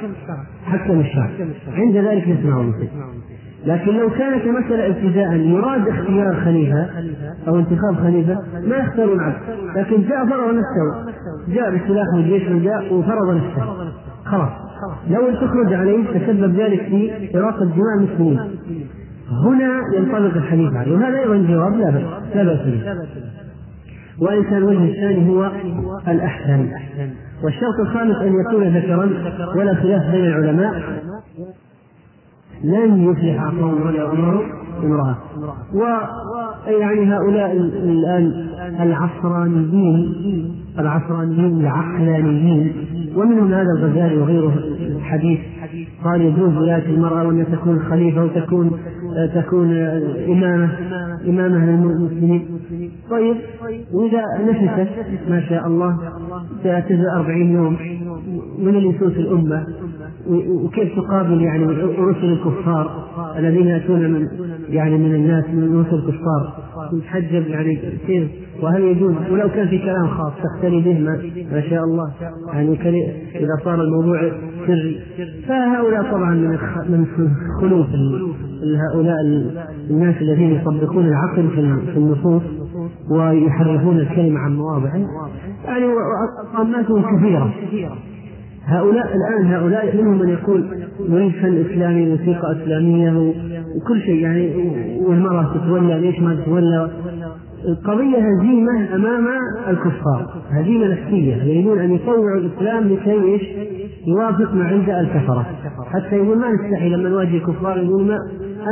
[0.65, 1.31] حكم الشعب
[1.73, 2.89] عند ذلك يسمع المسلم
[3.65, 6.87] لكن لو كانت مسألة ابتداء يراد اختيار خليفة
[7.49, 9.37] أو انتخاب خليفة ما يختار العبد.
[9.77, 11.13] لكن جاء فرض نفسه
[11.49, 13.93] جاء بالسلاح والجيش وجاء وفرض نفسه.
[14.25, 14.51] خلاص.
[15.11, 18.41] لو تخرج عليه تسبب ذلك في إراقة دماء المسلمين.
[19.45, 20.93] هنا ينطلق الحديث عليه.
[20.93, 22.03] وهذا أيضا جواب لا بأس
[22.37, 22.81] لا بأس به.
[24.21, 25.53] وإن كان الوجه الثاني هو
[26.09, 26.69] الأحسن.
[27.45, 29.11] والشرط الخامس أن يكون ذكرا
[29.57, 30.83] ولا خلاف بين العلماء.
[32.65, 34.45] لن يفلح قوم ولا أمر
[34.85, 35.17] امرأة.
[35.75, 38.47] ويعني هؤلاء الآن
[38.81, 42.73] العصرانيين العصرانيين العقلانيين.
[43.17, 45.41] ومنهم هذا الغزالي وغيره الحديث.
[46.05, 48.71] قال يجوز ولاية المرأة وأن تكون خليفة وتكون
[49.35, 49.77] تكون
[50.29, 50.71] إمامة
[51.29, 52.49] إمامة للمسلمين.
[53.11, 53.37] طيب
[53.93, 54.89] وإذا نفست
[55.31, 55.99] ما شاء الله
[56.65, 57.77] تعتذر أربعين يوم
[58.59, 59.67] من اللي الأمة.
[60.29, 61.65] وكيف تقابل يعني
[61.99, 63.07] رسل الكفار
[63.39, 64.29] الذين يأتون من
[64.69, 66.53] يعني من الناس من رسل الكفار؟
[66.93, 68.29] تتحجب يعني كيف؟
[68.63, 70.99] وهل يجوز؟ ولو كان في كلام خاص تختلي به
[71.53, 72.13] ما, شاء الله.
[72.53, 72.73] يعني
[73.35, 74.21] إذا صار الموضوع
[74.67, 75.01] سري.
[75.49, 76.59] فهؤلاء طبعا من
[76.89, 77.07] من
[77.61, 77.87] خلوف
[78.93, 79.17] هؤلاء
[79.91, 82.43] الناس الذين يطبقون العقل في النصوص
[83.11, 84.97] ويحرفون الكلمة عن مواضعه.
[85.65, 85.85] يعني
[86.55, 87.53] أقاماتهم كثيرة.
[88.67, 90.65] هؤلاء الآن هؤلاء منهم من يقول
[91.09, 93.33] نريد فن إسلامي موسيقى إسلامية
[93.77, 94.51] وكل شيء يعني
[95.01, 96.91] والمرأة تتولى ليش ما تتولى؟
[97.69, 99.27] القضية هزيمة أمام
[99.69, 103.43] الكفار هزيمة نفسية يريدون أن يطوعوا الإسلام لكي إيش؟
[104.07, 105.47] يوافق ما عند الكفرة.
[105.87, 108.19] حتى يقول ما نستحي لما نواجه الكفار يقول ما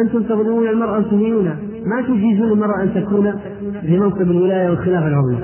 [0.05, 1.57] أنتم تظلمون المرأة وتهينونها
[1.87, 3.33] ما تجيزون المرأة أن تكون
[3.81, 5.39] في منصب الولاية والخلافة العظمى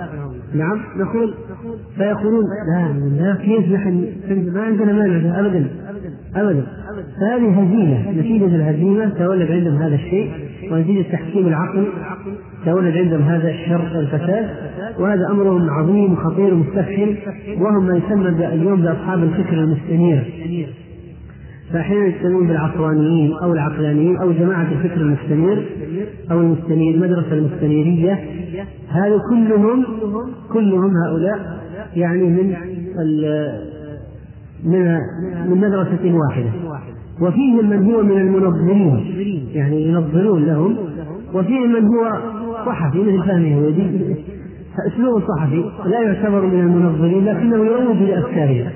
[0.55, 1.35] نعم نقول
[2.01, 2.45] فيقولون
[2.75, 4.05] لا لا كيف نحن
[4.55, 5.67] ما عندنا مانع ابدا
[6.37, 6.67] ابدا.
[7.21, 10.31] فهذه هزيمة نتيجة الهزيمة تولد عندهم هذا الشيء
[10.73, 11.87] ونتيجة تحكيم العقل
[12.65, 14.49] تولد عندهم هذا الشر والفساد
[14.99, 17.17] وهذا أمرهم عظيم وخطير ومستفحل
[17.59, 20.33] وهم ما يسمى اليوم بأصحاب الفكر المستنير.
[21.73, 25.69] فأحيانا يسمون بالعصرانيين أو العقلانيين أو جماعة الفكر المستنير
[26.31, 28.19] أو المستنير المدرسة المستنيرية
[28.89, 29.85] هذا كلهم
[30.53, 31.61] كلهم هؤلاء
[31.97, 32.55] يعني من
[34.65, 34.99] من
[35.51, 36.51] من مدرسة واحدة.
[37.21, 40.77] وفيهم من هو من المنظرين يعني ينظرون لهم.
[41.35, 42.13] وفيهم من هو
[42.67, 44.17] صحفي مثل فهمي اليهودي
[44.93, 48.67] اسلوب صحفي لا يعتبر من المنظرين لكنه يروج لافكارهم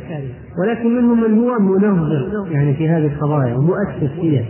[0.58, 4.44] ولكن منهم من هو منظر يعني في هذه القضايا ومؤسس فيها.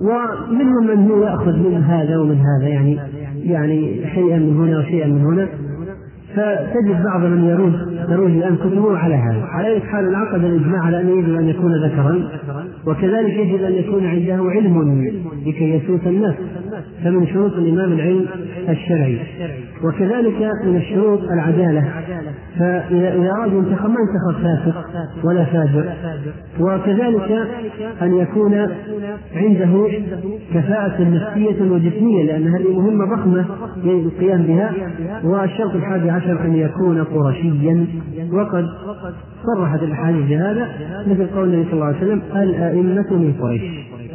[0.00, 2.98] ومنهم من هو يأخذ من هذا ومن هذا يعني
[3.42, 5.48] يعني شيئا من هنا وشيئا من هنا.
[6.34, 7.72] فتجد بعض من يروج
[8.08, 9.42] يروج الآن كتبه على هذا.
[9.42, 12.28] على اي حال انعقد الإجماع على انه يجب أن يكون ذكرا
[12.86, 15.04] وكذلك يجب أن يكون عنده علم
[15.46, 16.34] لكي يسوس الناس
[17.04, 18.26] فمن شروط الإمام العلم
[18.68, 19.18] الشرعي.
[19.84, 21.84] وكذلك من الشروط العدالة.
[22.58, 24.84] فاذا أراد ينتخب ما ينتخب فاسق
[25.24, 25.84] ولا فاجر.
[26.60, 27.48] وكذلك
[28.02, 28.54] أن يكون
[29.34, 29.88] عنده
[30.54, 33.44] كفاءة نفسية وجسمية لأن هذه مهمة ضخمة
[33.84, 34.72] للقيام بها.
[35.24, 37.86] والشرط الحادي عشر أن يكون قرشيا.
[38.32, 38.66] وقد
[39.46, 40.68] صرحت الأحاديث بهذا
[41.06, 43.62] مثل قول النبي صلى الله عليه وسلم الأئمة من قريش.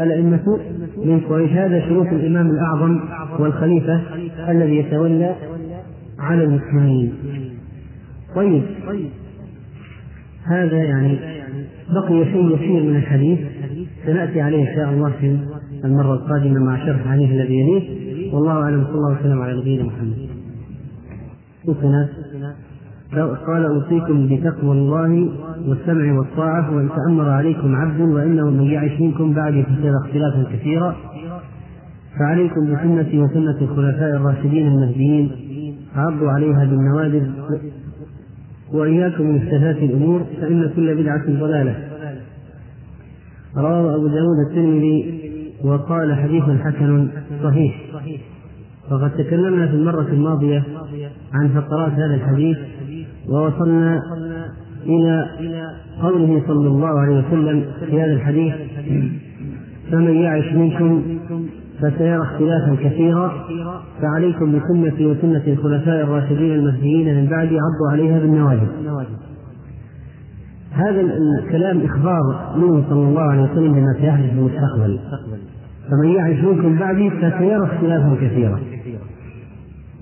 [0.02, 0.60] الأئمة
[1.06, 2.99] من قريش هذا شروط الإمام الأعظم
[3.40, 4.02] والخليفة
[4.49, 5.36] الذي يتولى
[6.20, 7.14] على المسلمين
[8.36, 8.64] طيب
[10.48, 11.20] هذا يعني
[11.90, 13.40] بقي شيء يسير من الحديث
[14.06, 15.38] سنأتي عليه إن شاء الله في
[15.86, 18.34] المرة القادمة مع شرح الحديث الذي يليه.
[18.34, 20.30] والله أعلم صلى الله وسلم على نبينا محمد.
[23.20, 25.30] قال أوصيكم بتقوى الله
[25.68, 30.96] والسمع والطاعة وإن تأمر عليكم عبد وإنه من يعش منكم بعد فسير اختلافا كثيرا.
[32.20, 35.32] فعليكم بسنتي وسنة الخلفاء الراشدين المهديين.
[35.96, 37.28] عضوا عليها بالنوادر
[38.74, 41.76] وإياكم من محدثات الأمور فإن كل بدعة ضلالة.
[43.58, 45.22] رواه أبو داود الترمذي
[45.64, 47.08] وقال حديث حسن
[47.44, 47.82] صحيح.
[48.92, 50.64] وقد تكلمنا في المرة الماضية
[51.34, 52.58] عن فقرات هذا الحديث.
[53.30, 53.99] ووصلنا
[54.85, 55.26] إلى
[56.02, 58.53] قوله صلى الله عليه وسلم في هذا الحديث
[59.91, 61.03] فمن يعش منكم
[61.81, 63.31] فسيرى اختلافا كثيرا
[64.02, 68.68] فعليكم بسنتي وسنة الخلفاء الراشدين المهديين من بعد عضوا عليها بالنواجذ.
[70.72, 74.99] هذا الكلام إخبار منه صلى الله عليه وسلم بما سيحدث في المستقبل
[75.89, 78.60] فمن يعش منكم بعدي فسيرى اختلافا كثيرا.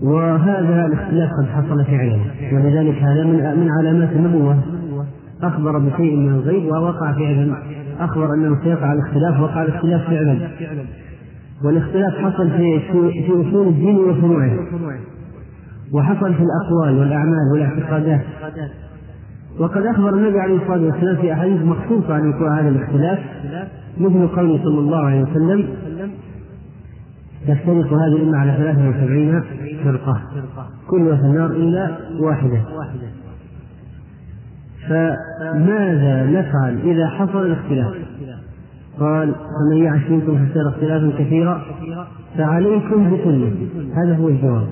[0.03, 2.19] وهذا الاختلاف قد حصل فعلا
[2.53, 4.57] ولذلك هذا من من علامات النبوة.
[5.43, 7.55] أخبر بشيء من الغيب ووقع فعلا
[7.99, 10.38] أخبر أنه سيقع الاختلاف وقع الاختلاف فعلا
[11.63, 14.59] والاختلاف حصل في في أصول الدين وفروعه
[15.93, 18.21] وحصل في الأقوال والأعمال والاعتقادات.
[19.59, 23.19] وقد أخبر النبي عليه الصلاة والسلام في أحاديث مخصوصة عن وقوع هذا الاختلاف.
[23.97, 25.67] مثل قوله صلى الله عليه وسلم
[27.47, 29.43] تفترق هذه الأمة على 73
[29.84, 30.22] فرقة
[30.88, 32.61] كلها في النار إلا واحدة.
[34.89, 37.93] فماذا نفعل إذا حصل الاختلاف؟
[38.99, 41.61] قال فمن يعش منكم فسيرى اختلافا كثيرا
[42.38, 44.68] فعليكم بسنتي هذا هو الجواب.